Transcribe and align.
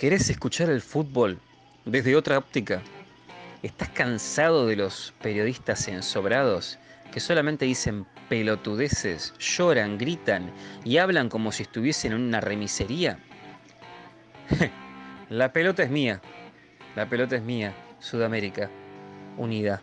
¿Querés 0.00 0.30
escuchar 0.30 0.70
el 0.70 0.80
fútbol 0.80 1.38
desde 1.84 2.16
otra 2.16 2.38
óptica? 2.38 2.80
¿Estás 3.62 3.90
cansado 3.90 4.66
de 4.66 4.74
los 4.74 5.12
periodistas 5.20 5.88
ensobrados 5.88 6.78
que 7.12 7.20
solamente 7.20 7.66
dicen 7.66 8.06
pelotudeces, 8.30 9.34
lloran, 9.38 9.98
gritan 9.98 10.50
y 10.84 10.96
hablan 10.96 11.28
como 11.28 11.52
si 11.52 11.64
estuviesen 11.64 12.12
en 12.12 12.22
una 12.22 12.40
remisería? 12.40 13.18
La 15.28 15.52
pelota 15.52 15.82
es 15.82 15.90
mía. 15.90 16.22
La 16.96 17.06
pelota 17.06 17.36
es 17.36 17.42
mía. 17.42 17.74
Sudamérica. 17.98 18.70
Unida. 19.36 19.82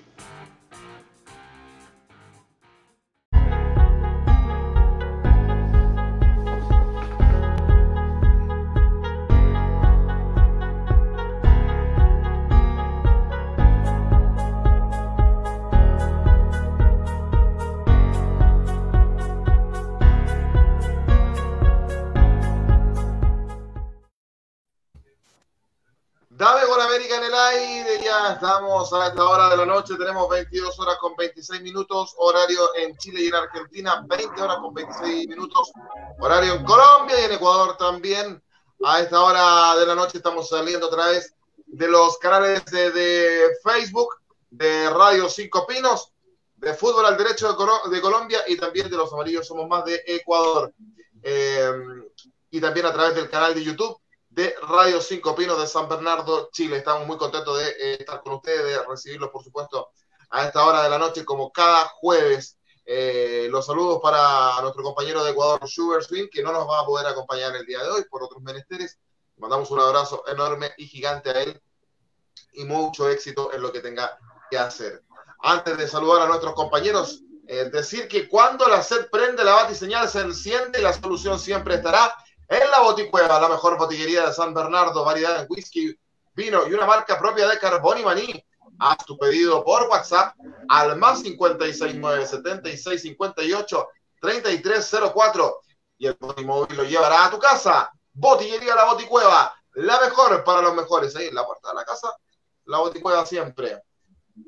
Estamos 28.87 29.05
a 29.05 29.09
esta 29.09 29.27
hora 29.27 29.49
de 29.49 29.57
la 29.57 29.65
noche, 29.65 29.95
tenemos 29.97 30.29
22 30.29 30.79
horas 30.79 30.97
con 30.97 31.13
26 31.17 31.61
minutos, 31.61 32.13
horario 32.17 32.73
en 32.75 32.95
Chile 32.95 33.21
y 33.21 33.27
en 33.27 33.35
Argentina, 33.35 34.05
20 34.07 34.41
horas 34.41 34.57
con 34.61 34.73
26 34.73 35.27
minutos, 35.27 35.71
horario 36.19 36.53
en 36.53 36.63
Colombia 36.63 37.19
y 37.19 37.25
en 37.25 37.31
Ecuador 37.33 37.75
también. 37.77 38.41
A 38.85 39.01
esta 39.01 39.21
hora 39.21 39.77
de 39.77 39.87
la 39.87 39.95
noche 39.95 40.19
estamos 40.19 40.47
saliendo 40.47 40.87
otra 40.87 41.07
vez 41.07 41.33
de 41.65 41.87
los 41.89 42.17
canales 42.19 42.63
de, 42.65 43.57
Facebook, 43.61 44.21
de 44.51 44.89
Radio 44.89 45.27
Cinco 45.27 45.67
Pinos, 45.67 46.13
de 46.55 46.73
Fútbol 46.73 47.07
al 47.07 47.17
Derecho 47.17 47.57
de, 47.89 48.01
Colombia 48.01 48.39
y 48.47 48.55
también 48.55 48.89
de 48.89 48.95
los 48.95 49.11
Amarillos 49.11 49.47
Somos 49.47 49.67
Más 49.67 49.83
de 49.83 50.01
Ecuador. 50.05 50.71
Eh, 51.23 51.71
y 52.51 52.61
también 52.61 52.85
a 52.85 52.93
través 52.93 53.15
del 53.15 53.29
canal 53.29 53.53
de 53.53 53.63
YouTube 53.63 53.99
de 54.37 54.53
Radio 54.69 55.01
Cinco 55.01 55.33
Pinos 55.33 55.59
de 55.59 55.65
San 55.65 55.89
Bernardo, 55.89 56.49
Chile. 56.51 56.77
Estamos 56.77 57.07
muy 57.07 57.17
contentos 57.17 57.57
de 57.57 57.69
eh, 57.69 57.97
estar 58.01 58.21
con 58.21 58.33
ustedes, 58.33 58.65
de 58.65 58.85
recibirlos, 58.85 59.31
por 59.31 59.43
supuesto, 59.43 59.89
a 60.29 60.45
esta 60.45 60.63
hora 60.63 60.83
de 60.83 60.89
la 60.91 60.99
noche, 60.99 61.25
como 61.25 61.51
cada 61.51 61.85
jueves. 61.87 62.59
Eh, 62.85 63.47
los 63.49 63.65
saludos 63.65 63.99
para 63.99 64.61
nuestro 64.61 64.83
compañero 64.83 65.23
de 65.23 65.31
Ecuador, 65.31 65.67
Sugar 65.67 66.03
Swing, 66.03 66.27
que 66.31 66.43
no 66.43 66.51
nos 66.51 66.69
va 66.69 66.81
a 66.81 66.85
poder 66.85 67.07
acompañar 67.07 67.55
el 67.55 67.65
día 67.65 67.81
de 67.81 67.89
hoy 67.89 68.03
por 68.11 68.21
otros 68.21 68.43
menesteres. 68.43 68.99
Mandamos 69.37 69.71
un 69.71 69.79
abrazo 69.79 70.23
enorme 70.27 70.69
y 70.77 70.85
gigante 70.85 71.31
a 71.31 71.41
él 71.41 71.59
y 72.53 72.63
mucho 72.63 73.09
éxito 73.09 73.51
en 73.53 73.63
lo 73.63 73.71
que 73.71 73.79
tenga 73.79 74.19
que 74.51 74.59
hacer. 74.59 75.01
Antes 75.39 75.79
de 75.79 75.87
saludar 75.87 76.21
a 76.21 76.27
nuestros 76.27 76.53
compañeros, 76.53 77.23
eh, 77.47 77.71
decir 77.71 78.07
que 78.07 78.29
cuando 78.29 78.67
la 78.67 78.83
sed 78.83 79.09
prende, 79.09 79.43
la 79.43 79.55
batiseñal 79.55 80.07
se 80.07 80.19
enciende 80.19 80.77
y 80.77 80.83
la 80.83 80.93
solución 80.93 81.39
siempre 81.39 81.73
estará 81.73 82.13
en 82.49 82.71
la 82.71 82.81
Boticueva, 82.81 83.39
la 83.39 83.49
mejor 83.49 83.77
botillería 83.77 84.27
de 84.27 84.33
San 84.33 84.53
Bernardo, 84.53 85.03
variedad 85.03 85.41
en 85.41 85.47
whisky, 85.49 85.97
vino 86.33 86.67
y 86.67 86.73
una 86.73 86.85
marca 86.85 87.19
propia 87.19 87.47
de 87.47 87.59
carbón 87.59 87.99
y 87.99 88.03
maní. 88.03 88.43
Haz 88.79 88.97
tu 89.05 89.17
pedido 89.17 89.63
por 89.63 89.89
WhatsApp 89.89 90.35
al 90.69 90.97
más 90.97 91.23
569 91.23 92.27
76 92.27 93.01
58 93.01 93.87
3304 94.21 95.61
y 95.97 96.07
el 96.07 96.17
móvil 96.45 96.77
lo 96.77 96.83
llevará 96.83 97.25
a 97.25 97.31
tu 97.31 97.39
casa. 97.39 97.91
Botillería 98.13 98.75
La 98.75 98.85
Boticueva, 98.85 99.53
la 99.73 99.99
mejor 100.01 100.43
para 100.43 100.61
los 100.61 100.75
mejores. 100.75 101.15
Ahí 101.15 101.27
en 101.27 101.35
la 101.35 101.45
puerta 101.45 101.69
de 101.69 101.75
la 101.75 101.85
casa, 101.85 102.15
La 102.65 102.77
Boticueva 102.79 103.25
siempre. 103.25 103.81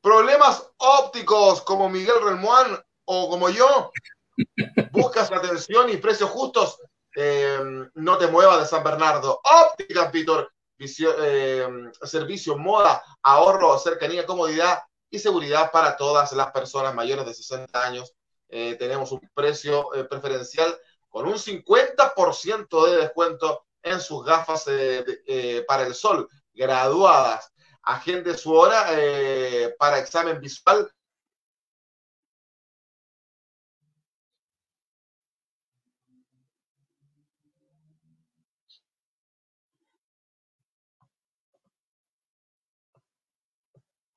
Problemas 0.00 0.64
ópticos 0.76 1.60
como 1.62 1.88
Miguel 1.88 2.22
Relmuán 2.22 2.80
o 3.04 3.28
como 3.28 3.50
yo. 3.50 3.90
Buscas 4.92 5.32
atención 5.32 5.90
y 5.90 5.96
precios 5.96 6.30
justos 6.30 6.78
Em, 7.14 7.90
no 7.94 8.18
te 8.18 8.28
muevas 8.28 8.60
de 8.60 8.66
San 8.66 8.84
Bernardo. 8.84 9.40
Óptica 9.42 10.10
Víctor, 10.10 10.52
em, 10.78 11.90
servicio, 12.04 12.56
moda, 12.56 13.02
ahorro, 13.22 13.78
cercanía, 13.78 14.26
comodidad 14.26 14.82
y 15.10 15.18
seguridad 15.18 15.70
para 15.72 15.96
todas 15.96 16.32
las 16.32 16.52
personas 16.52 16.94
mayores 16.94 17.26
de 17.26 17.34
60 17.34 17.84
años. 17.84 18.14
Eh, 18.48 18.76
tenemos 18.78 19.12
un 19.12 19.20
precio 19.34 19.94
eh, 19.94 20.04
preferencial 20.04 20.76
con 21.08 21.26
un 21.26 21.38
50% 21.38 22.86
de 22.86 22.96
descuento 22.98 23.66
en 23.82 24.00
sus 24.00 24.24
gafas 24.24 24.64
eh, 24.68 25.64
para 25.66 25.86
el 25.86 25.94
sol, 25.94 26.28
graduadas. 26.52 27.52
Agende 27.82 28.36
su 28.36 28.52
hora 28.52 28.86
para 29.78 29.98
examen 29.98 30.38
visual 30.38 30.92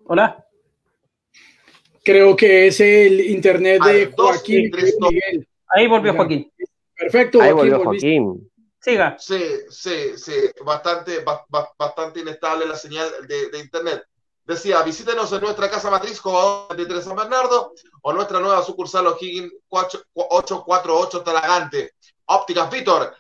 Hola. 0.06 0.46
Creo 2.04 2.36
que 2.36 2.68
es 2.68 2.80
el 2.82 3.22
internet 3.22 3.82
de 3.84 4.14
Joaquín. 4.16 4.72
Ahí 5.70 5.88
volvió 5.88 6.14
Joaquín. 6.14 6.52
Perfecto, 6.96 7.42
Ahí 7.42 7.54
volvió 7.54 7.82
Joaquín. 7.84 8.52
Siga. 8.80 9.16
Sí, 9.18 9.42
sí, 9.70 10.18
sí. 10.18 10.34
Bastante, 10.66 11.24
bastante 11.78 12.20
inestable 12.20 12.66
la 12.66 12.76
señal 12.76 13.10
de, 13.28 13.58
internet. 13.58 14.04
Decía, 14.44 14.82
visítenos 14.84 15.32
en 15.32 15.40
nuestra 15.40 15.70
casa 15.70 15.90
matriz, 15.90 16.20
jugador 16.20 16.76
de 16.76 17.02
San 17.02 17.16
Bernardo, 17.16 17.74
o 18.02 18.12
nuestra 18.12 18.42
nueva 18.42 18.62
sucursal 18.62 19.08
O'Higgins 19.08 19.54
848 19.70 21.24
Talagante. 21.24 21.92
Ópticas 22.26 22.70
Víctor, 22.70 23.16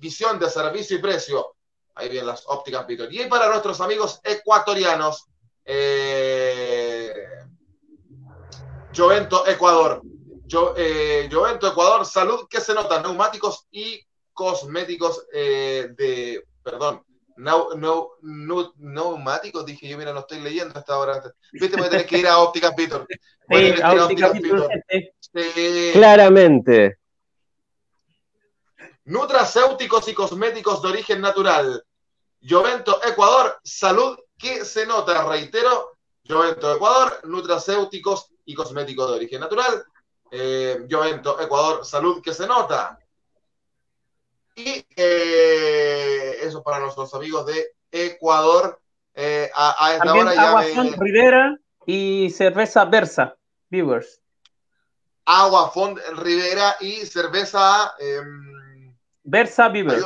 visión 0.00 0.40
de 0.40 0.50
servicio 0.50 0.96
y 0.96 1.00
precio. 1.00 1.54
Ahí 1.94 2.08
vienen 2.08 2.26
las 2.26 2.42
ópticas 2.48 2.84
Víctor. 2.84 3.08
Y 3.12 3.26
para 3.26 3.48
nuestros 3.48 3.80
amigos 3.80 4.20
ecuatorianos, 4.24 5.28
eh, 5.64 7.12
Jovento, 8.94 9.46
Ecuador. 9.46 10.02
Yo, 10.46 10.74
eh, 10.76 11.28
Jovento, 11.32 11.68
Ecuador, 11.68 12.04
salud 12.04 12.46
que 12.48 12.60
se 12.60 12.74
nota, 12.74 13.00
neumáticos 13.00 13.66
y 13.70 14.00
cosméticos 14.32 15.26
eh, 15.32 15.88
de, 15.96 16.44
perdón, 16.62 17.02
no, 17.36 17.68
no, 17.74 18.74
neumáticos, 18.76 19.64
dije 19.64 19.88
yo, 19.88 19.98
mira, 19.98 20.12
no 20.12 20.20
estoy 20.20 20.40
leyendo 20.40 20.78
hasta 20.78 20.94
ahora. 20.94 21.22
Viste, 21.52 21.76
voy 21.76 21.86
a 21.86 21.90
tener 21.90 22.06
que 22.06 22.18
ir 22.18 22.26
a 22.26 22.38
Ópticas 22.38 22.74
Víctor. 22.76 23.06
Claramente. 25.92 26.98
Nutracéuticos 29.04 30.06
y 30.08 30.14
cosméticos 30.14 30.82
de 30.82 30.88
origen 30.88 31.20
natural. 31.20 31.84
Jovento, 32.46 33.00
Ecuador, 33.04 33.58
salud 33.64 34.18
que 34.42 34.64
se 34.64 34.84
nota, 34.84 35.22
reitero, 35.22 35.92
Jovento 36.28 36.74
Ecuador, 36.74 37.20
nutracéuticos 37.24 38.32
y 38.44 38.54
cosméticos 38.54 39.08
de 39.08 39.16
origen 39.16 39.40
natural. 39.40 39.84
Eh, 40.32 40.84
Jovento 40.90 41.40
Ecuador, 41.40 41.86
salud 41.86 42.20
que 42.20 42.34
se 42.34 42.48
nota. 42.48 42.98
Y 44.56 44.84
eh, 44.96 46.38
eso 46.40 46.60
para 46.62 46.80
nuestros 46.80 47.14
amigos 47.14 47.46
de 47.46 47.72
Ecuador. 47.92 48.80
Eh, 49.14 49.48
a, 49.54 49.94
esta 49.94 50.12
hora 50.12 50.34
ya 50.34 50.48
Agua 50.48 50.64
Rivera 50.98 51.56
y 51.86 52.30
cerveza 52.30 52.84
Versa, 52.86 53.36
viewers. 53.70 54.20
Agua 55.24 55.70
Fond 55.70 55.98
Rivera 56.16 56.76
y 56.80 57.06
cerveza. 57.06 57.94
Em, 57.98 58.96
Versa 59.22 59.68
Viewers. 59.68 60.04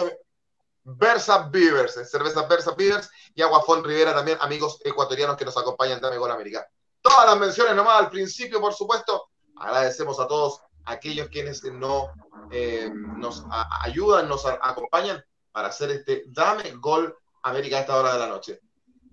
Versa 0.88 1.48
Beavers, 1.50 1.94
cerveza 2.08 2.46
Versa 2.46 2.72
Beavers 2.76 3.10
y 3.34 3.42
Aguafón 3.42 3.82
Rivera 3.82 4.14
también, 4.14 4.38
amigos 4.40 4.78
ecuatorianos 4.84 5.36
que 5.36 5.44
nos 5.44 5.56
acompañan 5.56 6.00
de 6.00 6.16
Gol 6.16 6.30
América. 6.30 6.66
Todas 7.00 7.26
las 7.26 7.38
menciones 7.38 7.74
nomás 7.74 8.00
al 8.00 8.10
principio, 8.10 8.60
por 8.60 8.72
supuesto. 8.72 9.28
Agradecemos 9.56 10.20
a 10.20 10.28
todos 10.28 10.60
aquellos 10.84 11.28
quienes 11.28 11.64
no, 11.64 12.12
eh, 12.52 12.88
nos 12.92 13.44
ayudan, 13.82 14.28
nos 14.28 14.46
acompañan 14.46 15.22
para 15.50 15.68
hacer 15.68 15.90
este 15.90 16.24
Dame 16.28 16.70
Gol 16.76 17.16
América 17.42 17.78
a 17.78 17.80
esta 17.80 17.96
hora 17.96 18.12
de 18.12 18.18
la 18.20 18.28
noche. 18.28 18.60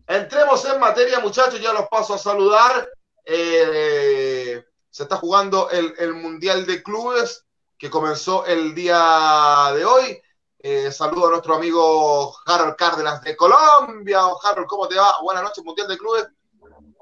Entremos 0.05 0.63
en 0.65 0.79
materia, 0.79 1.19
muchachos, 1.19 1.59
ya 1.59 1.73
los 1.73 1.87
paso 1.87 2.13
a 2.13 2.17
saludar. 2.17 2.87
Eh, 3.25 4.63
se 4.89 5.03
está 5.03 5.15
jugando 5.15 5.69
el, 5.71 6.13
Mundial 6.13 6.67
de 6.67 6.83
Clubes 6.83 7.45
que 7.79 7.89
comenzó 7.89 8.45
el 8.45 8.75
día 8.75 9.71
de 9.75 9.85
hoy. 9.85 10.21
Eh, 10.65 10.93
saludo 10.93 11.27
a 11.27 11.31
nuestro 11.31 11.55
amigo 11.55 12.33
Harold 12.45 12.77
Cárdenas 12.77 13.21
de 13.21 13.35
Colombia. 13.35 14.21
Harold, 14.41 14.65
¿cómo 14.65 14.87
te 14.87 14.95
va? 14.95 15.13
Buenas 15.21 15.43
noches, 15.43 15.61
Mundial 15.61 15.89
de 15.89 15.97
Clubes, 15.97 16.27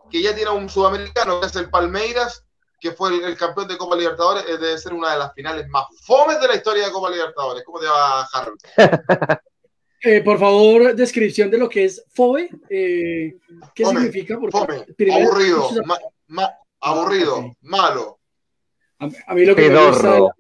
que 0.09 0.19
ya 0.19 0.33
tiene 0.33 0.49
un 0.49 0.67
sudamericano, 0.67 1.39
que 1.39 1.45
es 1.45 1.55
el 1.55 1.69
Palmeiras, 1.69 2.43
que 2.79 2.91
fue 2.93 3.23
el, 3.23 3.37
campeón 3.37 3.67
de 3.67 3.77
Copa 3.77 3.95
Libertadores. 3.95 4.45
Eh, 4.47 4.57
debe 4.57 4.79
ser 4.79 4.93
una 4.93 5.11
de 5.11 5.19
las 5.19 5.33
finales 5.35 5.67
más 5.67 5.85
fomes 6.01 6.41
de 6.41 6.47
la 6.47 6.55
historia 6.55 6.87
de 6.87 6.91
Copa 6.91 7.11
Libertadores. 7.11 7.63
¿Cómo 7.63 7.79
te 7.79 7.85
va, 7.85 8.23
Harold? 8.33 8.59
Eh, 10.03 10.21
por 10.21 10.39
favor, 10.39 10.95
descripción 10.95 11.51
de 11.51 11.59
lo 11.59 11.69
que 11.69 11.85
es 11.85 12.03
FOBE. 12.15 12.49
Eh, 12.71 13.37
¿Qué 13.75 13.85
significa? 13.85 14.35
fome, 14.49 14.83
aburrido, 15.13 15.69
aburrido, 16.79 17.55
malo. 17.61 18.19
A, 18.97 19.35
mí 19.35 19.45
lo 19.45 19.55
que 19.55 19.69
me 19.69 19.89
gusta 19.89 20.33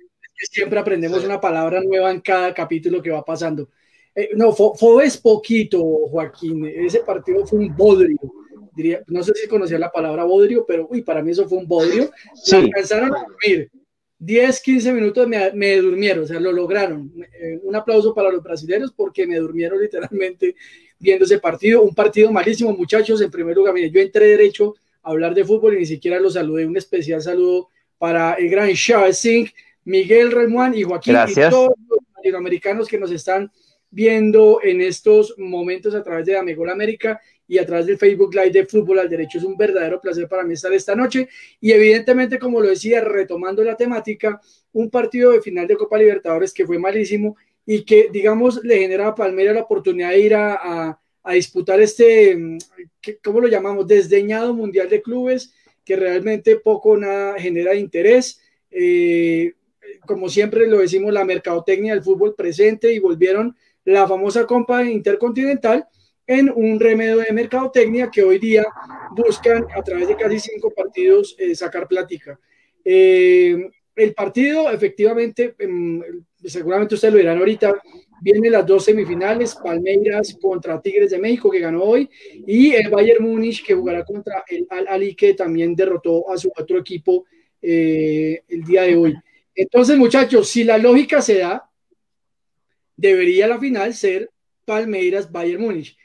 siempre 0.45 0.79
aprendemos 0.79 1.23
una 1.23 1.39
palabra 1.39 1.81
nueva 1.81 2.11
en 2.11 2.21
cada 2.21 2.53
capítulo 2.53 3.01
que 3.01 3.11
va 3.11 3.23
pasando. 3.23 3.69
Eh, 4.13 4.29
no, 4.35 4.51
FOBE 4.51 5.05
es 5.05 5.17
poquito, 5.17 5.81
Joaquín. 6.07 6.65
Ese 6.65 6.99
partido 6.99 7.45
fue 7.45 7.59
un 7.59 7.75
bodrio. 7.75 8.17
Diría, 8.75 9.03
no 9.07 9.23
sé 9.23 9.33
si 9.35 9.47
conocía 9.47 9.77
la 9.79 9.91
palabra 9.91 10.23
bodrio, 10.23 10.65
pero 10.65 10.87
uy, 10.89 11.01
para 11.01 11.21
mí 11.21 11.31
eso 11.31 11.47
fue 11.47 11.57
un 11.57 11.67
bodrio. 11.67 12.09
Se 12.33 12.57
alcanzaron 12.57 13.13
a 13.13 13.23
dormir 13.23 13.69
10, 14.23 14.61
15 14.61 14.93
minutos 14.93 15.27
me, 15.27 15.77
durmieron, 15.77 16.25
o 16.25 16.27
sea, 16.27 16.39
lo 16.39 16.51
lograron. 16.51 17.11
Eh, 17.17 17.59
un 17.63 17.75
aplauso 17.75 18.13
para 18.13 18.31
los 18.31 18.43
brasileños 18.43 18.93
porque 18.95 19.25
me 19.25 19.37
durmieron 19.37 19.81
literalmente 19.81 20.55
viendo 20.99 21.25
ese 21.25 21.39
partido. 21.39 21.81
Un 21.81 21.95
partido 21.95 22.31
malísimo, 22.31 22.71
muchachos. 22.71 23.19
En 23.19 23.31
primer 23.31 23.55
lugar, 23.55 23.73
mire, 23.73 23.89
yo 23.89 23.99
entré 23.99 24.27
derecho 24.27 24.75
a 25.01 25.09
hablar 25.09 25.33
de 25.33 25.43
fútbol 25.43 25.73
y 25.73 25.79
ni 25.79 25.85
siquiera 25.87 26.19
los 26.19 26.33
saludé. 26.35 26.67
Un 26.67 26.77
especial 26.77 27.19
saludo 27.19 27.69
para 27.97 28.33
el 28.33 28.47
gran 28.47 28.71
Chávez 28.75 29.17
Singh, 29.17 29.49
Miguel 29.85 30.31
Remuán 30.31 30.73
y 30.75 30.83
Joaquín 30.83 31.15
y 31.27 31.33
todos 31.49 31.73
los 31.87 31.99
latinoamericanos 32.15 32.87
que 32.87 32.97
nos 32.97 33.11
están 33.11 33.51
viendo 33.89 34.59
en 34.63 34.81
estos 34.81 35.35
momentos 35.37 35.93
a 35.93 36.01
través 36.01 36.25
de 36.25 36.37
Amigol 36.37 36.69
América 36.69 37.19
y 37.45 37.57
a 37.57 37.65
través 37.65 37.85
del 37.85 37.97
Facebook 37.97 38.33
Live 38.33 38.51
de 38.51 38.65
Fútbol 38.65 38.99
al 38.99 39.09
Derecho. 39.09 39.37
Es 39.37 39.43
un 39.43 39.57
verdadero 39.57 39.99
placer 39.99 40.27
para 40.29 40.43
mí 40.43 40.53
estar 40.53 40.71
esta 40.71 40.95
noche. 40.95 41.27
Y 41.59 41.73
evidentemente, 41.73 42.39
como 42.39 42.61
lo 42.61 42.69
decía, 42.69 43.01
retomando 43.01 43.61
la 43.61 43.75
temática, 43.75 44.39
un 44.71 44.89
partido 44.89 45.31
de 45.31 45.41
final 45.41 45.67
de 45.67 45.75
Copa 45.75 45.97
Libertadores 45.97 46.53
que 46.53 46.65
fue 46.65 46.79
malísimo 46.79 47.35
y 47.65 47.83
que, 47.83 48.09
digamos, 48.11 48.63
le 48.63 48.79
genera 48.79 49.07
a 49.07 49.15
Palmeiras 49.15 49.55
la 49.55 49.63
oportunidad 49.63 50.11
de 50.11 50.19
ir 50.19 50.33
a, 50.35 50.97
disputar 51.33 51.79
este, 51.81 52.57
¿cómo 53.23 53.41
lo 53.41 53.47
llamamos? 53.47 53.85
Desdeñado 53.85 54.53
Mundial 54.53 54.89
de 54.89 55.01
Clubes, 55.01 55.53
que 55.83 55.95
realmente 55.95 56.55
poco 56.55 56.97
nada 56.97 57.37
genera 57.37 57.75
interés. 57.75 58.41
Eh, 58.71 59.53
como 60.05 60.29
siempre 60.29 60.67
lo 60.67 60.79
decimos, 60.79 61.13
la 61.13 61.25
mercadotecnia 61.25 61.93
del 61.93 62.03
fútbol 62.03 62.35
presente 62.35 62.93
y 62.93 62.99
volvieron 62.99 63.55
la 63.85 64.07
famosa 64.07 64.45
Copa 64.45 64.83
Intercontinental 64.83 65.87
en 66.27 66.51
un 66.53 66.79
remedio 66.79 67.17
de 67.17 67.33
mercadotecnia 67.33 68.09
que 68.11 68.23
hoy 68.23 68.39
día 68.39 68.65
buscan 69.15 69.65
a 69.75 69.81
través 69.81 70.07
de 70.07 70.15
casi 70.15 70.39
cinco 70.39 70.71
partidos 70.71 71.35
eh, 71.37 71.55
sacar 71.55 71.87
plática. 71.87 72.39
Eh, 72.85 73.69
el 73.95 74.13
partido, 74.13 74.69
efectivamente, 74.71 75.55
em, 75.59 76.01
seguramente 76.43 76.95
ustedes 76.95 77.13
lo 77.13 77.19
dirán 77.19 77.37
ahorita, 77.37 77.81
viene 78.21 78.49
las 78.49 78.65
dos 78.65 78.85
semifinales, 78.85 79.55
Palmeiras 79.55 80.37
contra 80.39 80.81
Tigres 80.81 81.11
de 81.11 81.19
México, 81.19 81.49
que 81.49 81.59
ganó 81.59 81.83
hoy, 81.83 82.09
y 82.47 82.73
el 82.73 82.89
Bayern 82.89 83.23
Múnich, 83.23 83.65
que 83.65 83.73
jugará 83.73 84.05
contra 84.05 84.43
el 84.47 84.65
Al-Ali, 84.69 85.15
que 85.15 85.33
también 85.33 85.75
derrotó 85.75 86.31
a 86.31 86.37
su 86.37 86.51
otro 86.55 86.77
equipo 86.77 87.25
eh, 87.61 88.41
el 88.47 88.63
día 88.63 88.83
de 88.83 88.95
hoy. 88.95 89.15
Entonces, 89.55 89.97
muchachos, 89.97 90.49
si 90.49 90.63
la 90.63 90.77
lógica 90.77 91.21
se 91.21 91.39
da, 91.39 91.69
debería 92.95 93.47
la 93.47 93.59
final 93.59 93.93
ser 93.93 94.29
Palmeiras-Bayern 94.65 95.61
Múnich 95.61 95.97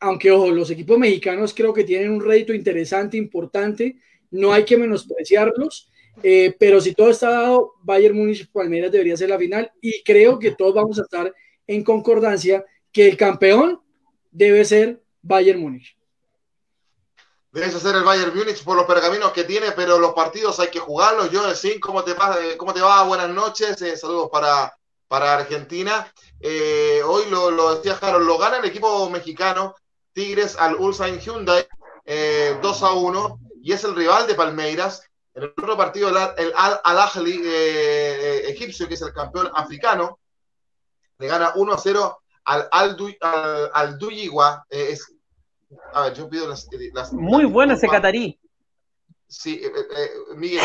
aunque 0.00 0.30
ojo, 0.30 0.50
los 0.50 0.70
equipos 0.70 0.98
mexicanos 0.98 1.52
creo 1.54 1.72
que 1.72 1.84
tienen 1.84 2.10
un 2.10 2.24
rédito 2.24 2.54
interesante, 2.54 3.16
importante, 3.16 3.96
no 4.30 4.52
hay 4.52 4.64
que 4.64 4.76
menospreciarlos, 4.76 5.90
eh, 6.22 6.54
pero 6.58 6.80
si 6.80 6.94
todo 6.94 7.10
está 7.10 7.30
dado, 7.30 7.72
Bayern 7.82 8.16
Múnich 8.16 8.50
Palmeiras 8.50 8.92
debería 8.92 9.16
ser 9.16 9.30
la 9.30 9.38
final 9.38 9.70
y 9.80 10.02
creo 10.02 10.38
que 10.38 10.52
todos 10.52 10.74
vamos 10.74 10.98
a 10.98 11.02
estar 11.02 11.32
en 11.66 11.82
concordancia 11.82 12.64
que 12.92 13.08
el 13.08 13.16
campeón 13.16 13.80
debe 14.30 14.64
ser 14.64 15.02
Bayern 15.22 15.60
Múnich. 15.60 15.96
Debe 17.50 17.70
ser 17.70 17.96
el 17.96 18.04
Bayern 18.04 18.36
Múnich 18.36 18.62
por 18.62 18.76
los 18.76 18.84
pergaminos 18.84 19.32
que 19.32 19.44
tiene, 19.44 19.72
pero 19.72 19.98
los 19.98 20.12
partidos 20.12 20.60
hay 20.60 20.68
que 20.68 20.80
jugarlos. 20.80 21.30
Yo, 21.30 21.54
sí, 21.54 21.80
¿cómo 21.80 22.04
te 22.04 22.12
va? 22.12 22.36
¿Cómo 22.58 22.74
te 22.74 22.80
va? 22.80 23.02
Buenas 23.04 23.30
noches, 23.30 23.80
eh, 23.82 23.96
saludos 23.96 24.28
para, 24.30 24.76
para 25.08 25.34
Argentina. 25.34 26.12
Eh, 26.40 27.02
hoy 27.04 27.24
lo, 27.30 27.50
lo 27.50 27.74
decía 27.74 27.98
Harold, 28.00 28.26
lo 28.26 28.38
gana 28.38 28.58
el 28.58 28.66
equipo 28.66 29.08
mexicano 29.10 29.74
Tigres 30.12 30.56
al 30.58 30.74
Ulsan 30.74 31.20
Hyundai 31.20 31.66
2 32.04 32.06
eh, 32.06 32.58
a 32.62 32.92
1 32.92 33.40
y 33.62 33.72
es 33.72 33.84
el 33.84 33.94
rival 33.94 34.26
de 34.26 34.34
Palmeiras. 34.34 35.08
En 35.34 35.44
el 35.44 35.50
otro 35.50 35.76
partido, 35.76 36.08
el 36.08 36.52
Al-Ahli 36.56 37.40
eh, 37.44 37.46
eh, 37.46 38.50
egipcio, 38.50 38.88
que 38.88 38.94
es 38.94 39.02
el 39.02 39.12
campeón 39.12 39.50
africano, 39.54 40.18
le 41.18 41.26
gana 41.28 41.52
1 41.54 41.72
a 41.72 41.78
0 41.78 42.22
al 42.44 42.68
al, 42.72 43.98
es, 44.70 45.14
a 45.92 46.04
ver, 46.04 46.14
yo 46.14 46.28
pido 46.28 46.48
las. 46.48 46.68
Muy 47.12 47.44
bueno 47.44 47.74
ese 47.74 47.88
catarí. 47.88 48.38
Sí, 49.26 49.60
Miguel, 50.36 50.60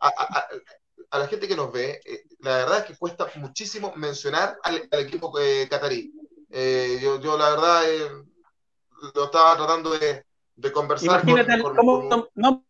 a, 0.00 1.18
la 1.18 1.26
gente 1.26 1.48
que 1.48 1.56
nos 1.56 1.72
ve, 1.72 2.00
la 2.40 2.58
verdad 2.58 2.78
es 2.78 2.84
que 2.84 2.96
cuesta 2.96 3.26
muchísimo 3.36 3.92
mencionar 3.96 4.56
al, 4.62 4.88
al 4.90 5.00
equipo 5.00 5.32
catarí. 5.68 6.12
Eh, 6.50 6.98
yo, 7.02 7.20
yo, 7.20 7.36
la 7.36 7.50
verdad 7.50 7.90
eh, 7.90 8.08
lo 9.14 9.24
estaba 9.24 9.56
tratando 9.56 9.98
de, 9.98 10.24
de 10.54 10.72
conversar. 10.72 11.22
Imagínate, 11.24 11.62
con, 11.62 11.76
¿cómo, 11.76 12.02
No, 12.04 12.28
no, 12.34 12.64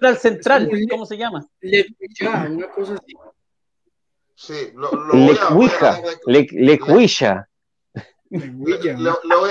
era 0.00 0.10
el 0.10 0.18
central, 0.18 0.70
¿cómo 0.88 1.06
se 1.06 1.16
llama? 1.16 1.44
Le, 1.60 1.86
una 2.48 2.68
cosa 2.70 2.94
así. 2.94 3.14
Sí, 4.34 4.70
lo, 4.74 4.92
lo 4.92 5.12
voy 5.14 5.36
a, 5.40 6.00
le, 6.26 6.76
voy 6.76 7.06
a, 7.22 7.30
a, 7.30 7.48
lo 8.30 9.38
voy 9.40 9.50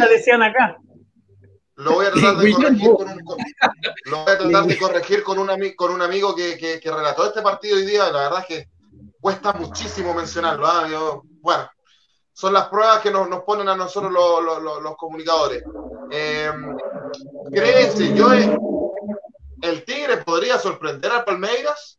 a 0.00 0.06
decían 0.08 0.42
acá. 0.42 0.78
Lo 1.76 1.94
voy 1.94 2.06
a 2.06 2.12
tratar 2.12 2.36
de 2.36 2.52
corregir 2.52 2.92
con 2.94 3.08
un, 3.08 3.22
lo 4.04 4.24
voy 4.24 4.32
a 4.32 4.38
tratar 4.38 4.66
de 4.66 4.78
corregir 4.78 5.22
con 5.22 5.38
un, 5.38 5.48
con 5.74 5.92
un 5.92 6.02
amigo 6.02 6.34
que, 6.34 6.56
que, 6.58 6.78
que, 6.80 6.90
relató 6.90 7.26
este 7.26 7.42
partido 7.42 7.76
hoy 7.76 7.86
día. 7.86 8.10
La 8.10 8.22
verdad 8.22 8.40
es 8.40 8.46
que 8.46 8.68
cuesta 9.20 9.52
muchísimo 9.52 10.12
mencionarlo. 10.12 10.66
¿ah? 10.66 10.86
Yo, 10.90 11.22
bueno, 11.40 11.68
son 12.32 12.52
las 12.52 12.68
pruebas 12.68 13.00
que 13.00 13.10
nos, 13.10 13.28
nos 13.28 13.42
ponen 13.42 13.68
a 13.68 13.76
nosotros 13.76 14.12
los, 14.12 14.62
los, 14.82 14.96
comunicadores. 14.96 15.62
Eh, 16.10 16.50
¿Crees, 17.52 17.96
yo, 18.14 18.32
el 18.32 19.84
Tigre 19.84 20.18
podría 20.18 20.58
sorprender 20.58 21.10
al 21.10 21.24
Palmeiras? 21.24 21.98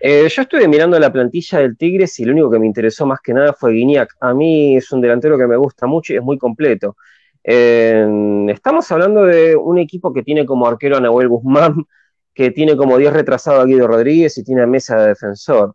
Eh, 0.00 0.28
yo 0.28 0.42
estuve 0.42 0.68
mirando 0.68 0.98
la 0.98 1.12
plantilla 1.12 1.58
del 1.58 1.76
Tigres 1.76 2.18
y 2.20 2.24
lo 2.24 2.32
único 2.32 2.50
que 2.50 2.58
me 2.58 2.66
interesó 2.66 3.04
más 3.06 3.20
que 3.20 3.32
nada 3.32 3.52
fue 3.52 3.72
Guiñac. 3.72 4.14
A 4.20 4.32
mí 4.32 4.76
es 4.76 4.92
un 4.92 5.00
delantero 5.00 5.36
que 5.36 5.46
me 5.46 5.56
gusta 5.56 5.86
mucho 5.86 6.12
y 6.12 6.16
es 6.16 6.22
muy 6.22 6.38
completo. 6.38 6.96
Estamos 7.42 8.90
hablando 8.92 9.24
de 9.24 9.56
un 9.56 9.78
equipo 9.78 10.12
que 10.12 10.22
tiene 10.22 10.44
como 10.44 10.66
arquero 10.66 10.98
a 10.98 11.00
Nahuel 11.00 11.28
Guzmán, 11.28 11.74
que 12.34 12.50
tiene 12.50 12.76
como 12.76 12.98
10 12.98 13.12
retrasado 13.12 13.60
a 13.60 13.64
Guido 13.64 13.88
Rodríguez 13.88 14.36
y 14.38 14.44
tiene 14.44 14.62
a 14.62 14.66
mesa 14.66 14.96
de 14.96 15.08
defensor. 15.08 15.74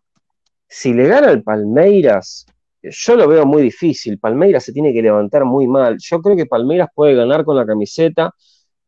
Si 0.68 0.94
le 0.94 1.06
gana 1.08 1.30
el 1.30 1.42
Palmeiras, 1.42 2.46
yo 2.82 3.16
lo 3.16 3.28
veo 3.28 3.44
muy 3.44 3.62
difícil. 3.62 4.18
Palmeiras 4.18 4.64
se 4.64 4.72
tiene 4.72 4.92
que 4.92 5.02
levantar 5.02 5.44
muy 5.44 5.66
mal. 5.66 5.96
Yo 5.98 6.20
creo 6.22 6.36
que 6.36 6.46
Palmeiras 6.46 6.88
puede 6.94 7.14
ganar 7.14 7.44
con 7.44 7.56
la 7.56 7.66
camiseta, 7.66 8.32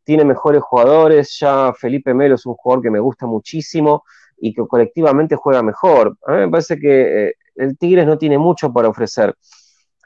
tiene 0.05 0.25
mejores 0.25 0.62
jugadores. 0.62 1.37
Ya 1.38 1.73
Felipe 1.75 2.14
Melo 2.14 2.37
es 2.37 2.47
un 2.47 2.55
jugador 2.55 2.83
que 2.83 2.90
me 2.90 3.00
gusta 3.00 3.26
muchísimo 3.26 4.05
y 4.38 4.52
que 4.55 4.66
colectivamente 4.66 5.37
juega 5.37 5.62
mejor. 5.62 6.16
A 6.26 6.33
mí 6.33 6.38
me 6.38 6.49
parece 6.49 6.78
que 6.78 7.28
eh, 7.28 7.35
el 7.57 7.76
Tigres 7.78 8.07
no 8.07 8.19
tiene 8.19 8.38
mucho 8.38 8.73
para 8.73 8.88
ofrecer. 8.88 9.35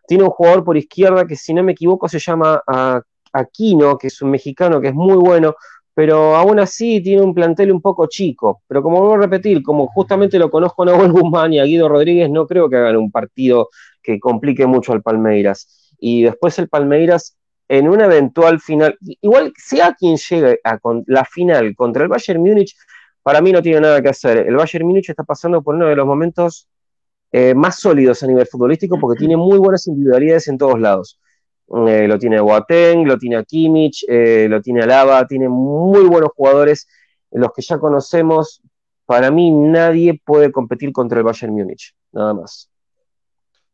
Tiene 0.07 0.25
un 0.25 0.31
jugador 0.31 0.65
por 0.65 0.77
izquierda 0.77 1.27
que, 1.27 1.37
si 1.37 1.55
no 1.55 1.63
me 1.63 1.73
equivoco, 1.73 2.09
se 2.09 2.19
llama 2.19 2.63
Aquino, 3.33 3.97
que 3.97 4.09
es 4.09 4.23
un 4.23 4.31
mexicano 4.31 4.81
que 4.81 4.89
es 4.89 4.95
muy 4.95 5.17
bueno, 5.17 5.55
pero 5.95 6.35
aún 6.37 6.59
así 6.59 7.03
tiene 7.03 7.23
un 7.23 7.35
plantel 7.35 7.71
un 7.73 7.81
poco 7.81 8.07
chico. 8.07 8.63
Pero 8.67 8.83
como 8.83 8.99
vuelvo 8.99 9.15
a 9.15 9.27
repetir, 9.27 9.63
como 9.63 9.87
justamente 9.89 10.39
lo 10.39 10.51
conozco 10.51 10.83
a 10.83 10.87
Nahuel 10.87 11.13
Guzmán 11.13 11.53
y 11.53 11.61
a 11.61 11.65
Guido 11.65 11.89
Rodríguez, 11.89 12.31
no 12.31 12.47
creo 12.47 12.69
que 12.69 12.77
hagan 12.77 12.97
un 12.97 13.11
partido 13.11 13.69
que 14.03 14.19
complique 14.19 14.67
mucho 14.67 14.93
al 14.93 15.03
Palmeiras. 15.03 15.95
Y 15.99 16.23
después 16.23 16.59
el 16.59 16.69
Palmeiras, 16.69 17.37
en 17.69 17.89
una 17.89 18.07
eventual 18.07 18.61
final, 18.61 18.97
igual 19.21 19.53
sea 19.57 19.95
quien 19.95 20.17
llegue 20.17 20.59
a 20.65 20.79
la 21.07 21.25
final 21.25 21.75
contra 21.77 22.05
el 22.05 22.09
Bayern 22.09 22.41
Múnich, 22.41 22.75
para 23.23 23.41
mí 23.41 23.53
no 23.53 23.63
tiene 23.63 23.81
nada 23.81 24.01
que 24.03 24.09
hacer. 24.09 24.39
El 24.39 24.57
Bayern 24.57 24.87
Múnich 24.87 25.11
está 25.11 25.25
pasando 25.25 25.63
por 25.63 25.75
uno 25.75 25.87
de 25.87 25.97
los 25.97 26.07
momentos 26.07 26.69
eh, 27.33 27.55
más 27.55 27.79
sólidos 27.79 28.23
a 28.23 28.27
nivel 28.27 28.47
futbolístico 28.47 28.99
porque 28.99 29.19
tiene 29.19 29.37
muy 29.37 29.59
buenas 29.59 29.87
individualidades 29.87 30.49
en 30.49 30.59
todos 30.59 30.81
lados. 30.81 31.21
Eh, 31.87 32.09
lo 32.09 32.19
tiene 32.19 32.41
Boateng, 32.41 33.07
lo 33.07 33.17
tiene 33.17 33.45
Kimmich, 33.45 34.05
eh, 34.09 34.49
lo 34.49 34.61
tiene 34.61 34.83
Alaba, 34.83 35.27
tiene 35.27 35.49
muy 35.49 36.05
buenos 36.07 36.31
jugadores, 36.35 36.89
los 37.31 37.53
que 37.53 37.63
ya 37.63 37.79
conocemos. 37.79 38.61
Para 39.07 39.31
mí 39.31 39.51
nadie 39.51 40.21
puede 40.25 40.51
competir 40.51 40.93
contra 40.93 41.19
el 41.19 41.25
Bayern 41.25 41.53
Múnich, 41.53 41.95
nada 42.13 42.35
más. 42.35 42.69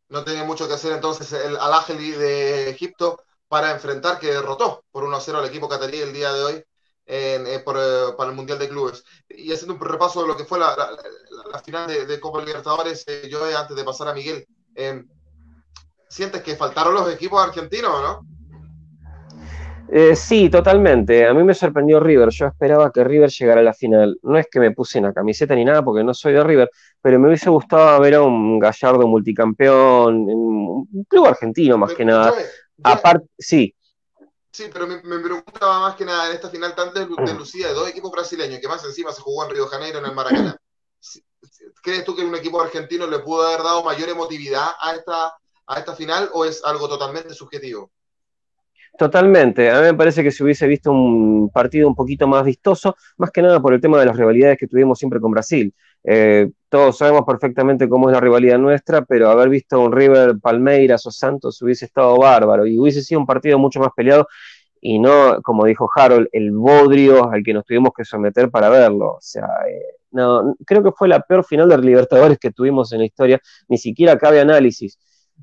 No 0.08 0.22
tiene 0.24 0.44
mucho 0.44 0.68
que 0.68 0.74
hacer 0.74 0.92
entonces 0.92 1.32
el 1.32 1.56
Al 1.56 1.72
Ahly 1.72 2.10
de 2.12 2.70
Egipto 2.70 3.20
para 3.48 3.72
enfrentar 3.72 4.18
que 4.18 4.28
derrotó 4.28 4.84
por 4.90 5.04
1-0 5.04 5.34
al 5.34 5.46
equipo 5.46 5.68
catarí 5.68 5.98
el 5.98 6.12
día 6.12 6.32
de 6.32 6.42
hoy 6.42 6.64
eh, 7.06 7.62
para 7.64 8.30
el 8.30 8.36
Mundial 8.36 8.58
de 8.58 8.68
Clubes. 8.68 9.04
Y 9.28 9.52
haciendo 9.52 9.74
un 9.74 9.80
repaso 9.80 10.22
de 10.22 10.28
lo 10.28 10.36
que 10.36 10.44
fue 10.44 10.58
la, 10.58 10.74
final 11.64 11.86
de, 11.86 12.20
Copa 12.20 12.40
Libertadores, 12.40 13.04
yo 13.28 13.44
antes 13.56 13.76
de 13.76 13.84
pasar 13.84 14.08
a 14.08 14.14
Miguel, 14.14 14.46
¿Sientes 16.08 16.42
que 16.42 16.56
faltaron 16.56 16.94
los 16.94 17.12
equipos 17.12 17.44
argentinos 17.44 17.90
o 17.90 18.02
no? 18.02 18.26
Eh, 19.88 20.16
sí, 20.16 20.48
totalmente. 20.48 21.26
A 21.26 21.34
mí 21.34 21.44
me 21.44 21.54
sorprendió 21.54 22.00
River. 22.00 22.30
Yo 22.30 22.46
esperaba 22.46 22.90
que 22.90 23.04
River 23.04 23.30
llegara 23.30 23.60
a 23.60 23.64
la 23.64 23.74
final. 23.74 24.18
No 24.22 24.38
es 24.38 24.46
que 24.50 24.58
me 24.58 24.70
puse 24.70 24.98
en 24.98 25.04
la 25.04 25.12
camiseta 25.12 25.54
ni 25.54 25.64
nada 25.64 25.84
porque 25.84 26.02
no 26.02 26.14
soy 26.14 26.32
de 26.32 26.42
River, 26.42 26.70
pero 27.00 27.18
me 27.18 27.28
hubiese 27.28 27.50
gustado 27.50 28.00
ver 28.00 28.14
a 28.14 28.22
un 28.22 28.58
Gallardo 28.58 29.06
multicampeón, 29.06 30.28
un 30.28 31.04
club 31.08 31.26
argentino 31.26 31.76
más 31.76 31.92
que 31.94 32.04
nada. 32.04 32.32
Aparte, 32.82 33.26
sí. 33.38 33.75
Sí, 34.56 34.70
pero 34.72 34.86
me, 34.86 34.96
preguntaba 35.00 35.80
más 35.80 35.96
que 35.96 36.06
nada 36.06 36.30
en 36.30 36.34
esta 36.34 36.48
final 36.48 36.74
tan 36.74 36.90
deslucida 36.94 37.68
de 37.68 37.74
dos 37.74 37.90
equipos 37.90 38.10
brasileños, 38.10 38.58
que 38.58 38.66
más 38.66 38.82
encima 38.86 39.12
se 39.12 39.20
jugó 39.20 39.44
en 39.44 39.50
Río 39.50 39.64
de 39.64 39.68
Janeiro, 39.68 39.98
en 39.98 40.06
el 40.06 40.14
Maracaná. 40.14 40.56
¿Crees 41.82 42.04
tú 42.06 42.16
que 42.16 42.24
un 42.24 42.34
equipo 42.34 42.62
argentino 42.62 43.06
le 43.06 43.18
pudo 43.18 43.46
haber 43.46 43.62
dado 43.62 43.84
mayor 43.84 44.08
emotividad 44.08 44.68
a 44.80 44.94
esta, 44.94 45.34
a 45.66 45.78
esta 45.78 45.94
final 45.94 46.30
o 46.32 46.46
es 46.46 46.64
algo 46.64 46.88
totalmente 46.88 47.34
subjetivo? 47.34 47.90
Totalmente. 48.96 49.70
A 49.70 49.80
mí 49.80 49.88
me 49.88 49.94
parece 49.94 50.22
que 50.22 50.30
si 50.30 50.42
hubiese 50.42 50.66
visto 50.66 50.90
un 50.90 51.50
partido 51.52 51.86
un 51.86 51.94
poquito 51.94 52.26
más 52.26 52.42
vistoso, 52.42 52.96
más 53.18 53.30
que 53.30 53.42
nada 53.42 53.60
por 53.60 53.74
el 53.74 53.80
tema 53.82 54.00
de 54.00 54.06
las 54.06 54.16
rivalidades 54.16 54.56
que 54.56 54.68
tuvimos 54.68 54.98
siempre 54.98 55.20
con 55.20 55.32
Brasil. 55.32 55.74
Eh, 56.04 56.50
todos 56.68 56.98
sabemos 56.98 57.22
perfectamente 57.26 57.88
cómo 57.88 58.08
es 58.08 58.14
la 58.14 58.20
rivalidad 58.20 58.58
nuestra, 58.58 59.02
pero 59.02 59.30
haber 59.30 59.48
visto 59.48 59.80
un 59.80 59.92
River, 59.92 60.38
Palmeiras 60.40 61.06
o 61.06 61.10
Santos 61.10 61.60
hubiese 61.62 61.86
estado 61.86 62.18
bárbaro 62.18 62.66
y 62.66 62.78
hubiese 62.78 63.02
sido 63.02 63.20
un 63.20 63.26
partido 63.26 63.58
mucho 63.58 63.80
más 63.80 63.90
peleado 63.96 64.26
y 64.80 64.98
no, 64.98 65.40
como 65.42 65.64
dijo 65.64 65.88
Harold, 65.94 66.28
el 66.32 66.52
bodrio 66.52 67.30
al 67.30 67.42
que 67.42 67.54
nos 67.54 67.64
tuvimos 67.64 67.90
que 67.96 68.04
someter 68.04 68.50
para 68.50 68.68
verlo. 68.68 69.14
O 69.14 69.20
sea, 69.20 69.46
eh, 69.68 69.82
no, 70.12 70.54
creo 70.64 70.82
que 70.82 70.92
fue 70.92 71.08
la 71.08 71.20
peor 71.20 71.44
final 71.44 71.68
de 71.68 71.78
Libertadores 71.78 72.38
que 72.38 72.52
tuvimos 72.52 72.92
en 72.92 73.00
la 73.00 73.06
historia, 73.06 73.40
ni 73.68 73.78
siquiera 73.78 74.18
cabe 74.18 74.40
análisis. 74.40 74.98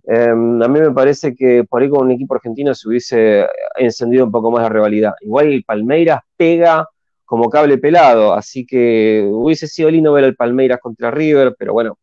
Em, 0.06 0.62
a 0.62 0.68
mí 0.68 0.80
me 0.80 0.92
parece 0.92 1.36
que 1.36 1.64
por 1.66 1.82
ahí 1.82 1.90
con 1.90 2.06
un 2.06 2.12
equipo 2.12 2.36
argentino 2.36 2.74
se 2.74 2.88
hubiese 2.88 3.48
encendido 3.76 4.26
un 4.26 4.32
poco 4.32 4.52
más 4.52 4.64
la 4.64 4.70
rivalidad. 4.70 5.14
Igual 5.22 5.52
el 5.52 5.64
Palmeiras 5.64 6.22
pega 6.38 6.88
como 7.34 7.50
cable 7.50 7.80
pelado, 7.80 8.32
así 8.32 8.64
que 8.64 9.28
hubiese 9.28 9.66
sido 9.68 9.90
lindo 9.90 10.14
ver 10.14 10.24
al 10.24 10.36
Palmeiras 10.36 10.80
contra 10.80 11.10
River, 11.10 11.56
pero 11.58 11.74
bueno, 11.74 11.98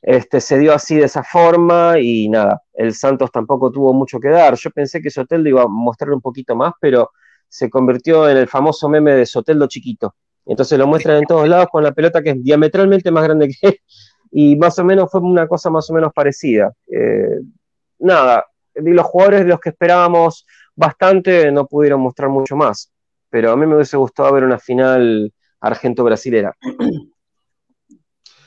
este, 0.00 0.40
se 0.40 0.60
dio 0.60 0.72
así 0.72 0.94
de 0.94 1.06
esa 1.06 1.24
forma 1.24 1.98
y 1.98 2.28
nada, 2.28 2.62
el 2.72 2.94
Santos 2.94 3.32
tampoco 3.32 3.72
tuvo 3.72 3.92
mucho 3.92 4.20
que 4.20 4.28
dar. 4.28 4.54
Yo 4.54 4.70
pensé 4.70 5.02
que 5.02 5.10
Soteldo 5.10 5.48
iba 5.48 5.62
a 5.62 5.66
mostrar 5.66 6.12
un 6.12 6.20
poquito 6.20 6.54
más, 6.54 6.72
pero 6.80 7.10
se 7.48 7.68
convirtió 7.68 8.28
en 8.28 8.36
el 8.36 8.46
famoso 8.46 8.88
meme 8.88 9.10
de 9.10 9.26
Soteldo 9.26 9.66
chiquito. 9.66 10.14
Entonces 10.46 10.78
lo 10.78 10.86
muestran 10.86 11.16
en 11.16 11.24
todos 11.24 11.48
lados 11.48 11.66
con 11.72 11.82
la 11.82 11.90
pelota 11.90 12.22
que 12.22 12.30
es 12.30 12.44
diametralmente 12.44 13.10
más 13.10 13.24
grande 13.24 13.48
que 13.48 13.66
él 13.70 13.80
y 14.30 14.54
más 14.54 14.78
o 14.78 14.84
menos 14.84 15.10
fue 15.10 15.20
una 15.20 15.48
cosa 15.48 15.68
más 15.68 15.90
o 15.90 15.94
menos 15.94 16.12
parecida. 16.14 16.72
Eh, 16.86 17.40
nada, 17.98 18.46
los 18.76 19.04
jugadores 19.04 19.40
de 19.40 19.46
los 19.46 19.58
que 19.58 19.70
esperábamos 19.70 20.46
bastante 20.76 21.50
no 21.50 21.66
pudieron 21.66 22.00
mostrar 22.00 22.28
mucho 22.28 22.54
más, 22.54 22.92
pero 23.32 23.50
a 23.50 23.56
mí 23.56 23.64
me 23.66 23.76
hubiese 23.76 23.96
gustado 23.96 24.30
ver 24.34 24.44
una 24.44 24.58
final 24.58 25.32
argento-brasilera. 25.58 26.54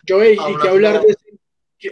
Yo, 0.05 0.23
y 0.23 0.37
que 0.37 0.69
hablar 0.69 1.01
de 1.01 1.15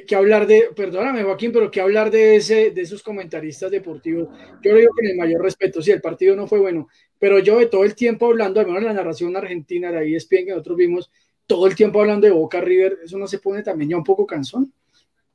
que, 0.07 0.15
hablar 0.15 0.45
de, 0.45 0.69
perdóname 0.75 1.23
Joaquín, 1.23 1.51
pero 1.51 1.71
que 1.71 1.81
hablar 1.81 2.11
de 2.11 2.35
ese, 2.35 2.69
de 2.69 2.81
esos 2.81 3.01
comentaristas 3.01 3.71
deportivos, 3.71 4.29
yo 4.61 4.71
lo 4.71 4.77
digo 4.77 4.93
con 4.95 5.07
el 5.07 5.17
mayor 5.17 5.41
respeto, 5.41 5.81
sí, 5.81 5.89
el 5.89 6.01
partido 6.01 6.35
no 6.35 6.45
fue 6.45 6.59
bueno, 6.59 6.87
pero 7.17 7.39
yo 7.39 7.57
de 7.57 7.65
todo 7.65 7.83
el 7.83 7.95
tiempo 7.95 8.27
hablando, 8.27 8.59
al 8.59 8.67
menos 8.67 8.83
la 8.83 8.93
narración 8.93 9.35
argentina 9.35 9.91
de 9.91 9.97
ahí 9.97 10.15
es 10.15 10.29
bien 10.29 10.45
que 10.45 10.51
nosotros 10.51 10.77
vimos, 10.77 11.11
todo 11.47 11.65
el 11.65 11.75
tiempo 11.75 11.99
hablando 11.99 12.27
de 12.27 12.33
Boca 12.33 12.61
River, 12.61 12.99
eso 13.03 13.17
no 13.17 13.27
se 13.27 13.39
pone 13.39 13.63
también 13.63 13.89
ya 13.89 13.97
un 13.97 14.03
poco 14.03 14.27
cansón. 14.27 14.71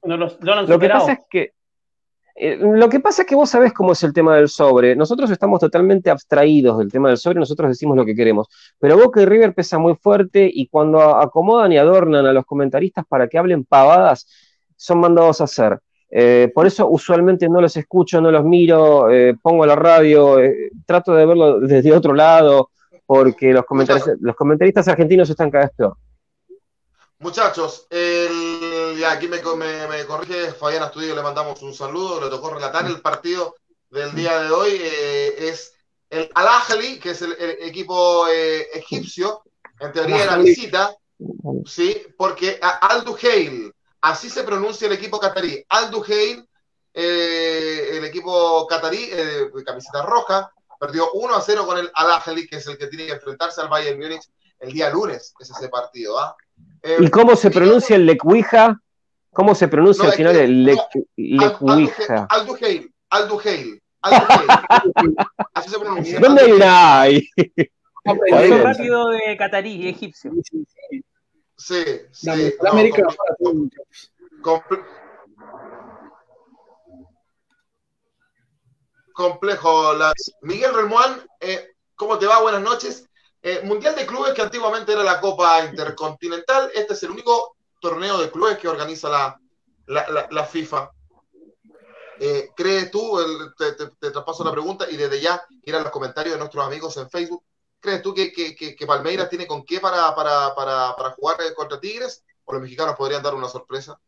lo 0.02 0.78
que 0.78 0.88
pasa 0.88 1.12
es 1.12 1.20
que 1.28 1.52
eh, 2.40 2.58
lo 2.60 2.88
que 2.88 3.00
pasa 3.00 3.22
es 3.22 3.28
que 3.28 3.34
vos 3.34 3.50
sabés 3.50 3.72
cómo 3.72 3.92
es 3.92 4.02
el 4.02 4.12
tema 4.12 4.36
del 4.36 4.48
sobre. 4.48 4.94
Nosotros 4.94 5.30
estamos 5.30 5.60
totalmente 5.60 6.10
abstraídos 6.10 6.78
del 6.78 6.90
tema 6.90 7.08
del 7.08 7.18
sobre, 7.18 7.38
nosotros 7.38 7.68
decimos 7.68 7.96
lo 7.96 8.04
que 8.04 8.14
queremos. 8.14 8.48
Pero 8.78 8.96
Boca 8.96 9.20
y 9.20 9.24
River 9.24 9.54
pesa 9.54 9.78
muy 9.78 9.94
fuerte 9.94 10.48
y 10.52 10.68
cuando 10.68 11.00
acomodan 11.16 11.72
y 11.72 11.78
adornan 11.78 12.26
a 12.26 12.32
los 12.32 12.46
comentaristas 12.46 13.04
para 13.06 13.28
que 13.28 13.38
hablen 13.38 13.64
pavadas, 13.64 14.26
son 14.76 15.00
mandados 15.00 15.40
a 15.40 15.44
hacer. 15.44 15.78
Eh, 16.10 16.50
por 16.54 16.66
eso 16.66 16.88
usualmente 16.88 17.48
no 17.48 17.60
los 17.60 17.76
escucho, 17.76 18.20
no 18.20 18.30
los 18.30 18.44
miro, 18.44 19.10
eh, 19.10 19.36
pongo 19.42 19.66
la 19.66 19.76
radio, 19.76 20.38
trato 20.86 21.14
de 21.14 21.26
verlo 21.26 21.60
desde 21.60 21.92
otro 21.92 22.14
lado 22.14 22.70
porque 23.08 23.54
los 23.54 23.64
comentaristas, 23.64 24.18
los 24.20 24.36
comentaristas 24.36 24.86
argentinos 24.86 25.30
están 25.30 25.50
cada 25.50 25.64
vez 25.64 25.74
peor. 25.74 25.96
Muchachos, 27.20 27.86
el, 27.88 28.67
aquí 29.06 29.28
me, 29.28 29.40
me, 29.88 30.06
corrige 30.06 30.52
Fabián 30.52 30.82
Astudillo, 30.82 31.14
le 31.14 31.22
mandamos 31.22 31.60
un 31.62 31.74
saludo, 31.74 32.20
le 32.20 32.30
tocó 32.30 32.50
relatar 32.50 32.86
el 32.86 33.00
partido 33.00 33.56
del 33.90 34.14
día 34.14 34.40
de 34.40 34.50
hoy, 34.50 34.70
eh, 34.80 35.48
es 35.48 35.74
el 36.10 36.30
Al-Ahli, 36.34 36.98
que 36.98 37.10
es 37.10 37.22
el, 37.22 37.32
equipo 37.60 38.26
eh, 38.28 38.68
egipcio, 38.74 39.42
en 39.80 39.92
teoría 39.92 40.24
era 40.24 40.36
visita, 40.36 40.96
sí, 41.66 42.06
porque 42.16 42.58
Al-Duhail, 42.60 43.72
así 44.00 44.28
se 44.28 44.42
pronuncia 44.42 44.86
el 44.86 44.92
equipo 44.92 45.18
catarí, 45.18 45.64
Al-Duhail, 45.68 46.46
eh, 46.94 47.90
el 47.92 48.04
equipo 48.04 48.66
catarí, 48.66 49.10
camiseta 49.64 50.02
roja, 50.02 50.52
Perdió 50.78 51.10
1 51.12 51.34
a 51.34 51.40
0 51.40 51.66
con 51.66 51.78
el 51.78 51.90
Al-Ahly, 51.92 52.46
que 52.46 52.56
es 52.56 52.66
el 52.68 52.78
que 52.78 52.86
tiene 52.86 53.06
que 53.06 53.12
enfrentarse 53.12 53.60
al 53.60 53.68
Bayern 53.68 53.98
Múnich 53.98 54.22
el 54.60 54.72
día 54.72 54.90
lunes, 54.90 55.34
es 55.38 55.50
ese 55.50 55.68
partido. 55.68 56.18
¿ah? 56.18 56.36
¿Y 57.00 57.10
cómo 57.10 57.36
se 57.36 57.50
pronuncia 57.50 57.96
el 57.96 58.06
Lecuija? 58.06 58.80
¿Cómo 59.32 59.54
se 59.54 59.68
pronuncia 59.68 60.06
al 60.06 60.12
final 60.12 60.36
el 60.36 60.64
Lecuija? 61.16 62.26
Al-Duheil. 62.30 62.92
Al-Duheil. 63.10 63.80
Así 65.54 65.70
se 65.70 65.78
pronuncia. 65.78 66.20
¿Dónde 66.20 66.48
irá? 66.48 67.08
Es 67.08 68.62
partido 68.62 69.08
de 69.10 69.36
catarí, 69.36 69.88
egipcio. 69.88 70.32
Sí, 71.56 71.84
sí. 72.12 72.54
La, 72.60 72.70
América 72.70 73.02
complejo. 79.18 79.94
Miguel 80.42 80.72
Remuán, 80.72 81.20
eh, 81.40 81.72
¿cómo 81.96 82.18
te 82.18 82.26
va? 82.26 82.40
Buenas 82.40 82.62
noches. 82.62 83.08
Eh, 83.42 83.60
Mundial 83.64 83.94
de 83.94 84.06
Clubes, 84.06 84.34
que 84.34 84.42
antiguamente 84.42 84.92
era 84.92 85.04
la 85.04 85.20
Copa 85.20 85.64
Intercontinental, 85.64 86.70
este 86.74 86.94
es 86.94 87.02
el 87.04 87.10
único 87.10 87.56
torneo 87.80 88.18
de 88.18 88.30
clubes 88.30 88.58
que 88.58 88.66
organiza 88.66 89.38
la, 89.86 90.44
FIFA. 90.44 90.90
Eh, 92.18 92.50
¿Crees 92.56 92.90
tú, 92.90 93.16
te, 93.56 93.72
te, 93.72 94.10
traspaso 94.10 94.42
la 94.42 94.50
pregunta 94.50 94.90
y 94.90 94.96
desde 94.96 95.20
ya 95.20 95.40
ir 95.62 95.76
a 95.76 95.80
los 95.80 95.92
comentarios 95.92 96.34
de 96.34 96.38
nuestros 96.38 96.66
amigos 96.66 96.96
en 96.96 97.08
Facebook, 97.08 97.44
¿crees 97.78 98.02
tú 98.02 98.12
que, 98.12 98.32
que, 98.32 98.86
Palmeiras 98.86 99.30
tiene 99.30 99.46
con 99.46 99.64
qué 99.64 99.78
para, 99.78 100.12
para, 100.16 100.52
para, 100.56 100.96
para, 100.96 101.10
jugar 101.10 101.36
contra 101.54 101.78
Tigres? 101.78 102.24
¿O 102.44 102.52
los 102.52 102.62
mexicanos 102.62 102.96
podrían 102.96 103.22
dar 103.22 103.34
una 103.34 103.48
sorpresa? 103.48 104.00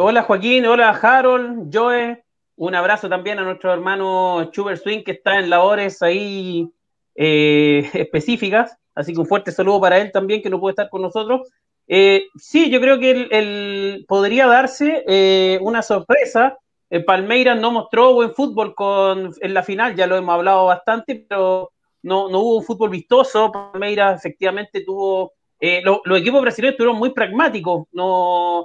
hola 0.00 0.24
Joaquín, 0.24 0.66
hola 0.66 0.90
Harold, 0.90 1.70
Joe, 1.72 2.22
un 2.56 2.74
abrazo 2.74 3.08
también 3.08 3.38
a 3.38 3.42
nuestro 3.42 3.72
hermano 3.72 4.50
Chuber 4.50 4.76
Swing, 4.76 5.04
que 5.04 5.12
está 5.12 5.38
en 5.38 5.48
labores 5.48 6.02
ahí 6.02 6.70
eh, 7.16 7.90
específicas. 7.94 8.76
Así 8.94 9.12
que 9.12 9.20
un 9.20 9.26
fuerte 9.26 9.52
saludo 9.52 9.80
para 9.80 9.98
él 9.98 10.10
también, 10.12 10.42
que 10.42 10.50
no 10.50 10.60
puede 10.60 10.72
estar 10.72 10.88
con 10.88 11.02
nosotros. 11.02 11.48
Eh, 11.88 12.24
sí, 12.36 12.70
yo 12.70 12.80
creo 12.80 12.98
que 12.98 13.28
él, 13.30 14.04
podría 14.08 14.46
darse 14.46 15.04
eh, 15.06 15.58
una 15.60 15.82
sorpresa. 15.82 16.58
El 16.88 17.04
Palmeiras 17.04 17.58
no 17.60 17.72
mostró 17.72 18.14
buen 18.14 18.32
fútbol 18.32 18.74
con, 18.74 19.32
en 19.40 19.54
la 19.54 19.62
final, 19.62 19.96
ya 19.96 20.06
lo 20.06 20.16
hemos 20.16 20.34
hablado 20.34 20.66
bastante, 20.66 21.26
pero 21.28 21.72
no, 22.02 22.28
no 22.28 22.38
hubo 22.40 22.58
un 22.58 22.64
fútbol 22.64 22.90
vistoso. 22.90 23.52
Palmeiras 23.52 24.18
efectivamente 24.20 24.82
tuvo. 24.84 25.32
los 25.60 26.20
equipos 26.20 26.42
brasileños 26.42 26.72
estuvieron 26.72 26.98
muy 26.98 27.10
pragmáticos. 27.10 27.86
No, 27.92 28.64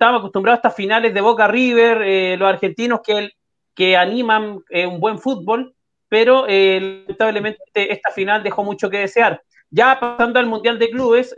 estamos 0.00 0.20
acostumbrados 0.20 0.56
a 0.56 0.60
estas 0.60 0.76
finales 0.76 1.12
de 1.12 1.20
Boca 1.20 1.46
River, 1.46 2.00
eh, 2.00 2.36
los 2.38 2.48
argentinos 2.48 3.00
que, 3.04 3.32
que 3.74 3.98
animan 3.98 4.60
eh, 4.70 4.86
un 4.86 4.98
buen 4.98 5.18
fútbol, 5.18 5.74
pero 6.10 6.44
eh, 6.46 7.04
lamentablemente 7.06 7.62
esta 7.74 8.10
final 8.10 8.42
dejó 8.42 8.62
mucho 8.62 8.90
que 8.90 8.98
desear. 8.98 9.42
Ya 9.70 9.98
pasando 9.98 10.38
al 10.38 10.46
Mundial 10.46 10.78
de 10.78 10.90
Clubes, 10.90 11.34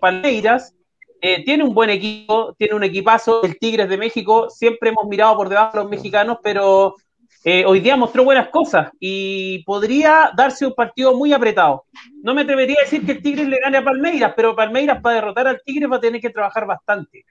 Palmeiras 0.00 0.76
eh, 1.20 1.44
tiene 1.44 1.64
un 1.64 1.74
buen 1.74 1.90
equipo, 1.90 2.54
tiene 2.58 2.74
un 2.74 2.84
equipazo, 2.84 3.42
el 3.42 3.58
Tigres 3.58 3.88
de 3.88 3.96
México, 3.96 4.50
siempre 4.50 4.90
hemos 4.90 5.06
mirado 5.06 5.36
por 5.36 5.48
debajo 5.48 5.78
a 5.78 5.80
los 5.82 5.90
mexicanos, 5.90 6.38
pero 6.42 6.94
eh, 7.42 7.64
hoy 7.64 7.80
día 7.80 7.96
mostró 7.96 8.24
buenas 8.24 8.48
cosas 8.48 8.90
y 9.00 9.64
podría 9.64 10.30
darse 10.36 10.66
un 10.66 10.74
partido 10.74 11.14
muy 11.14 11.32
apretado. 11.32 11.84
No 12.22 12.34
me 12.34 12.42
atrevería 12.42 12.76
a 12.80 12.84
decir 12.84 13.04
que 13.04 13.12
el 13.12 13.22
Tigres 13.22 13.48
le 13.48 13.58
gane 13.58 13.78
a 13.78 13.84
Palmeiras, 13.84 14.34
pero 14.36 14.54
Palmeiras 14.54 15.00
para 15.00 15.16
derrotar 15.16 15.48
al 15.48 15.62
Tigres 15.64 15.90
va 15.90 15.96
a 15.96 16.00
tener 16.00 16.20
que 16.20 16.30
trabajar 16.30 16.66
bastante. 16.66 17.24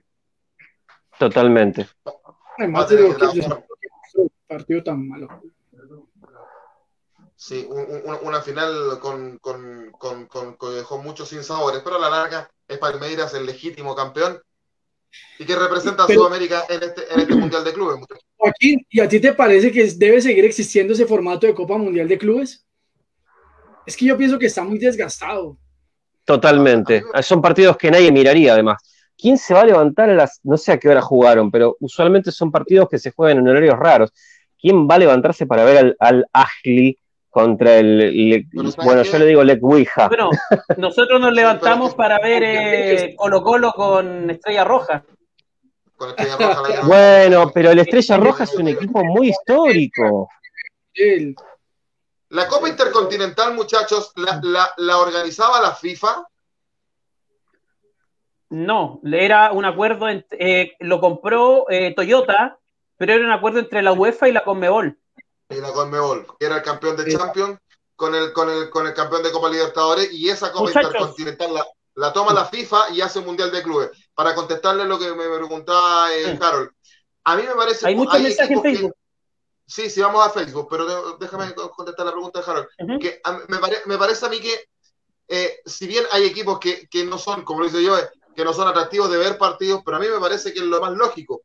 Totalmente. 1.20 1.88
Además 2.58 2.90
de 2.90 3.10
lo 3.10 3.18
que 3.18 3.40
un 4.16 4.32
partido 4.48 4.84
tan 4.84 5.08
malo. 5.08 5.28
Sí, 7.48 7.64
una 7.70 8.42
final 8.42 8.98
con, 9.00 9.38
con, 9.38 9.92
con, 9.92 10.26
con, 10.26 10.58
dejó 10.74 10.98
muchos 10.98 11.30
sinsabores, 11.30 11.82
pero 11.84 11.98
a 11.98 12.00
la 12.00 12.10
larga 12.10 12.50
es 12.68 12.80
Palmeiras 12.80 13.36
el 13.36 13.46
legítimo 13.46 13.94
campeón 13.94 14.42
y 15.38 15.46
que 15.46 15.56
representa 15.56 16.06
a 16.06 16.08
Sudamérica 16.08 16.64
en 16.68 16.82
este, 16.82 17.04
en 17.14 17.20
este 17.20 17.36
Mundial 17.36 17.64
de 17.64 17.72
Clubes. 17.72 18.04
Joaquín, 18.36 18.84
¿y 18.90 19.00
a 19.00 19.08
ti 19.08 19.20
te 19.20 19.34
parece 19.34 19.72
que 19.72 19.86
debe 19.96 20.22
seguir 20.22 20.44
existiendo 20.44 20.94
ese 20.94 21.06
formato 21.06 21.46
de 21.46 21.54
Copa 21.54 21.78
Mundial 21.78 22.08
de 22.08 22.18
Clubes? 22.18 22.66
Es 23.86 23.96
que 23.96 24.06
yo 24.06 24.18
pienso 24.18 24.40
que 24.40 24.48
está 24.48 24.64
muy 24.64 24.80
desgastado. 24.80 25.56
Totalmente. 26.24 27.04
Son 27.22 27.44
partidos 27.44 27.78
que 27.78 27.92
nadie 27.92 28.12
miraría, 28.12 28.54
además. 28.54 28.82
¿Quién 29.16 29.38
se 29.38 29.54
va 29.54 29.62
a 29.62 29.66
levantar 29.66 30.10
a 30.10 30.16
las, 30.16 30.40
no 30.42 30.58
sé 30.58 30.72
a 30.72 30.80
qué 30.80 30.90
hora 30.90 31.00
jugaron, 31.04 31.52
pero 31.52 31.78
usualmente 31.80 32.32
son 32.32 32.52
partidos 32.52 32.90
que 32.90 32.98
se 32.98 33.12
juegan 33.12 33.38
en 33.38 33.48
horarios 33.50 33.78
raros? 33.78 34.12
¿Quién 34.60 34.88
va 34.88 34.96
a 34.96 35.00
levantarse 35.00 35.46
para 35.46 35.64
ver 35.64 35.78
al, 35.78 35.96
al 36.00 36.26
contra 37.36 37.80
el, 37.80 38.48
bueno, 38.78 39.04
yo 39.04 39.20
le 39.20 39.26
digo 39.26 39.44
Lec 39.44 39.62
Ouija. 39.62 40.08
Bueno, 40.08 40.30
nosotros 40.78 41.20
nos 41.20 41.34
levantamos 41.34 41.94
para 41.94 42.18
ver 42.20 42.44
eh, 42.46 43.14
Colo 43.18 43.44
Colo 43.44 43.74
con 43.74 44.30
Estrella 44.30 44.64
Roja. 44.64 45.04
bueno, 46.88 47.52
pero 47.54 47.72
el 47.72 47.80
Estrella 47.80 48.16
Roja 48.16 48.46
es 48.46 48.56
un 48.56 48.70
equipo 48.70 49.04
muy 49.04 49.32
histórico. 49.32 50.30
La 52.30 52.48
Copa 52.48 52.70
Intercontinental, 52.70 53.54
muchachos, 53.54 54.14
¿la, 54.16 54.98
organizaba 54.98 55.60
la 55.60 55.76
FIFA? 55.76 56.26
No, 58.52 59.02
era 59.12 59.52
un 59.52 59.66
acuerdo, 59.66 60.08
eh, 60.08 60.72
lo 60.80 61.02
compró 61.02 61.70
eh, 61.70 61.94
Toyota, 61.94 62.60
pero 62.96 63.12
era 63.12 63.26
un 63.26 63.34
acuerdo 63.34 63.60
entre 63.60 63.82
la 63.82 63.92
UEFA 63.92 64.30
y 64.30 64.32
la 64.32 64.46
Conmebol 64.46 64.98
y 65.50 65.56
la 65.56 65.72
Conmebol, 65.72 66.26
que 66.40 66.46
era 66.46 66.58
el 66.58 66.64
campeón 66.64 66.96
de 66.96 67.12
Champions 67.12 67.60
con 67.96 68.14
el, 68.14 68.34
con, 68.34 68.50
el, 68.50 68.70
con 68.70 68.88
el 68.88 68.94
campeón 68.94 69.24
de 69.24 69.32
Copa 69.32 69.50
Libertadores, 69.50 70.12
y 70.12 70.30
esa 70.30 70.52
Copa 70.52 70.72
Intercontinental 70.72 71.54
la, 71.96 72.12
toma 72.12 72.34
la 72.34 72.46
FIFA 72.46 72.90
y 72.92 73.02
hace 73.02 73.20
un 73.20 73.26
Mundial 73.26 73.52
de 73.52 73.64
Clubes. 73.64 73.92
Para 74.14 74.36
contestarle 74.36 74.86
lo 74.86 75.00
que 75.00 75.14
me 75.14 75.28
preguntaba 75.36 76.14
eh, 76.14 76.38
Harold, 76.42 76.72
a 77.24 77.36
mí 77.36 77.44
me 77.44 77.56
parece... 77.56 77.88
Hay 77.88 77.96
muchos 77.96 78.20
mensajes 78.20 78.52
en 78.52 78.62
Facebook. 78.62 78.96
sí, 79.66 79.90
sí, 79.90 80.02
vamos 80.02 80.26
a 80.26 80.30
Facebook, 80.30 80.68
pero 80.70 81.18
déjame 81.18 81.54
contestar 81.54 82.06
la 82.06 82.12
pregunta 82.12 82.42
de 82.42 82.52
Harold. 82.52 82.68
que 83.00 83.22
me, 83.86 83.98
parece 83.98 84.26
a 84.26 84.30
mí 84.30 84.40
que, 84.40 84.66
eh, 85.28 85.60
si 85.66 85.88
bien 85.88 86.04
hay 86.12 86.26
equipos 86.26 86.60
que, 86.60 86.88
que, 86.90 87.06
no 87.06 87.18
son, 87.18 87.44
como 87.44 87.62
lo 87.62 87.68
dice 87.68 87.84
yo, 87.84 87.98
eh, 87.98 88.10
que 88.36 88.44
no 88.44 88.54
son 88.54 88.68
atractivos 88.68 89.10
de 89.10 89.18
ver 89.18 89.38
partidos, 89.38 89.82
pero 89.86 89.98
a 89.98 90.00
mí 90.00 90.08
me 90.08 90.20
parece 90.20 90.54
que 90.54 90.60
es 90.60 90.66
lo 90.66 90.82
más 90.82 90.92
lógico. 90.92 91.44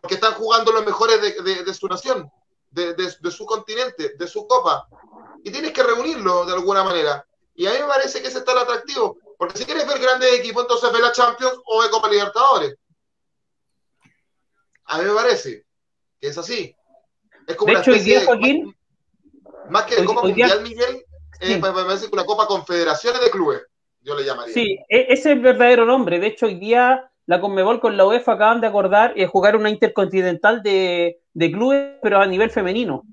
Porque 0.00 0.14
están 0.14 0.34
jugando 0.34 0.72
los 0.72 0.84
mejores 0.84 1.20
de, 1.20 1.64
de 1.64 1.74
su 1.74 1.88
nación 1.88 2.30
de, 2.70 3.30
su 3.30 3.46
continente, 3.46 4.14
de 4.16 4.26
su 4.26 4.46
copa. 4.46 4.88
Y 5.42 5.50
tienes 5.50 5.72
que 5.72 5.82
reunirlo 5.82 6.44
de 6.44 6.54
alguna 6.54 6.84
manera. 6.84 7.24
Y 7.54 7.66
a 7.66 7.72
mí 7.72 7.78
me 7.80 7.86
parece 7.86 8.20
que 8.20 8.28
ese 8.28 8.38
está 8.38 8.52
el 8.52 8.58
atractivo. 8.58 9.18
Porque 9.36 9.58
si 9.58 9.64
quieres 9.64 9.86
ver 9.86 9.98
grandes 10.00 10.32
equipos, 10.38 10.62
entonces 10.62 10.92
ve 10.92 11.00
la 11.00 11.12
Champions 11.12 11.60
o 11.64 11.80
ve 11.80 11.90
Copa 11.90 12.08
Libertadores. 12.08 12.76
A 14.84 14.98
mí 14.98 15.04
me 15.04 15.14
parece 15.14 15.64
que 16.20 16.28
es 16.28 16.38
así. 16.38 16.74
Es 17.46 17.56
como 17.56 17.72
de 17.72 17.80
hecho, 17.80 17.92
hoy 17.92 18.00
día, 18.00 18.24
Joaquín, 18.24 18.76
más, 19.70 19.84
que 19.84 20.04
Copa 20.04 20.22
Mundial, 20.22 20.62
Miguel, 20.62 21.04
me 21.40 21.58
parece 21.60 22.08
una 22.12 22.24
Copa 22.24 22.46
Confederaciones 22.46 23.20
de 23.20 23.30
Clubes, 23.30 23.62
yo 24.00 24.14
le 24.14 24.24
llamaría. 24.24 24.52
Sí, 24.52 24.78
e, 24.88 25.02
ese 25.08 25.12
es 25.12 25.26
el 25.26 25.40
verdadero 25.40 25.86
nombre. 25.86 26.18
De 26.18 26.26
hecho, 26.26 26.46
hoy 26.46 26.56
día 26.56 27.10
la 27.28 27.42
Conmebol 27.42 27.78
con 27.78 27.94
la 27.98 28.06
UEFA 28.06 28.32
acaban 28.32 28.62
de 28.62 28.68
acordar 28.68 29.12
y 29.14 29.26
jugar 29.26 29.54
una 29.54 29.68
intercontinental 29.68 30.62
de, 30.62 31.20
de 31.34 31.52
clubes, 31.52 31.96
pero 32.02 32.20
a 32.20 32.26
nivel 32.26 32.48
femenino. 32.48 33.04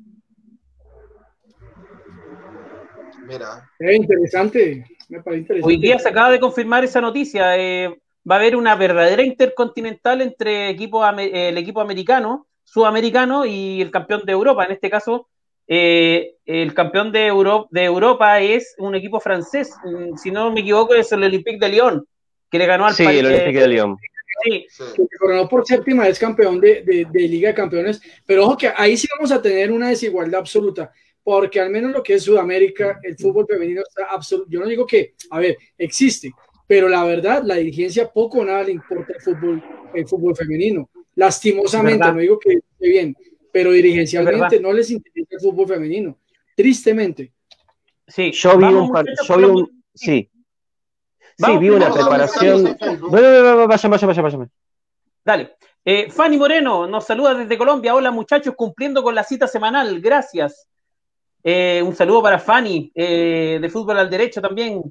Mira. 3.27 3.69
Es 3.77 3.95
interesante. 3.97 4.85
Me 5.09 5.21
parece 5.21 5.41
interesante. 5.41 5.67
Hoy 5.67 5.81
día 5.81 5.99
se 5.99 6.07
acaba 6.07 6.31
de 6.31 6.39
confirmar 6.39 6.85
esa 6.85 7.01
noticia. 7.01 7.57
Eh, 7.57 7.89
va 8.29 8.35
a 8.35 8.39
haber 8.39 8.55
una 8.55 8.75
verdadera 8.75 9.21
intercontinental 9.21 10.21
entre 10.21 10.69
equipo, 10.69 11.05
el 11.05 11.57
equipo 11.57 11.81
americano, 11.81 12.47
sudamericano 12.63 13.45
y 13.45 13.81
el 13.81 13.91
campeón 13.91 14.21
de 14.25 14.31
Europa. 14.31 14.63
En 14.63 14.71
este 14.71 14.89
caso, 14.89 15.27
eh, 15.67 16.37
el 16.45 16.73
campeón 16.73 17.11
de, 17.11 17.33
de 17.69 17.83
Europa 17.83 18.39
es 18.39 18.75
un 18.77 18.95
equipo 18.95 19.19
francés. 19.19 19.75
Mm, 19.83 20.15
si 20.15 20.31
no 20.31 20.53
me 20.53 20.61
equivoco, 20.61 20.93
es 20.95 21.11
el 21.11 21.21
Olympique 21.21 21.59
de 21.59 21.67
Lyon, 21.67 22.07
que 22.49 22.57
le 22.57 22.65
ganó 22.65 22.85
al 22.85 22.93
Sí, 22.93 23.03
el 23.03 23.25
Olympique 23.25 23.59
de 23.59 23.67
Lyon 23.67 23.97
que 24.43 24.65
se 24.69 25.07
coronó 25.19 25.47
por 25.47 25.65
séptima 25.65 26.03
vez 26.03 26.19
campeón 26.19 26.59
de, 26.59 26.83
de, 26.83 27.27
Liga 27.27 27.49
de 27.49 27.55
Campeones, 27.55 28.01
pero 28.25 28.45
ojo 28.45 28.57
que 28.57 28.71
ahí 28.75 28.97
sí 28.97 29.07
vamos 29.15 29.31
a 29.31 29.41
tener 29.41 29.71
una 29.71 29.89
desigualdad 29.89 30.39
absoluta, 30.41 30.91
porque 31.23 31.59
al 31.59 31.69
menos 31.69 31.91
lo 31.91 32.03
que 32.03 32.15
es 32.15 32.23
Sudamérica, 32.23 32.99
el 33.03 33.17
fútbol 33.17 33.45
femenino 33.47 33.81
está 33.81 34.05
absoluto. 34.05 34.49
Yo 34.49 34.59
no 34.59 34.67
digo 34.67 34.85
que, 34.85 35.15
a 35.31 35.39
ver, 35.39 35.57
existe, 35.77 36.31
pero 36.67 36.87
la 36.87 37.03
verdad, 37.03 37.43
la 37.43 37.55
dirigencia 37.55 38.11
poco 38.11 38.39
o 38.39 38.45
nada 38.45 38.63
le 38.63 38.71
importa 38.71 39.13
el 39.13 39.21
fútbol, 39.21 39.63
el 39.93 40.07
fútbol 40.07 40.35
femenino. 40.35 40.89
Lastimosamente, 41.15 42.11
no 42.11 42.19
digo 42.19 42.39
que 42.39 42.53
esté 42.53 42.89
bien, 42.89 43.15
pero 43.51 43.71
dirigencialmente 43.71 44.59
no 44.59 44.73
les 44.73 44.91
interesa 44.91 45.29
el 45.31 45.39
fútbol 45.39 45.67
femenino. 45.67 46.17
Tristemente. 46.55 47.31
Sí, 48.07 48.31
yo 48.31 48.57
vi 48.57 48.65
un, 48.65 48.91
yo 49.27 49.37
vi 49.37 49.43
un, 49.45 49.83
sí, 49.93 50.29
Sí, 51.37 51.57
vi 51.57 51.69
una 51.69 51.91
preparación. 51.91 52.77
Vaya, 53.11 53.87
vaya, 53.87 54.07
vaya, 54.07 54.21
vaya. 54.21 54.49
Dale. 55.23 55.55
Eh, 55.83 56.09
Fanny 56.09 56.37
Moreno 56.37 56.87
nos 56.87 57.05
saluda 57.05 57.33
desde 57.35 57.57
Colombia. 57.57 57.93
Hola 57.93 58.09
muchachos, 58.09 58.55
cumpliendo 58.55 59.03
con 59.03 59.13
la 59.13 59.23
cita 59.23 59.47
semanal. 59.47 59.99
Gracias. 59.99 60.67
Eh, 61.43 61.83
un 61.85 61.95
saludo 61.95 62.23
para 62.23 62.39
Fanny, 62.39 62.91
eh, 62.95 63.59
de 63.61 63.69
Fútbol 63.69 63.99
al 63.99 64.09
Derecho 64.09 64.41
también. 64.41 64.81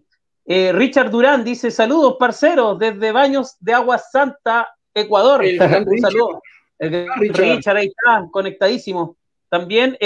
Richard 0.47 1.11
Durán 1.11 1.43
dice: 1.43 1.71
Saludos, 1.71 2.17
parceros, 2.19 2.79
desde 2.79 3.11
Baños 3.13 3.57
de 3.61 3.73
Agua 3.73 3.97
Santa, 3.99 4.69
Ecuador. 4.93 5.43
un 5.43 5.99
saludo. 5.99 6.43
Richard. 6.79 7.77
ahí 7.77 7.87
está, 7.87 8.29
conectadísimo. 8.31 9.17
También 9.49 9.97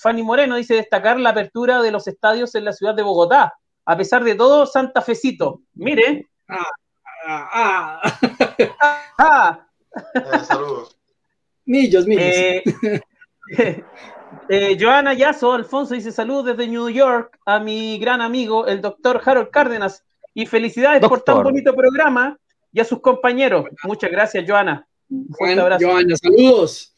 Fanny 0.00 0.22
Moreno 0.22 0.54
dice: 0.54 0.74
destacar 0.74 1.18
la 1.18 1.30
apertura 1.30 1.82
de 1.82 1.90
los 1.90 2.06
estadios 2.06 2.54
en 2.54 2.64
la 2.64 2.72
ciudad 2.72 2.94
de 2.94 3.02
Bogotá 3.02 3.52
a 3.90 3.96
pesar 3.96 4.22
de 4.22 4.36
todo, 4.36 4.66
Santa 4.66 5.02
Fecito. 5.02 5.62
Mire. 5.74 6.28
Ah, 6.46 6.64
ah, 7.26 7.48
ah. 7.52 9.12
ah. 9.18 9.66
Eh, 10.14 10.44
saludos. 10.44 10.96
Millos, 11.64 12.06
millos. 12.06 12.24
Eh, 12.24 12.62
eh, 14.48 14.76
Joana 14.78 15.12
Yazo 15.12 15.52
Alfonso 15.52 15.94
dice 15.94 16.12
saludos 16.12 16.56
desde 16.56 16.68
New 16.68 16.88
York 16.88 17.36
a 17.44 17.58
mi 17.58 17.98
gran 17.98 18.20
amigo, 18.20 18.68
el 18.68 18.80
doctor 18.80 19.20
Harold 19.24 19.50
Cárdenas, 19.50 20.04
y 20.34 20.46
felicidades 20.46 21.00
por 21.08 21.22
tan 21.22 21.42
bonito 21.42 21.74
programa 21.74 22.38
y 22.72 22.78
a 22.78 22.84
sus 22.84 23.00
compañeros. 23.00 23.64
Muchas 23.82 24.12
gracias, 24.12 24.44
Joana. 24.46 24.86
Un 25.08 25.34
fuerte 25.36 25.60
abrazo. 25.60 25.84
Joana, 25.84 26.16
saludos. 26.16 26.94